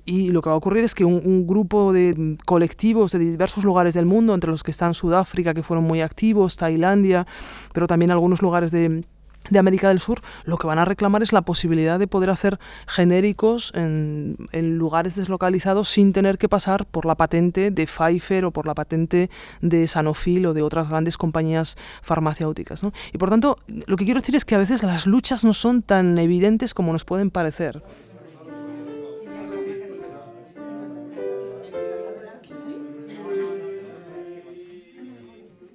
Y 0.04 0.30
lo 0.30 0.42
que 0.42 0.48
va 0.48 0.54
a 0.54 0.58
ocurrir 0.58 0.84
es 0.84 0.94
que 0.94 1.04
un, 1.04 1.22
un, 1.24 1.46
grupo 1.46 1.92
de 1.92 2.36
colectivos 2.44 3.12
de 3.12 3.20
diversos 3.20 3.64
lugares 3.64 3.94
del 3.94 4.06
mundo, 4.06 4.34
entre 4.34 4.50
los 4.50 4.64
que 4.64 4.72
están 4.72 4.94
Sudáfrica, 4.94 5.54
que 5.54 5.62
fueron 5.62 5.84
muy 5.84 6.00
activos, 6.00 6.56
Tailandia, 6.56 7.26
pero 7.72 7.86
también 7.86 8.10
algunos 8.10 8.42
lugares 8.42 8.72
de 8.72 9.04
de 9.50 9.58
América 9.58 9.88
del 9.88 10.00
Sur, 10.00 10.20
lo 10.44 10.56
que 10.58 10.66
van 10.66 10.78
a 10.78 10.84
reclamar 10.84 11.22
es 11.22 11.32
la 11.32 11.42
posibilidad 11.42 11.98
de 11.98 12.06
poder 12.06 12.30
hacer 12.30 12.58
genéricos 12.86 13.72
en, 13.74 14.36
lugares 14.78 15.16
deslocalizados 15.16 15.88
sin 15.88 16.12
tener 16.12 16.38
que 16.38 16.48
pasar 16.48 16.86
por 16.86 17.06
la 17.06 17.14
patente 17.14 17.70
de 17.70 17.86
Pfizer 17.86 18.44
o 18.44 18.50
por 18.50 18.66
la 18.66 18.74
patente 18.74 19.30
de 19.60 19.88
Sanofi 19.88 20.44
o 20.44 20.54
de 20.54 20.62
otras 20.62 20.88
grandes 20.88 21.16
compañías 21.16 21.76
farmacéuticas. 22.02 22.82
Y 23.12 23.18
por 23.18 23.30
tanto, 23.30 23.58
lo 23.66 23.96
que 23.96 24.04
quiero 24.04 24.20
decir 24.20 24.36
es 24.36 24.44
que 24.44 24.54
a 24.54 24.58
veces 24.58 24.82
las 24.82 25.06
luchas 25.06 25.44
no 25.44 25.52
son 25.52 25.82
tan 25.82 26.18
evidentes 26.18 26.74
como 26.74 26.92
nos 26.92 27.04
pueden 27.04 27.30
parecer. 27.30 27.82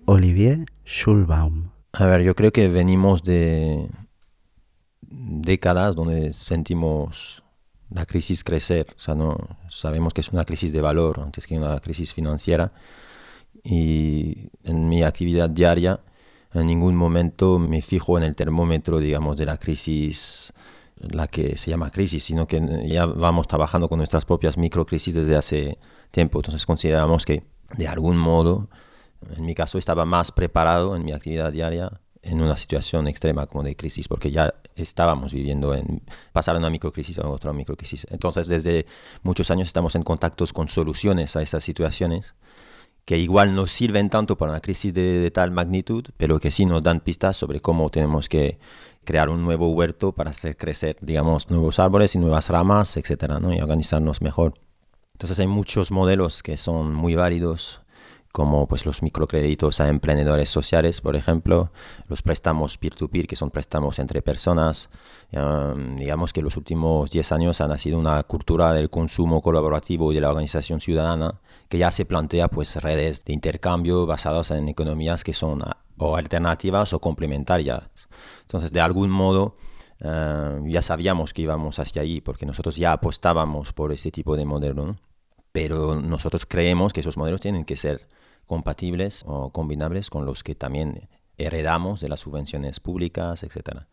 Olivier 0.06 0.66
Schulbaum 0.86 1.73
a 1.94 2.06
ver, 2.08 2.24
yo 2.24 2.36
creo 2.36 2.52
que 2.52 2.68
venimos 2.70 3.24
de 3.24 3.88
décadas 5.02 5.96
donde 5.96 6.34
sentimos 6.34 7.44
la 7.92 8.06
crisis 8.06 8.44
crecer. 8.44 8.88
O 8.96 9.00
sea, 9.00 9.14
no, 9.14 9.38
sabemos 9.70 10.14
que 10.14 10.22
es 10.22 10.30
una 10.30 10.44
crisis 10.44 10.74
de 10.74 10.82
valor 10.82 11.20
antes 11.24 11.46
que 11.46 11.56
una 11.58 11.80
crisis 11.80 12.12
financiera. 12.12 12.72
Y 13.64 14.50
en 14.64 14.90
mi 14.90 15.04
actividad 15.04 15.50
diaria, 15.50 16.00
en 16.54 16.66
ningún 16.66 16.96
momento 16.96 17.60
me 17.60 17.82
fijo 17.84 18.18
en 18.18 18.24
el 18.24 18.36
termómetro, 18.36 19.00
digamos, 19.00 19.38
de 19.38 19.46
la 19.46 19.58
crisis, 19.58 20.52
la 20.98 21.28
que 21.28 21.58
se 21.58 21.70
llama 21.70 21.92
crisis, 21.92 22.24
sino 22.24 22.48
que 22.48 22.60
ya 22.88 23.06
vamos 23.06 23.48
trabajando 23.48 23.88
con 23.88 23.98
nuestras 23.98 24.26
propias 24.26 24.58
microcrisis 24.58 25.14
desde 25.14 25.36
hace 25.36 25.78
tiempo. 26.10 26.40
Entonces 26.40 26.66
consideramos 26.66 27.24
que 27.24 27.44
de 27.78 27.88
algún 27.88 28.18
modo 28.18 28.70
en 29.36 29.46
mi 29.46 29.56
caso 29.56 29.78
estaba 29.78 30.06
más 30.06 30.32
preparado 30.32 30.96
en 30.96 31.04
mi 31.04 31.12
actividad 31.12 31.52
diaria 31.52 31.92
en 32.24 32.42
una 32.42 32.56
situación 32.58 33.08
extrema 33.08 33.48
como 33.48 33.64
de 33.64 33.76
crisis, 33.76 34.08
porque 34.08 34.32
ya 34.32 34.54
estábamos 34.76 35.34
viviendo 35.34 35.76
en 35.76 36.02
pasar 36.32 36.56
una 36.56 36.70
microcrisis 36.70 37.20
a 37.20 37.28
otra 37.28 37.52
microcrisis. 37.52 38.08
Entonces, 38.10 38.48
desde 38.48 38.86
muchos 39.24 39.52
años 39.52 39.68
estamos 39.68 39.96
en 39.96 40.04
contactos 40.04 40.54
con 40.54 40.70
soluciones 40.70 41.36
a 41.36 41.42
esas 41.42 41.64
situaciones 41.64 42.36
que 43.06 43.18
igual 43.18 43.54
no 43.54 43.68
sirven 43.68 44.10
tanto 44.10 44.38
para 44.38 44.54
una 44.54 44.62
crisis 44.62 44.94
de, 44.94 45.30
tal 45.32 45.52
magnitud, 45.52 46.06
pero 46.16 46.40
que 46.40 46.52
sí 46.52 46.66
nos 46.66 46.82
dan 46.82 47.02
pistas 47.02 47.36
sobre 47.36 47.60
cómo 47.60 47.90
tenemos 47.90 48.30
que 48.30 48.58
crear 49.04 49.30
un 49.30 49.44
nuevo 49.44 49.68
huerto 49.74 50.14
para 50.14 50.30
hacer 50.30 50.56
crecer, 50.56 50.96
digamos, 51.02 51.50
nuevos 51.50 51.80
árboles 51.80 52.16
y 52.16 52.20
nuevas 52.20 52.50
ramas, 52.50 52.96
etcétera, 52.96 53.42
¿no? 53.42 53.54
y 53.54 53.60
organizarnos 53.60 54.22
mejor. 54.22 54.54
Entonces 55.14 55.38
hay 55.40 55.48
muchos 55.48 55.92
modelos 55.92 56.42
que 56.42 56.56
son 56.56 56.94
muy 56.94 57.16
válidos 57.16 57.83
como 58.34 58.68
pues 58.68 58.88
los 58.88 59.04
microcréditos 59.04 59.80
a 59.80 59.90
emprendedores 59.90 60.50
sociales, 60.50 61.02
por 61.02 61.16
ejemplo, 61.16 61.72
los 62.10 62.24
préstamos 62.24 62.80
peer-to-peer, 62.80 63.28
que 63.28 63.36
son 63.36 63.52
préstamos 63.52 64.00
entre 64.00 64.24
personas. 64.24 64.90
Um, 65.32 65.98
digamos 65.98 66.34
que 66.34 66.42
los 66.42 66.58
últimos 66.58 67.12
10 67.12 67.32
años 67.32 67.62
ha 67.62 67.68
nacido 67.68 68.00
una 68.00 68.24
cultura 68.24 68.74
del 68.74 68.90
consumo 68.90 69.44
colaborativo 69.44 70.12
y 70.12 70.16
de 70.16 70.22
la 70.22 70.30
organización 70.30 70.82
ciudadana 70.82 71.42
que 71.70 71.78
ya 71.78 71.92
se 71.92 72.06
plantea 72.06 72.48
pues 72.48 72.76
redes 72.78 73.24
de 73.24 73.34
intercambio 73.34 74.08
basadas 74.08 74.50
en 74.50 74.68
economías 74.68 75.24
que 75.24 75.34
son 75.34 75.62
o 76.00 76.16
alternativas 76.18 76.92
o 76.94 77.00
complementarias. 77.00 78.10
Entonces, 78.42 78.74
de 78.74 78.82
algún 78.82 79.12
modo, 79.12 79.58
uh, 80.02 80.66
ya 80.66 80.82
sabíamos 80.82 81.36
que 81.36 81.44
íbamos 81.44 81.78
hacia 81.78 82.02
allí 82.02 82.20
porque 82.20 82.48
nosotros 82.48 82.78
ya 82.78 82.94
apostábamos 82.94 83.74
por 83.74 83.92
este 83.92 84.10
tipo 84.10 84.36
de 84.36 84.46
modelo, 84.46 84.96
pero 85.52 86.02
nosotros 86.02 86.48
creemos 86.48 86.94
que 86.94 87.02
esos 87.02 87.16
modelos 87.16 87.40
tienen 87.40 87.64
que 87.64 87.78
ser 87.78 88.08
compatibles 88.46 89.24
o 89.26 89.52
combinables 89.52 90.10
con 90.10 90.26
los 90.26 90.44
que 90.44 90.56
también 90.56 91.10
heredamos 91.38 92.00
de 92.02 92.10
las 92.10 92.22
subvenciones 92.22 92.80
públicas, 92.80 93.44
etc. 93.44 93.84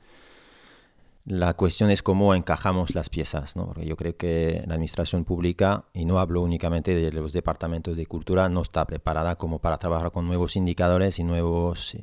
La 1.25 1.55
cuestión 1.55 1.91
es 1.91 2.03
cómo 2.03 2.35
encajamos 2.35 2.95
las 2.95 3.11
piezas, 3.11 3.57
¿no? 3.57 3.67
porque 3.67 3.87
yo 3.87 3.97
creo 3.97 4.17
que 4.17 4.63
la 4.67 4.75
administración 4.75 5.25
pública, 5.25 5.85
y 5.93 6.05
no 6.05 6.19
hablo 6.19 6.41
únicamente 6.41 6.95
de 6.95 7.13
los 7.13 7.33
departamentos 7.33 7.97
de 7.97 8.07
cultura, 8.07 8.49
no 8.49 8.63
está 8.63 8.87
preparada 8.87 9.37
como 9.37 9.59
para 9.59 9.79
trabajar 9.79 10.13
con 10.13 10.27
nuevos 10.27 10.57
indicadores 10.57 11.19
y 11.19 11.25
nuevos 11.25 11.95
eh, 11.95 12.03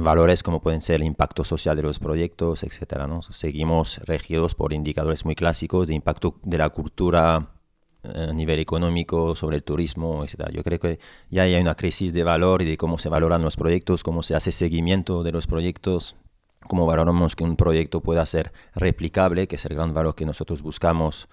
valores 0.00 0.42
como 0.42 0.62
pueden 0.62 0.80
ser 0.80 0.96
el 0.96 1.04
impacto 1.04 1.44
social 1.44 1.76
de 1.76 1.82
los 1.82 1.98
proyectos, 1.98 2.62
etc. 2.62 3.06
¿no? 3.08 3.22
Seguimos 3.22 3.98
regidos 4.04 4.54
por 4.54 4.72
indicadores 4.72 5.24
muy 5.24 5.34
clásicos 5.34 5.88
de 5.88 5.94
impacto 5.94 6.36
de 6.42 6.58
la 6.58 6.70
cultura 6.70 7.50
a 8.14 8.32
nivel 8.32 8.58
económico, 8.60 9.34
sobre 9.34 9.56
el 9.56 9.62
turismo, 9.62 10.24
etc. 10.24 10.50
Yo 10.52 10.62
creo 10.62 10.78
que 10.78 10.98
ya 11.30 11.42
hay 11.42 11.54
una 11.56 11.74
crisis 11.74 12.12
de 12.12 12.24
valor 12.24 12.62
y 12.62 12.64
de 12.64 12.76
cómo 12.76 12.98
se 12.98 13.08
valoran 13.08 13.42
los 13.42 13.56
proyectos, 13.56 14.02
cómo 14.02 14.22
se 14.22 14.34
hace 14.34 14.52
seguimiento 14.52 15.22
de 15.22 15.32
los 15.32 15.46
proyectos, 15.46 16.16
cómo 16.68 16.86
valoramos 16.86 17.36
que 17.36 17.44
un 17.44 17.56
proyecto 17.56 18.00
pueda 18.00 18.24
ser 18.26 18.52
replicable, 18.74 19.46
que 19.46 19.56
es 19.56 19.64
el 19.64 19.74
gran 19.74 19.92
valor 19.94 20.14
que 20.14 20.26
nosotros 20.26 20.62
buscamos 20.62 21.28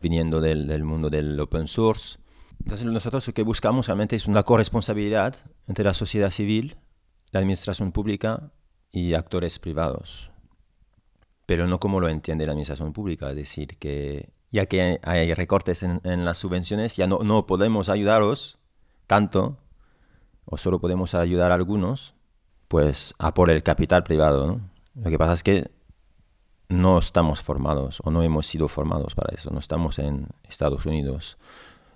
viniendo 0.00 0.40
del, 0.40 0.66
del 0.66 0.84
mundo 0.84 1.10
del 1.10 1.38
open 1.38 1.68
source. 1.68 2.18
Entonces 2.60 2.86
nosotros 2.86 3.26
lo 3.26 3.34
que 3.34 3.42
buscamos 3.42 3.86
realmente 3.86 4.16
es 4.16 4.26
una 4.26 4.42
corresponsabilidad 4.42 5.36
entre 5.66 5.84
la 5.84 5.94
sociedad 5.94 6.30
civil, 6.30 6.76
la 7.30 7.40
administración 7.40 7.92
pública 7.92 8.52
y 8.92 9.14
actores 9.14 9.58
privados. 9.58 10.30
Pero 11.46 11.66
no 11.66 11.80
como 11.80 12.00
lo 12.00 12.08
entiende 12.08 12.46
la 12.46 12.52
administración 12.52 12.92
pública, 12.92 13.30
es 13.30 13.36
decir, 13.36 13.76
que 13.78 14.30
ya 14.50 14.66
que 14.66 15.00
hay 15.02 15.34
recortes 15.34 15.82
en, 15.82 16.24
las 16.24 16.38
subvenciones, 16.38 16.96
ya 16.96 17.06
no, 17.06 17.20
no, 17.20 17.46
podemos 17.46 17.88
ayudaros 17.88 18.58
tanto, 19.06 19.58
o 20.44 20.56
solo 20.56 20.80
podemos 20.80 21.14
ayudar 21.14 21.52
a 21.52 21.54
algunos, 21.54 22.14
pues 22.68 23.14
a 23.18 23.34
por 23.34 23.50
el 23.50 23.62
capital 23.62 24.02
privado. 24.02 24.60
Lo 24.94 25.10
que 25.10 25.18
pasa 25.18 25.34
es 25.34 25.42
que 25.42 25.70
no 26.68 26.98
estamos 26.98 27.40
formados 27.40 28.00
o 28.04 28.10
no 28.10 28.22
hemos 28.22 28.46
sido 28.46 28.68
formados 28.68 29.14
para 29.14 29.34
eso, 29.34 29.50
no 29.50 29.58
estamos 29.58 29.98
en 29.98 30.28
Estados 30.48 30.86
Unidos. 30.86 31.38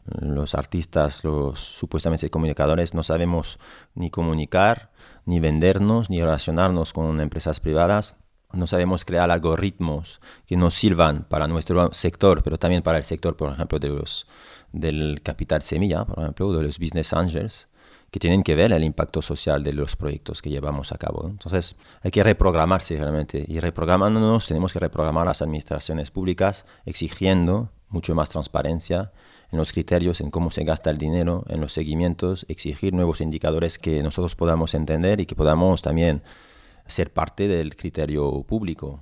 Los 0.05 0.55
artistas, 0.55 1.25
los 1.25 1.59
supuestamente 1.59 2.29
comunicadores, 2.29 2.93
no 2.93 3.03
sabemos 3.03 3.59
ni 3.95 4.11
comunicar, 4.11 4.93
ni 5.25 5.41
vendernos, 5.41 6.11
ni 6.11 6.21
relacionarnos 6.21 6.93
con 6.93 7.21
empresas 7.21 7.59
privadas 7.59 8.17
no 8.57 8.67
sabemos 8.67 9.05
crear 9.05 9.31
algoritmos 9.31 10.21
que 10.47 10.57
nos 10.57 10.75
sirvan 10.75 11.25
para 11.25 11.47
nuestro 11.47 11.93
sector, 11.93 12.43
pero 12.43 12.59
también 12.59 12.83
para 12.83 12.99
el 12.99 13.05
sector, 13.05 13.37
por 13.37 13.53
ejemplo, 13.53 13.79
de 13.79 13.89
los, 13.89 14.27
del 14.73 15.21
capital 15.23 15.63
semilla, 15.63 16.05
por 16.05 16.21
ejemplo, 16.21 16.53
de 16.53 16.65
los 16.65 16.79
business 16.79 17.13
angels, 17.13 17.69
que 18.11 18.21
tienen 18.21 18.45
que 18.45 18.55
ver 18.55 18.73
el 18.73 18.85
impacto 18.85 19.23
social 19.23 19.65
de 19.65 19.73
los 19.73 19.97
proyectos 19.97 20.41
que 20.41 20.49
llevamos 20.49 20.93
a 20.93 20.99
cabo. 20.99 21.27
Entonces, 21.29 21.75
hay 22.01 22.13
que 22.13 22.23
reprogramarse 22.23 22.97
realmente. 22.97 23.45
Y 23.49 23.59
reprogramándonos, 23.59 24.47
tenemos 24.47 24.73
que 24.73 24.79
reprogramar 24.79 25.27
las 25.27 25.43
administraciones 25.43 26.13
públicas, 26.13 26.65
exigiendo 26.87 27.71
mucho 27.89 28.15
más 28.15 28.31
transparencia 28.31 29.11
en 29.51 29.59
los 29.59 29.73
criterios, 29.73 30.21
en 30.21 30.31
cómo 30.31 30.51
se 30.51 30.63
gasta 30.63 30.91
el 30.91 30.99
dinero, 30.99 31.45
en 31.49 31.61
los 31.61 31.73
seguimientos, 31.73 32.47
exigir 32.49 32.93
nuevos 32.93 33.21
indicadores 33.21 33.79
que 33.79 34.03
nosotros 34.03 34.37
podamos 34.37 34.75
entender 34.75 35.21
y 35.21 35.27
que 35.27 35.35
podamos 35.35 35.83
también 35.83 36.23
ser 36.87 37.13
parte 37.13 37.49
del 37.49 37.77
criterio 37.77 38.43
público. 38.43 39.01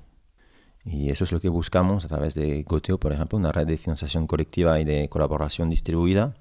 Y 0.84 1.10
eso 1.10 1.24
es 1.24 1.32
lo 1.32 1.40
que 1.40 1.48
buscamos 1.48 2.04
a 2.04 2.08
través 2.08 2.34
de 2.34 2.62
Goteo, 2.64 2.98
por 2.98 3.12
ejemplo, 3.12 3.38
una 3.38 3.52
red 3.52 3.66
de 3.66 3.76
financiación 3.76 4.26
colectiva 4.26 4.80
y 4.80 4.84
de 4.84 5.08
colaboración 5.08 5.70
distribuida. 5.70 6.34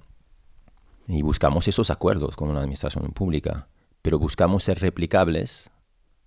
Y 1.07 1.21
buscamos 1.21 1.67
esos 1.67 1.89
acuerdos 1.91 2.35
con 2.35 2.53
la 2.53 2.59
administración 2.59 3.11
pública, 3.11 3.67
pero 4.01 4.17
buscamos 4.17 4.63
ser 4.63 4.79
replicables 4.79 5.71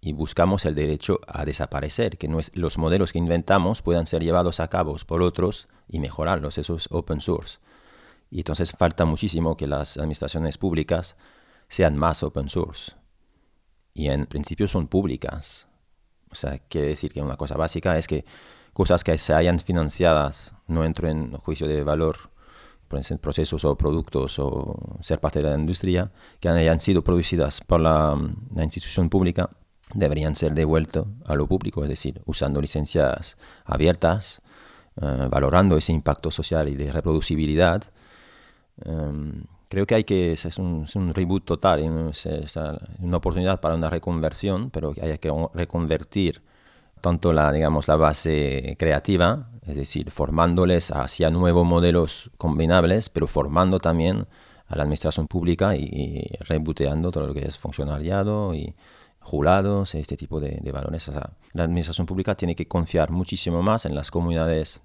y 0.00 0.12
buscamos 0.12 0.64
el 0.66 0.74
derecho 0.74 1.20
a 1.26 1.44
desaparecer, 1.44 2.18
que 2.18 2.28
los 2.28 2.78
modelos 2.78 3.12
que 3.12 3.18
inventamos 3.18 3.82
puedan 3.82 4.06
ser 4.06 4.22
llevados 4.22 4.60
a 4.60 4.68
cabo 4.68 4.96
por 5.06 5.22
otros 5.22 5.66
y 5.88 5.98
mejorarlos, 5.98 6.58
eso 6.58 6.76
es 6.76 6.88
open 6.90 7.20
source. 7.20 7.58
Y 8.30 8.38
entonces 8.38 8.72
falta 8.72 9.06
muchísimo 9.06 9.56
que 9.56 9.66
las 9.66 9.96
administraciones 9.96 10.58
públicas 10.58 11.16
sean 11.68 11.96
más 11.96 12.22
open 12.22 12.48
source 12.48 12.94
y 13.95 14.09
en 14.09 14.26
principio 14.26 14.68
son 14.68 14.88
públicas. 14.88 15.68
O 16.30 16.34
sea, 16.34 16.59
quiere 16.68 16.88
decir 16.88 17.12
que 17.12 17.22
una 17.22 17.36
cosa 17.36 17.57
básica 17.57 17.97
es 17.97 18.09
que 18.09 18.24
cosas 18.72 19.05
que 19.05 19.16
se 19.16 19.32
hayan 19.32 19.61
financiadas 19.61 20.55
no 20.66 20.84
entren 20.84 21.30
en 21.32 21.38
juicio 21.38 21.68
de 21.68 21.84
valor, 21.84 22.16
pueden 22.88 23.05
ser 23.05 23.18
procesos 23.18 23.64
o 23.64 23.76
productos 23.76 24.38
o 24.38 24.99
ser 25.01 25.20
parte 25.20 25.40
de 25.40 25.49
la 25.49 25.59
industria, 25.59 26.11
que 26.40 26.49
hayan 26.49 26.80
sido 26.80 27.03
producidas 27.03 27.61
por 27.61 27.80
la, 27.80 28.18
institución 28.57 29.09
pública, 29.09 29.49
deberían 29.95 30.34
ser 30.34 30.55
devueltos 30.55 31.07
a 31.24 31.34
lo 31.34 31.47
público, 31.47 31.82
es 31.84 31.88
decir, 31.88 32.20
usando 32.26 32.61
licencias 32.61 33.38
abiertas, 33.64 34.42
eh, 35.01 35.28
valorando 35.30 35.76
ese 35.76 35.92
impacto 35.92 36.30
social 36.30 36.68
y 36.68 36.74
de 36.74 36.92
reproducibilidad. 36.92 37.82
Em, 38.84 39.45
creo 39.74 39.86
que 39.86 39.94
hay 39.96 40.04
que, 40.04 40.32
es 40.34 40.58
un, 40.58 40.86
reboot 41.12 41.44
total, 41.44 41.80
es, 42.10 42.28
una 43.00 43.16
oportunidad 43.16 43.60
para 43.60 43.74
una 43.74 43.90
reconversión, 43.90 44.70
pero 44.70 44.94
hay 45.02 45.18
que 45.18 45.32
reconvertir 45.52 46.42
tanto 47.00 47.32
la, 47.32 47.50
digamos, 47.50 47.88
la 47.88 47.96
base 47.96 48.76
creativa, 48.78 49.48
es 49.66 49.74
decir, 49.74 50.12
formándoles 50.12 50.92
hacia 50.92 51.28
nuevos 51.30 51.66
modelos 51.66 52.30
combinables, 52.38 53.08
pero 53.08 53.26
formando 53.26 53.80
también 53.80 54.28
a 54.68 54.76
la 54.76 54.84
administración 54.84 55.26
pública 55.26 55.74
y, 55.74 56.24
rebooteando 56.38 57.10
todo 57.10 57.26
lo 57.26 57.34
que 57.34 57.44
es 57.44 57.58
funcionariado 57.58 58.54
y 58.54 58.76
jurados, 59.18 59.96
este 59.96 60.16
tipo 60.16 60.38
de, 60.38 60.60
de 60.62 60.70
valores. 60.70 61.10
la 61.52 61.64
administración 61.64 62.06
pública 62.06 62.36
tiene 62.36 62.54
que 62.54 62.68
confiar 62.68 63.10
muchísimo 63.10 63.60
más 63.60 63.86
en 63.86 63.96
las 63.96 64.12
comunidades 64.12 64.82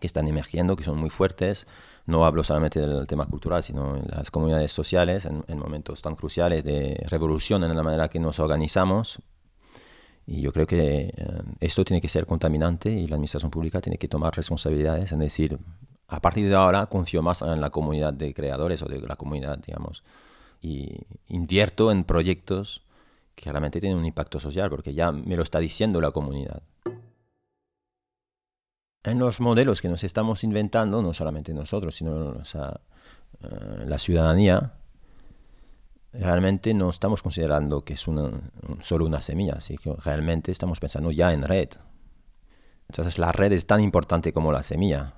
que 0.00 0.08
están 0.08 0.26
emergiendo, 0.26 0.74
que 0.74 0.82
son 0.82 0.98
muy 0.98 1.10
fuertes. 1.10 1.68
No 2.06 2.26
hablo 2.26 2.44
solamente 2.44 2.80
del 2.80 3.06
tema 3.06 3.26
cultural, 3.26 3.62
sino 3.62 3.96
en 3.96 4.04
las 4.08 4.30
comunidades 4.30 4.72
sociales, 4.72 5.24
en, 5.26 5.58
momentos 5.58 6.02
tan 6.02 6.16
cruciales 6.16 6.62
de 6.64 7.02
revolución 7.08 7.64
en 7.64 7.74
la 7.74 7.82
manera 7.82 8.08
que 8.08 8.20
nos 8.20 8.38
organizamos. 8.40 9.20
Y 10.26 10.42
yo 10.42 10.52
creo 10.52 10.66
que 10.66 11.12
eh, 11.16 11.42
esto 11.60 11.84
tiene 11.84 12.00
que 12.00 12.08
ser 12.08 12.26
contaminante 12.26 12.90
y 12.90 13.06
la 13.06 13.16
administración 13.16 13.50
pública 13.50 13.80
tiene 13.80 13.98
que 13.98 14.08
tomar 14.08 14.34
responsabilidades 14.36 15.12
en 15.12 15.18
decir, 15.18 15.58
a 16.08 16.20
partir 16.20 16.48
de 16.48 16.54
ahora 16.54 16.86
confío 16.86 17.22
más 17.22 17.42
en 17.42 17.60
la 17.60 17.70
comunidad 17.70 18.12
de 18.12 18.34
creadores 18.34 18.82
o 18.82 18.86
de 18.86 19.00
la 19.00 19.16
comunidad, 19.16 19.58
digamos, 19.58 20.02
y 20.60 21.06
invierto 21.28 21.90
en 21.90 22.04
proyectos 22.04 22.82
que 23.34 23.50
realmente 23.50 23.80
tienen 23.80 23.98
un 23.98 24.06
impacto 24.06 24.40
social, 24.40 24.70
porque 24.70 24.94
ya 24.94 25.10
me 25.10 25.36
lo 25.36 25.42
está 25.42 25.58
diciendo 25.58 26.00
la 26.00 26.10
comunidad 26.10 26.62
en 29.04 29.18
los 29.18 29.40
modelos 29.40 29.82
que 29.82 29.88
nos 29.88 30.02
estamos 30.02 30.42
inventando, 30.44 31.02
no 31.02 31.12
solamente 31.12 31.52
nosotros, 31.52 31.94
sino 31.94 32.32
eh, 32.32 33.84
la 33.86 33.98
ciudadanía, 33.98 34.72
realmente 36.12 36.72
no 36.72 36.88
estamos 36.88 37.22
considerando 37.22 37.84
que 37.84 37.94
es 37.94 38.00
solo 38.00 39.04
una 39.04 39.20
semilla, 39.20 39.60
sino 39.60 39.80
que 39.80 39.92
realmente 40.02 40.50
estamos 40.50 40.80
pensando 40.80 41.10
ya 41.10 41.32
en 41.32 41.42
red. 41.42 41.68
Entonces 42.88 43.18
la 43.18 43.30
red 43.30 43.52
es 43.52 43.66
tan 43.66 43.80
importante 43.80 44.32
como 44.32 44.52
la 44.52 44.62
semilla. 44.62 45.14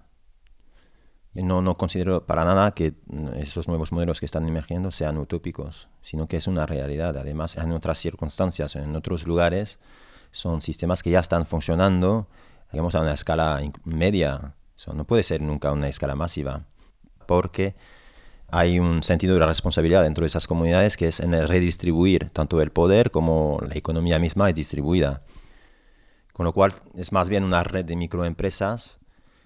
no, 1.34 1.62
no 1.62 1.76
considero 1.76 2.26
para 2.26 2.44
nada 2.44 2.72
que 2.72 2.94
esos 3.36 3.68
nuevos 3.68 3.92
modelos 3.92 4.18
que 4.18 4.26
están 4.26 4.48
emergiendo 4.48 4.90
sean 4.90 5.16
utópicos, 5.18 5.88
sino 6.02 6.26
que 6.26 6.38
es 6.38 6.48
una 6.48 6.66
realidad. 6.66 7.16
Además, 7.16 7.56
en 7.56 7.70
otras 7.72 7.98
circunstancias, 7.98 8.74
en 8.74 8.96
otros 8.96 9.26
lugares, 9.26 9.78
son 10.32 10.60
sistemas 10.60 11.02
que 11.02 11.10
ya 11.10 11.20
están 11.20 11.46
funcionando 11.46 12.26
digamos, 12.76 12.94
a 12.94 13.00
una 13.00 13.14
escala 13.14 13.58
media. 13.84 14.54
No 14.92 15.06
puede 15.06 15.22
ser 15.22 15.40
nunca 15.40 15.72
una 15.72 15.88
escala 15.88 16.14
masiva, 16.14 16.66
porque 17.26 17.74
hay 18.48 18.78
un 18.78 19.02
sentido 19.02 19.32
de 19.32 19.40
la 19.40 19.46
responsabilidad 19.46 20.02
dentro 20.02 20.24
de 20.24 20.26
esas 20.26 20.46
comunidades 20.46 20.98
que 20.98 21.08
es 21.08 21.20
en 21.20 21.32
el 21.32 21.48
redistribuir 21.48 22.28
tanto 22.28 22.60
el 22.60 22.70
poder 22.72 23.10
como 23.10 23.58
la 23.66 23.76
economía 23.76 24.18
misma 24.18 24.50
es 24.50 24.56
distribuida. 24.56 25.22
Con 26.34 26.44
lo 26.44 26.52
cual 26.52 26.74
es 26.94 27.12
más 27.12 27.30
bien 27.30 27.44
una 27.44 27.64
red 27.64 27.86
de 27.86 27.96
microempresas 27.96 28.98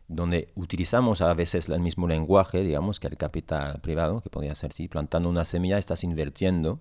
donde 0.08 0.50
utilizamos 0.56 1.20
a 1.20 1.32
veces 1.32 1.68
el 1.68 1.78
mismo 1.78 2.08
lenguaje, 2.08 2.62
digamos, 2.64 2.98
que 2.98 3.06
el 3.06 3.16
capital 3.16 3.80
privado, 3.80 4.22
que 4.22 4.28
podría 4.28 4.56
ser, 4.56 4.72
sí, 4.72 4.88
plantando 4.88 5.28
una 5.28 5.44
semilla 5.44 5.78
estás 5.78 6.02
invirtiendo, 6.02 6.80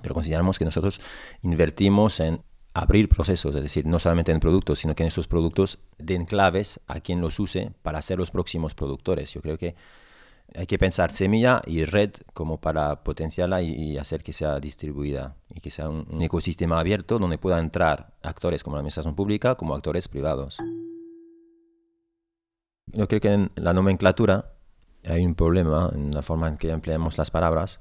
pero 0.00 0.14
consideramos 0.14 0.58
que 0.58 0.64
nosotros 0.64 1.02
invertimos 1.42 2.18
en 2.20 2.42
abrir 2.74 3.08
procesos, 3.08 3.54
es 3.54 3.62
decir, 3.62 3.86
no 3.86 3.98
solamente 3.98 4.32
en 4.32 4.40
productos, 4.40 4.78
sino 4.78 4.94
que 4.94 5.02
en 5.02 5.08
esos 5.08 5.28
productos 5.28 5.78
den 5.98 6.24
claves 6.24 6.80
a 6.86 7.00
quien 7.00 7.20
los 7.20 7.38
use 7.38 7.72
para 7.82 8.00
ser 8.00 8.18
los 8.18 8.30
próximos 8.30 8.74
productores. 8.74 9.32
Yo 9.34 9.42
creo 9.42 9.58
que 9.58 9.74
hay 10.54 10.66
que 10.66 10.78
pensar 10.78 11.12
semilla 11.12 11.62
y 11.66 11.84
red 11.84 12.10
como 12.34 12.60
para 12.60 13.04
potenciarla 13.04 13.62
y, 13.62 13.96
hacer 13.98 14.22
que 14.22 14.32
sea 14.32 14.58
distribuida 14.60 15.36
y 15.54 15.60
que 15.60 15.70
sea 15.70 15.88
un, 15.88 16.06
un 16.10 16.22
ecosistema 16.22 16.78
abierto 16.80 17.18
donde 17.18 17.38
puedan 17.38 17.64
entrar 17.64 18.14
actores 18.22 18.62
como 18.62 18.76
la 18.76 18.80
administración 18.80 19.14
pública 19.14 19.54
como 19.54 19.74
actores 19.74 20.08
privados. 20.08 20.58
Yo 22.86 23.08
creo 23.08 23.20
que 23.20 23.32
en 23.32 23.50
la 23.56 23.72
nomenclatura 23.72 24.52
hay 25.04 25.24
un 25.24 25.34
problema 25.34 25.90
en 25.94 26.14
la 26.14 26.22
forma 26.22 26.48
en 26.48 26.56
que 26.56 26.70
empleamos 26.70 27.18
las 27.18 27.30
palabras. 27.30 27.80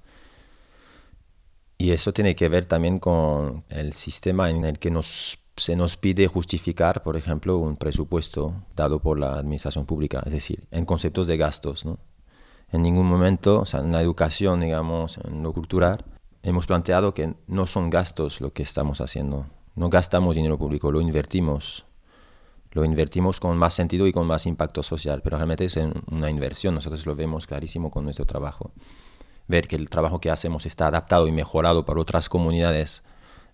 Y 1.82 1.90
eso 1.90 2.14
tiene 2.14 2.36
que 2.36 2.48
ver 2.48 2.68
también 2.68 3.00
con 3.00 3.64
el 3.70 3.94
sistema 3.94 4.52
en 4.52 4.66
el 4.66 4.78
que 4.78 4.92
nos, 4.92 5.40
se 5.58 5.76
nos 5.76 5.98
pide 5.98 6.28
justificar, 6.28 7.02
por 7.02 7.18
ejemplo, 7.18 7.58
un 7.58 7.76
presupuesto 7.76 8.54
dado 8.76 9.00
por 9.02 9.18
la 9.18 9.34
administración 9.40 9.88
pública, 9.88 10.22
es 10.24 10.32
decir, 10.32 10.68
en 10.70 10.86
conceptos 10.86 11.26
de 11.26 11.38
gastos. 11.38 11.84
¿no? 11.84 11.98
En 12.72 12.84
ningún 12.84 13.08
momento, 13.08 13.62
o 13.62 13.66
sea, 13.66 13.80
en 13.80 13.92
la 13.92 14.00
educación, 14.00 14.60
digamos, 14.60 15.18
en 15.24 15.42
lo 15.42 15.54
cultural, 15.54 16.06
hemos 16.44 16.68
planteado 16.68 17.16
que 17.16 17.34
no 17.48 17.66
son 17.66 17.90
gastos 17.90 18.42
lo 18.42 18.54
que 18.54 18.62
estamos 18.62 19.02
haciendo. 19.02 19.48
No 19.74 19.90
gastamos 19.90 20.36
dinero 20.36 20.60
público, 20.60 20.92
lo 20.92 21.02
invertimos 21.02 21.86
lo 22.74 22.86
invertimos 22.86 23.40
con 23.40 23.58
más 23.58 23.74
sentido 23.74 24.08
y 24.08 24.14
con 24.14 24.28
más 24.28 24.46
impacto 24.46 24.82
social, 24.82 25.22
pero 25.24 25.36
realmente 25.36 25.66
es 25.66 25.78
una 26.10 26.30
inversión, 26.30 26.76
nosotros 26.76 27.06
lo 27.06 27.16
vemos 27.16 27.46
clarísimo 27.46 27.92
con 27.92 28.06
nuestro 28.06 28.26
trabajo. 28.26 28.72
Ver 29.52 29.68
que 29.68 29.76
el 29.76 29.90
trabajo 29.90 30.22
que 30.22 30.32
hacemos 30.32 30.66
está 30.66 30.88
adaptado 30.88 31.28
y 31.28 31.34
mejorado 31.34 31.84
por 31.84 32.00
otras 32.00 32.30
comunidades 32.30 33.04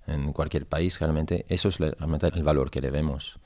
en 0.05 0.31
cualquier 0.31 0.67
país, 0.67 0.99
realmente 0.99 1.47
eso 1.49 1.69
es 1.69 1.79
realmente 1.79 2.27
el 2.27 2.43
valor 2.43 2.69
que 2.69 2.81
le 2.81 2.91
vemos. 2.91 3.39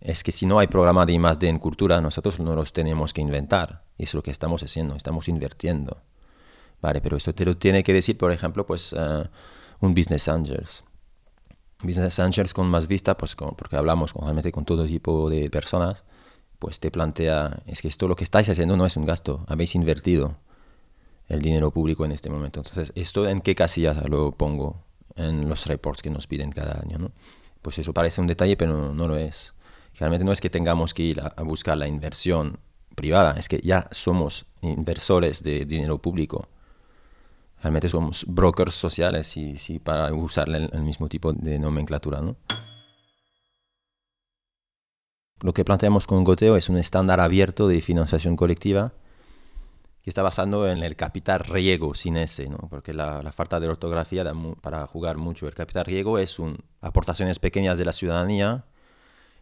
Es 0.00 0.24
que 0.24 0.32
si 0.32 0.46
no 0.46 0.58
hay 0.58 0.68
programa 0.68 1.04
de 1.04 1.12
I+.D. 1.12 1.46
en 1.46 1.58
cultura, 1.58 2.00
nosotros 2.00 2.40
no 2.40 2.54
los 2.54 2.72
tenemos 2.72 3.12
que 3.12 3.20
inventar, 3.20 3.84
y 3.98 4.04
es 4.04 4.14
lo 4.14 4.22
que 4.22 4.30
estamos 4.30 4.62
haciendo, 4.62 4.96
estamos 4.96 5.28
invirtiendo. 5.28 5.98
Vale, 6.80 7.02
pero 7.02 7.18
esto 7.18 7.34
te 7.34 7.44
lo 7.44 7.58
tiene 7.58 7.84
que 7.84 7.92
decir, 7.92 8.16
por 8.16 8.32
ejemplo, 8.32 8.64
pues 8.64 8.94
eh, 8.98 9.24
un 9.80 9.94
Business 9.94 10.28
Angels 10.28 10.84
Business 11.82 12.18
Angels 12.20 12.54
con 12.54 12.68
más 12.68 12.86
vista, 12.86 13.18
pues 13.18 13.36
porque 13.36 13.76
hablamos 13.76 14.14
realmente 14.14 14.50
con 14.50 14.64
todo 14.64 14.86
tipo 14.86 15.28
de 15.28 15.50
personas, 15.50 16.04
pues 16.58 16.80
te 16.80 16.90
plantea, 16.90 17.62
es 17.66 17.82
que 17.82 17.88
esto 17.88 18.08
lo 18.08 18.16
que 18.16 18.24
estáis 18.24 18.48
haciendo 18.48 18.78
no 18.78 18.86
es 18.86 18.96
un 18.96 19.04
gasto, 19.04 19.44
habéis 19.46 19.74
invertido 19.74 20.38
el 21.28 21.40
dinero 21.40 21.70
público 21.70 22.04
en 22.04 22.12
este 22.12 22.30
momento. 22.30 22.60
Entonces, 22.60 22.92
¿esto 22.94 23.28
en 23.28 23.40
qué 23.40 23.54
casilla 23.54 23.94
lo 24.08 24.32
pongo 24.32 24.84
en 25.16 25.48
los 25.48 25.66
reports 25.66 26.02
que 26.02 26.10
nos 26.10 26.26
piden 26.26 26.52
cada 26.52 26.80
año? 26.80 26.98
¿no? 26.98 27.12
Pues 27.62 27.78
eso 27.78 27.92
parece 27.92 28.20
un 28.20 28.26
detalle, 28.26 28.56
pero 28.56 28.92
no, 28.92 29.08
lo 29.08 29.16
es. 29.16 29.54
Realmente 29.98 30.24
no 30.24 30.32
es 30.32 30.40
que 30.40 30.50
tengamos 30.50 30.94
que 30.94 31.02
ir 31.02 31.20
a 31.20 31.42
buscar 31.42 31.76
la 31.76 31.86
inversión 31.86 32.58
privada, 32.94 33.34
es 33.38 33.48
que 33.48 33.60
ya 33.62 33.88
somos 33.90 34.46
inversores 34.60 35.42
de 35.42 35.64
dinero 35.64 35.98
público 35.98 36.48
realmente 37.62 37.88
somos 37.88 38.26
brokers 38.26 38.74
sociales 38.74 39.36
y 39.36 39.56
sí, 39.56 39.78
para 39.78 40.12
usar 40.12 40.48
el, 40.48 40.82
mismo 40.82 41.08
tipo 41.08 41.32
de 41.32 41.58
nomenclatura. 41.58 42.20
¿no? 42.20 42.36
Lo 45.40 45.54
que 45.54 45.64
planteamos 45.64 46.06
con 46.06 46.24
Goteo 46.24 46.56
es 46.56 46.68
un 46.68 46.76
estándar 46.76 47.20
abierto 47.20 47.68
de 47.68 47.80
financiación 47.80 48.36
colectiva 48.36 48.92
que 50.02 50.10
está 50.10 50.22
basado 50.22 50.68
en 50.68 50.82
el 50.82 50.96
capital 50.96 51.40
riego 51.40 51.94
sin 51.94 52.16
S, 52.16 52.48
¿no? 52.48 52.58
porque 52.68 52.92
la, 52.92 53.30
falta 53.32 53.60
de 53.60 53.68
ortografía 53.68 54.24
da 54.24 54.34
para 54.60 54.86
jugar 54.86 55.16
mucho. 55.16 55.46
El 55.46 55.54
capital 55.54 55.84
riego 55.84 56.18
es 56.18 56.38
un, 56.38 56.58
aportaciones 56.80 57.38
pequeñas 57.38 57.78
de 57.78 57.84
la 57.84 57.92
ciudadanía 57.92 58.64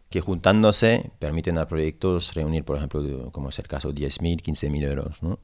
que 0.09 0.21
juntándose 0.21 1.11
permiten 1.19 1.57
a 1.57 1.67
proyectos 1.67 2.35
reunir, 2.35 2.63
por 2.63 2.77
ejemplo, 2.77 3.31
como 3.31 3.49
es 3.49 3.57
el 3.59 3.67
caso, 3.67 3.91
10.000, 3.91 4.41
15.000 4.41 4.83
euros. 4.83 5.23
¿no? 5.23 5.39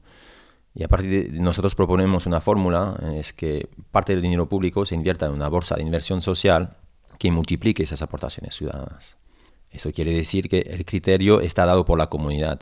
Y 0.74 0.84
a 0.84 0.88
partir 0.88 1.32
de 1.32 1.40
nosotros 1.40 1.74
proponemos 1.74 2.26
una 2.26 2.40
fórmula, 2.40 2.96
es 3.14 3.32
que 3.32 3.68
parte 3.90 4.12
del 4.12 4.22
dinero 4.22 4.48
público 4.48 4.86
se 4.86 4.94
invierta 4.94 5.26
en 5.26 5.32
una 5.32 5.48
bolsa 5.48 5.74
de 5.74 5.82
inversión 5.82 6.22
social 6.22 6.76
que 7.18 7.32
multiplique 7.32 7.82
esas 7.82 8.02
aportaciones 8.02 8.54
ciudadanas. 8.54 9.16
Eso 9.72 9.90
quiere 9.90 10.12
decir 10.12 10.48
que 10.48 10.60
el 10.60 10.84
criterio 10.84 11.40
está 11.40 11.66
dado 11.66 11.84
por 11.84 11.98
la 11.98 12.08
comunidad. 12.08 12.60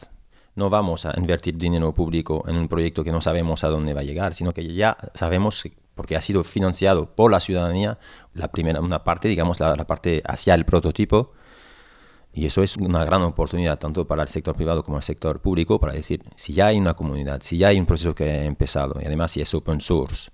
No 0.56 0.68
vamos 0.68 1.06
a 1.06 1.14
invertir 1.16 1.56
dinero 1.56 1.94
público 1.94 2.42
en 2.48 2.56
un 2.56 2.66
proyecto 2.66 3.04
que 3.04 3.12
no 3.12 3.20
sabemos 3.20 3.62
a 3.62 3.68
dónde 3.68 3.94
va 3.94 4.00
a 4.00 4.04
llegar, 4.04 4.34
sino 4.34 4.52
que 4.52 4.66
ya 4.74 4.96
sabemos, 5.14 5.62
porque 5.94 6.16
ha 6.16 6.20
sido 6.20 6.42
financiado 6.42 7.14
por 7.14 7.30
la 7.30 7.40
ciudadanía, 7.40 7.98
la 8.34 8.48
primera, 8.50 8.80
una 8.80 9.04
parte, 9.04 9.28
digamos, 9.28 9.60
la 9.60 9.86
parte 9.86 10.22
hacia 10.26 10.54
el 10.54 10.64
prototipo, 10.64 11.32
y 12.36 12.44
eso 12.44 12.62
es 12.62 12.76
una 12.76 13.02
gran 13.04 13.22
oportunidad 13.22 13.78
tanto 13.78 14.06
para 14.06 14.22
el 14.22 14.28
sector 14.28 14.54
privado 14.54 14.82
como 14.82 14.98
el 14.98 15.02
sector 15.02 15.40
público 15.40 15.80
para 15.80 15.94
decir, 15.94 16.22
si 16.36 16.52
ya 16.52 16.66
hay 16.66 16.78
una 16.78 16.92
comunidad, 16.92 17.40
si 17.40 17.56
ya 17.56 17.68
hay 17.68 17.80
un 17.80 17.86
proceso 17.86 18.14
que 18.14 18.30
ha 18.30 18.44
empezado 18.44 19.00
y 19.00 19.06
además 19.06 19.30
si 19.30 19.40
es 19.40 19.54
open 19.54 19.80
source, 19.80 20.30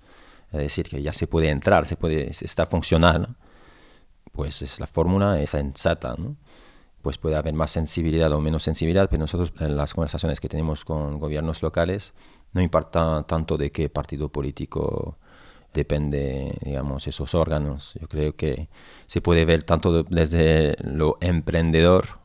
es 0.51 0.59
decir, 0.59 0.89
que 0.89 1.01
ya 1.01 1.13
se 1.13 1.27
puede 1.27 1.49
entrar, 1.49 1.87
se 1.87 1.95
puede, 1.95 2.29
está 2.29 2.65
funcional, 2.65 3.37
pues 4.33 4.61
es 4.61 4.81
la 4.81 4.87
fórmula 4.87 5.39
es 5.41 5.51
sensata, 5.51 6.15
¿no? 6.17 6.35
Pues 7.03 7.19
puede 7.19 7.35
haber 7.35 7.53
más 7.53 7.69
sensibilidad 7.69 8.31
o 8.31 8.39
menos 8.39 8.63
sensibilidad, 8.63 9.09
pero 9.09 9.19
nosotros 9.19 9.53
en 9.59 9.77
las 9.77 9.93
conversaciones 9.93 10.39
que 10.39 10.49
tenemos 10.49 10.85
con 10.85 11.19
gobiernos 11.19 11.61
locales 11.61 12.13
no 12.53 12.61
importa 12.61 13.23
tanto 13.27 13.57
de 13.57 13.71
qué 13.71 13.89
partido 13.89 14.29
político 14.29 15.17
depende, 15.73 16.57
digamos, 16.61 17.05
esos 17.07 17.35
órganos. 17.35 17.95
Yo 17.99 18.07
creo 18.07 18.35
que 18.35 18.69
se 19.05 19.21
puede 19.21 19.43
ver 19.43 19.63
tanto 19.63 20.03
desde 20.03 20.77
lo 20.81 21.17
emprendedor 21.19 22.23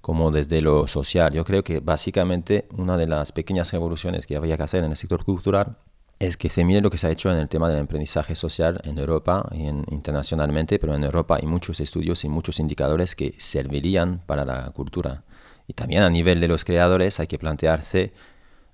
como 0.00 0.30
desde 0.30 0.60
lo 0.60 0.88
social. 0.88 1.32
Yo 1.32 1.44
creo 1.44 1.62
que 1.62 1.80
básicamente 1.80 2.66
una 2.76 2.96
de 2.96 3.06
las 3.06 3.32
pequeñas 3.32 3.72
revoluciones 3.72 4.26
que 4.26 4.36
habría 4.36 4.56
que 4.56 4.64
hacer 4.64 4.82
en 4.82 4.90
el 4.90 4.96
sector 4.96 5.24
cultural 5.24 5.78
es 6.18 6.36
que 6.36 6.48
se 6.48 6.64
mire 6.64 6.80
lo 6.80 6.90
que 6.90 6.98
se 6.98 7.06
ha 7.06 7.10
hecho 7.10 7.30
en 7.30 7.38
el 7.38 7.48
tema 7.48 7.68
del 7.68 7.82
aprendizaje 7.82 8.34
social 8.36 8.80
en 8.84 8.98
Europa 8.98 9.48
y 9.52 9.66
internacionalmente, 9.66 10.78
pero 10.78 10.94
en 10.94 11.04
Europa 11.04 11.36
hay 11.40 11.46
muchos 11.46 11.80
estudios 11.80 12.24
y 12.24 12.28
muchos 12.28 12.58
indicadores 12.58 13.14
que 13.14 13.34
servirían 13.38 14.22
para 14.24 14.44
la 14.44 14.70
cultura. 14.70 15.24
Y 15.68 15.74
también 15.74 16.02
a 16.02 16.10
nivel 16.10 16.40
de 16.40 16.48
los 16.48 16.64
creadores 16.64 17.20
hay 17.20 17.26
que 17.26 17.38
plantearse 17.38 18.12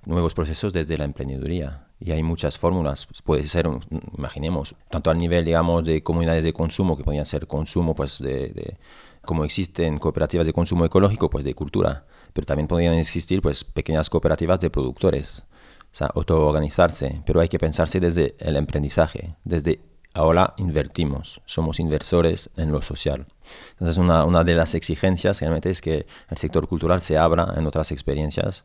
nuevos 0.05 0.35
procesos 0.35 0.73
desde 0.73 0.99
la 0.99 1.05
emprendeduría 1.05 1.87
y 1.99 2.13
hay 2.13 2.23
muchas 2.23 2.59
fórmulas. 2.59 3.09
Puede 3.25 3.47
ser, 3.47 3.69
imaginemos, 4.17 4.75
tanto 4.91 5.11
al 5.11 5.19
nivel, 5.19 5.45
digamos, 5.45 5.85
de 5.85 6.03
comunidades 6.03 6.45
de 6.45 6.53
consumo, 6.53 6.97
que 6.97 7.05
podrían 7.05 7.27
ser 7.27 7.47
consumo, 7.47 7.95
pues, 7.95 8.19
de, 8.19 8.77
como 9.25 9.45
existen 9.45 9.99
cooperativas 9.99 10.47
de 10.47 10.53
consumo 10.53 10.85
ecológico, 10.85 11.31
pues, 11.31 11.45
de 11.45 11.55
cultura, 11.55 12.05
pero 12.33 12.45
también 12.45 12.67
podrían 12.67 12.95
existir, 12.95 13.41
pues, 13.41 13.65
pequeñas 13.65 14.11
cooperativas 14.11 14.59
de 14.61 14.71
productores, 14.71 15.45
o 15.93 15.95
sea, 15.95 16.09
autoorganizarse, 16.15 17.23
pero 17.27 17.41
hay 17.41 17.49
que 17.49 17.59
pensarse 17.59 18.01
desde 18.01 18.35
el 18.39 18.57
aprendizaje, 18.57 19.35
desde 19.45 19.81
ahora 20.15 20.55
invertimos, 20.57 21.43
somos 21.45 21.81
inversores 21.81 22.51
en 22.57 22.73
lo 22.73 22.83
social. 22.83 23.27
Entonces, 23.73 23.99
una, 23.99 24.25
una 24.25 24.45
de 24.45 24.55
las 24.55 24.75
exigencias 24.75 25.41
realmente 25.41 25.71
es 25.71 25.81
que 25.81 26.07
el 26.31 26.37
sector 26.39 26.67
cultural 26.69 27.01
se 27.01 27.19
abra 27.19 27.55
en 27.57 27.67
otras 27.67 27.93
experiencias 27.93 28.65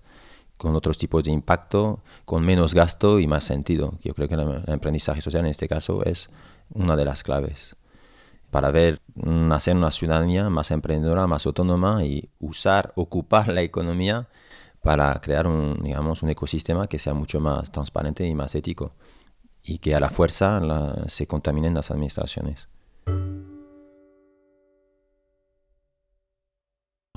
con 0.57 0.75
otros 0.75 0.97
tipos 0.97 1.23
de 1.23 1.31
impacto, 1.31 2.01
con 2.25 2.43
menos 2.43 2.73
gasto 2.73 3.19
y 3.19 3.27
más 3.27 3.43
sentido. 3.43 3.93
Yo 4.01 4.13
creo 4.13 4.27
que 4.27 4.35
el 4.35 4.73
aprendizaje 4.73 5.21
social 5.21 5.45
en 5.45 5.51
este 5.51 5.67
caso 5.67 6.03
es 6.03 6.29
una 6.73 6.95
de 6.95 7.05
las 7.05 7.23
claves 7.23 7.75
para 8.51 8.71
ver 8.71 9.01
nacer 9.15 9.75
una 9.75 9.91
ciudadanía 9.91 10.49
más 10.49 10.71
emprendedora, 10.71 11.27
más 11.27 11.45
autónoma 11.45 12.03
y 12.05 12.29
usar, 12.39 12.93
ocupar 12.95 13.49
la 13.49 13.61
economía 13.61 14.27
para 14.81 15.13
crear 15.21 15.47
un, 15.47 15.79
digamos, 15.83 16.23
un 16.23 16.29
ecosistema 16.29 16.87
que 16.87 16.99
sea 16.99 17.13
mucho 17.13 17.39
más 17.39 17.71
transparente 17.71 18.25
y 18.25 18.35
más 18.35 18.55
ético 18.55 18.93
y 19.63 19.79
que 19.79 19.95
a 19.95 19.99
la 19.99 20.09
fuerza 20.09 20.61
se 21.07 21.27
contaminen 21.27 21.73
las 21.73 21.91
administraciones. 21.91 22.69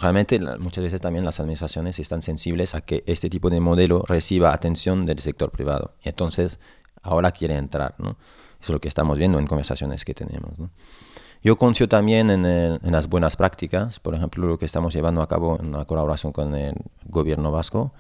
Realmente 0.01 0.41
muchas 0.59 0.83
veces 0.83 1.01
también 1.01 1.27
las 1.27 1.41
administraciones 1.41 1.99
están 1.99 2.23
sensibles 2.23 2.75
a 2.75 2.81
que 2.81 3.05
este 3.07 3.29
tipo 3.29 3.51
de 3.51 3.61
modelo 3.61 4.03
reciba 4.09 4.53
atención 4.53 5.05
del 5.05 5.19
sector 5.19 5.51
privado. 5.51 5.95
Y 6.03 6.09
entonces 6.09 6.59
ahora 7.03 7.33
quiere 7.33 7.57
entrar. 7.57 7.95
¿no? 7.99 8.11
Eso 8.11 8.17
es 8.61 8.71
lo 8.71 8.81
que 8.81 8.89
estamos 8.89 9.19
viendo 9.19 9.39
en 9.39 9.47
conversaciones 9.47 10.05
que 10.05 10.15
tenemos. 10.15 10.53
Yo 11.43 11.57
confío 11.57 11.89
también 11.89 12.31
en, 12.31 12.45
en, 12.45 12.93
las 12.93 13.09
buenas 13.09 13.37
prácticas. 13.37 13.99
Por 13.99 14.15
ejemplo, 14.15 14.47
lo 14.47 14.59
que 14.59 14.67
estamos 14.67 14.93
llevando 14.93 15.23
a 15.23 15.29
cabo 15.29 15.59
en 15.59 15.69
una 15.69 15.85
colaboración 15.85 16.33
con 16.33 16.55
el 16.55 16.75
gobierno 17.07 17.51
vasco 17.51 17.93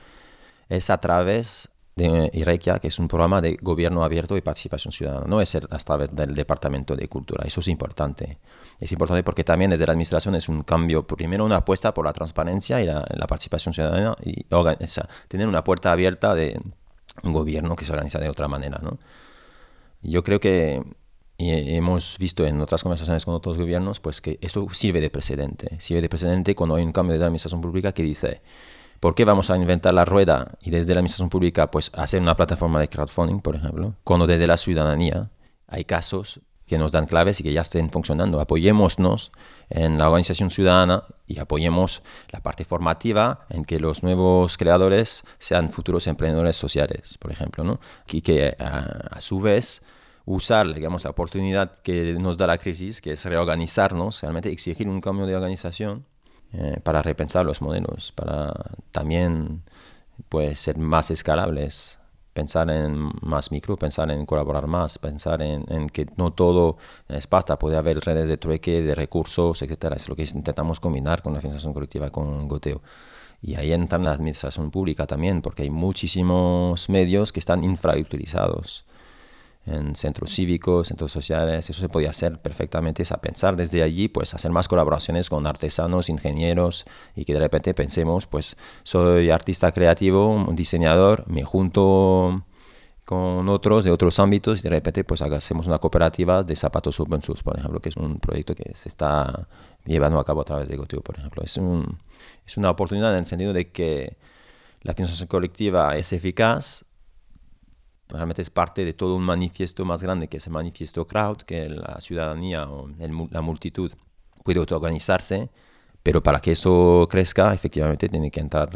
es 0.68 0.90
a 0.90 0.98
través 0.98 1.70
de 1.96 2.30
IREQIA, 2.32 2.78
que 2.78 2.88
es 2.88 2.98
un 2.98 3.08
programa 3.08 3.40
de 3.40 3.58
gobierno 3.60 4.04
abierto 4.04 4.36
y 4.36 4.40
participación 4.40 4.92
ciudadana. 4.92 5.26
No 5.26 5.40
es 5.40 5.54
a 5.54 5.60
través 5.60 6.14
del 6.14 6.34
Departamento 6.34 6.96
de 6.96 7.08
Cultura. 7.08 7.44
Eso 7.46 7.60
es 7.60 7.68
importante. 7.68 8.38
Es 8.78 8.92
importante 8.92 9.22
porque 9.22 9.44
también 9.44 9.70
desde 9.70 9.86
la 9.86 9.92
Administración 9.92 10.34
es 10.34 10.48
un 10.48 10.62
cambio, 10.62 11.06
primero 11.06 11.44
una 11.44 11.56
apuesta 11.56 11.92
por 11.92 12.06
la 12.06 12.12
transparencia 12.12 12.80
y 12.80 12.86
la, 12.86 13.04
participación 13.26 13.74
ciudadana 13.74 14.16
y 14.22 14.44
tener 15.28 15.46
una 15.46 15.62
puerta 15.62 15.92
abierta 15.92 16.34
de 16.34 16.58
un 17.22 17.32
gobierno 17.32 17.76
que 17.76 17.84
se 17.84 17.92
organiza 17.92 18.18
de 18.18 18.30
otra 18.30 18.48
manera. 18.48 18.78
¿no? 18.82 18.98
Yo 20.02 20.22
creo 20.22 20.40
que 20.40 20.82
y 21.40 21.74
hemos 21.74 22.18
visto 22.18 22.44
en 22.44 22.60
otras 22.60 22.82
conversaciones 22.82 23.24
con 23.24 23.34
otros 23.34 23.56
gobiernos 23.56 23.98
pues 23.98 24.20
que 24.20 24.38
esto 24.42 24.66
sirve 24.72 25.00
de 25.00 25.08
precedente. 25.08 25.80
Sirve 25.80 26.02
de 26.02 26.08
precedente 26.10 26.54
cuando 26.54 26.74
hay 26.74 26.84
un 26.84 26.92
cambio 26.92 27.14
de 27.14 27.18
la 27.18 27.26
administración 27.26 27.62
pública 27.62 27.92
que 27.92 28.02
dice, 28.02 28.42
¿por 29.00 29.14
qué 29.14 29.24
vamos 29.24 29.48
a 29.48 29.56
inventar 29.56 29.94
la 29.94 30.04
rueda 30.04 30.58
y 30.60 30.70
desde 30.70 30.92
la 30.92 31.00
administración 31.00 31.30
pública 31.30 31.70
pues 31.70 31.90
hacer 31.94 32.20
una 32.20 32.36
plataforma 32.36 32.78
de 32.78 32.88
crowdfunding, 32.88 33.40
por 33.40 33.56
ejemplo, 33.56 33.94
cuando 34.04 34.26
desde 34.26 34.46
la 34.46 34.58
ciudadanía 34.58 35.30
hay 35.66 35.86
casos 35.86 36.40
que 36.66 36.76
nos 36.76 36.92
dan 36.92 37.06
claves 37.06 37.40
y 37.40 37.42
que 37.42 37.54
ya 37.54 37.62
estén 37.62 37.90
funcionando. 37.90 38.38
Apoyémonos 38.38 39.32
en 39.70 39.96
la 39.96 40.08
organización 40.08 40.50
ciudadana 40.50 41.04
y 41.26 41.38
apoyemos 41.38 42.02
la 42.32 42.40
parte 42.40 42.66
formativa 42.66 43.46
en 43.48 43.64
que 43.64 43.80
los 43.80 44.02
nuevos 44.02 44.58
creadores 44.58 45.24
sean 45.38 45.70
futuros 45.70 46.06
emprendedores 46.06 46.56
sociales, 46.56 47.16
por 47.18 47.32
ejemplo, 47.32 47.64
¿no? 47.64 47.80
y 48.08 48.20
que 48.20 48.54
a 48.58 49.20
su 49.22 49.40
vez 49.40 49.82
usar 50.30 50.72
digamos, 50.72 51.02
la 51.04 51.10
oportunidad 51.10 51.72
que 51.82 52.14
nos 52.14 52.36
da 52.36 52.46
la 52.46 52.58
crisis, 52.58 53.00
que 53.00 53.12
es 53.12 53.24
reorganizarnos, 53.24 54.22
realmente 54.22 54.50
exigir 54.50 54.88
un 54.88 55.00
cambio 55.00 55.26
de 55.26 55.34
organización 55.34 56.06
eh, 56.52 56.78
para 56.82 57.02
repensar 57.02 57.44
los 57.44 57.60
modelos, 57.60 58.12
para 58.12 58.52
también 58.92 59.62
pues, 60.28 60.60
ser 60.60 60.78
más 60.78 61.10
escalables, 61.10 61.98
pensar 62.32 62.70
en 62.70 63.10
más 63.22 63.50
micro, 63.50 63.76
pensar 63.76 64.08
en 64.12 64.24
colaborar 64.24 64.68
más, 64.68 64.98
pensar 64.98 65.42
en, 65.42 65.64
en 65.68 65.88
que 65.88 66.06
no 66.16 66.32
todo 66.32 66.76
es 67.08 67.26
pasta, 67.26 67.58
puede 67.58 67.76
haber 67.76 67.98
redes 67.98 68.28
de 68.28 68.36
trueque, 68.36 68.82
de 68.82 68.94
recursos, 68.94 69.62
etcétera. 69.62 69.96
Es 69.96 70.08
lo 70.08 70.14
que 70.14 70.22
intentamos 70.22 70.78
combinar 70.78 71.22
con 71.22 71.34
la 71.34 71.40
financiación 71.40 71.74
colectiva, 71.74 72.10
con 72.10 72.46
Goteo. 72.46 72.82
Y 73.42 73.56
ahí 73.56 73.72
entra 73.72 73.98
la 73.98 74.12
administración 74.12 74.70
pública 74.70 75.06
también, 75.06 75.42
porque 75.42 75.62
hay 75.64 75.70
muchísimos 75.70 76.88
medios 76.88 77.32
que 77.32 77.40
están 77.40 77.64
infrautilizados 77.64 78.84
en 79.70 79.94
centros 79.94 80.30
cívicos, 80.34 80.88
centros 80.88 81.12
sociales, 81.12 81.70
eso 81.70 81.80
se 81.80 81.88
podía 81.88 82.10
hacer 82.10 82.40
perfectamente, 82.40 83.02
es 83.02 83.12
a 83.12 83.20
pensar 83.20 83.56
desde 83.56 83.82
allí, 83.82 84.08
pues 84.08 84.34
hacer 84.34 84.50
más 84.50 84.68
colaboraciones 84.68 85.30
con 85.30 85.46
artesanos, 85.46 86.08
ingenieros 86.08 86.84
y 87.14 87.24
que 87.24 87.34
de 87.34 87.40
repente 87.40 87.74
pensemos, 87.74 88.26
pues 88.26 88.56
soy 88.82 89.30
artista 89.30 89.72
creativo, 89.72 90.30
un 90.30 90.56
diseñador, 90.56 91.24
me 91.26 91.44
junto 91.44 92.44
con 93.10 93.48
otros 93.48 93.84
de 93.84 93.90
otros 93.90 94.20
ámbitos 94.20 94.60
y 94.60 94.62
de 94.62 94.70
repente 94.70 95.02
pues 95.02 95.20
hacemos 95.20 95.66
una 95.66 95.78
cooperativa 95.78 96.44
de 96.44 96.54
zapatos 96.54 97.00
open 97.00 97.20
source, 97.22 97.42
por 97.42 97.58
ejemplo, 97.58 97.80
que 97.80 97.88
es 97.88 97.96
un 97.96 98.20
proyecto 98.20 98.54
que 98.54 98.72
se 98.74 98.88
está 98.88 99.48
llevando 99.84 100.20
a 100.20 100.24
cabo 100.24 100.42
a 100.42 100.44
través 100.44 100.68
de 100.68 100.76
Goteo, 100.76 101.00
por 101.00 101.18
ejemplo. 101.18 101.42
Es, 101.42 101.56
un, 101.56 101.98
es 102.46 102.56
una 102.56 102.70
oportunidad 102.70 103.12
en 103.12 103.18
el 103.18 103.26
sentido 103.26 103.52
de 103.52 103.70
que 103.70 104.16
la 104.82 104.94
financiación 104.94 105.26
colectiva 105.26 105.96
es 105.96 106.12
eficaz, 106.12 106.84
realmente 108.10 108.42
es 108.42 108.50
parte 108.50 108.84
de 108.84 108.92
todo 108.92 109.14
un 109.16 109.22
manifiesto 109.22 109.84
más 109.84 110.02
grande 110.02 110.28
que 110.28 110.38
es 110.38 110.46
el 110.46 110.52
manifiesto 110.52 111.06
crowd, 111.06 111.38
que 111.38 111.68
la 111.68 112.00
ciudadanía 112.00 112.68
o 112.68 112.90
la 113.30 113.40
multitud 113.40 113.92
puede 114.44 114.58
autoorganizarse, 114.58 115.50
pero 116.02 116.22
para 116.22 116.40
que 116.40 116.52
eso 116.52 117.06
crezca, 117.10 117.52
efectivamente 117.54 118.08
tienen 118.08 118.30
que 118.30 118.40
entrar 118.40 118.70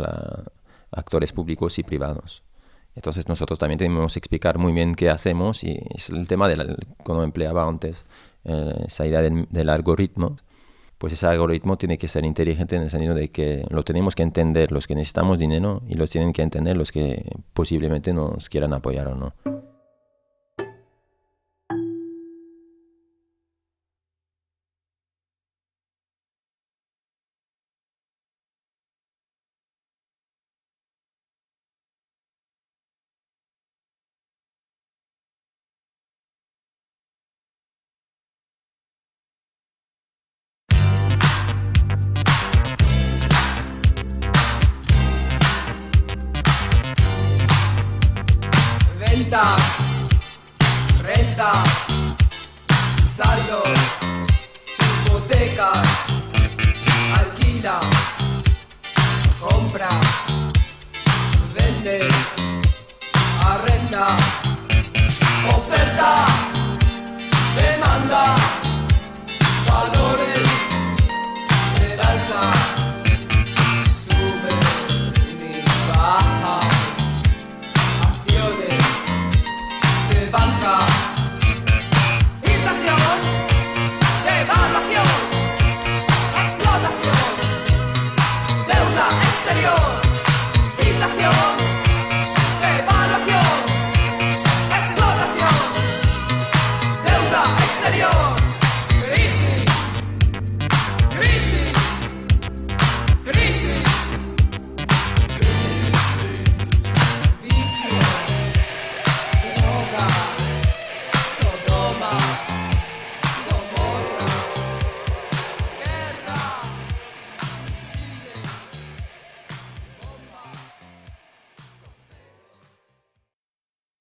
actores 0.90 1.32
públicos 1.32 1.78
y 1.78 1.82
privados. 1.82 2.42
Entonces 2.94 3.28
nosotros 3.28 3.58
también 3.58 3.78
tenemos 3.78 4.14
que 4.14 4.20
explicar 4.20 4.58
muy 4.58 4.72
bien 4.72 4.94
qué 4.94 5.10
hacemos 5.10 5.64
y 5.64 5.80
es 5.94 6.10
el 6.10 6.28
tema 6.28 6.48
de 6.48 6.76
como 7.02 7.22
empleaba 7.24 7.66
antes, 7.66 8.06
eh, 8.44 8.84
esa 8.86 9.06
idea 9.06 9.20
del, 9.20 9.48
del 9.50 9.68
algoritmo 9.68 10.36
pues 11.04 11.12
ese 11.12 11.26
algoritmo 11.26 11.76
tiene 11.76 11.98
que 11.98 12.08
ser 12.08 12.24
inteligente 12.24 12.76
en 12.76 12.82
el 12.82 12.88
sentido 12.88 13.14
de 13.14 13.28
que 13.28 13.66
lo 13.68 13.84
tenemos 13.84 14.14
que 14.14 14.22
entender 14.22 14.72
los 14.72 14.86
que 14.86 14.94
necesitamos 14.94 15.38
dinero 15.38 15.82
y 15.86 15.96
los 15.96 16.08
tienen 16.08 16.32
que 16.32 16.40
entender 16.40 16.78
los 16.78 16.92
que 16.92 17.30
posiblemente 17.52 18.14
nos 18.14 18.48
quieran 18.48 18.72
apoyar 18.72 19.08
o 19.08 19.14
no. 19.14 19.34
dog. 49.34 49.63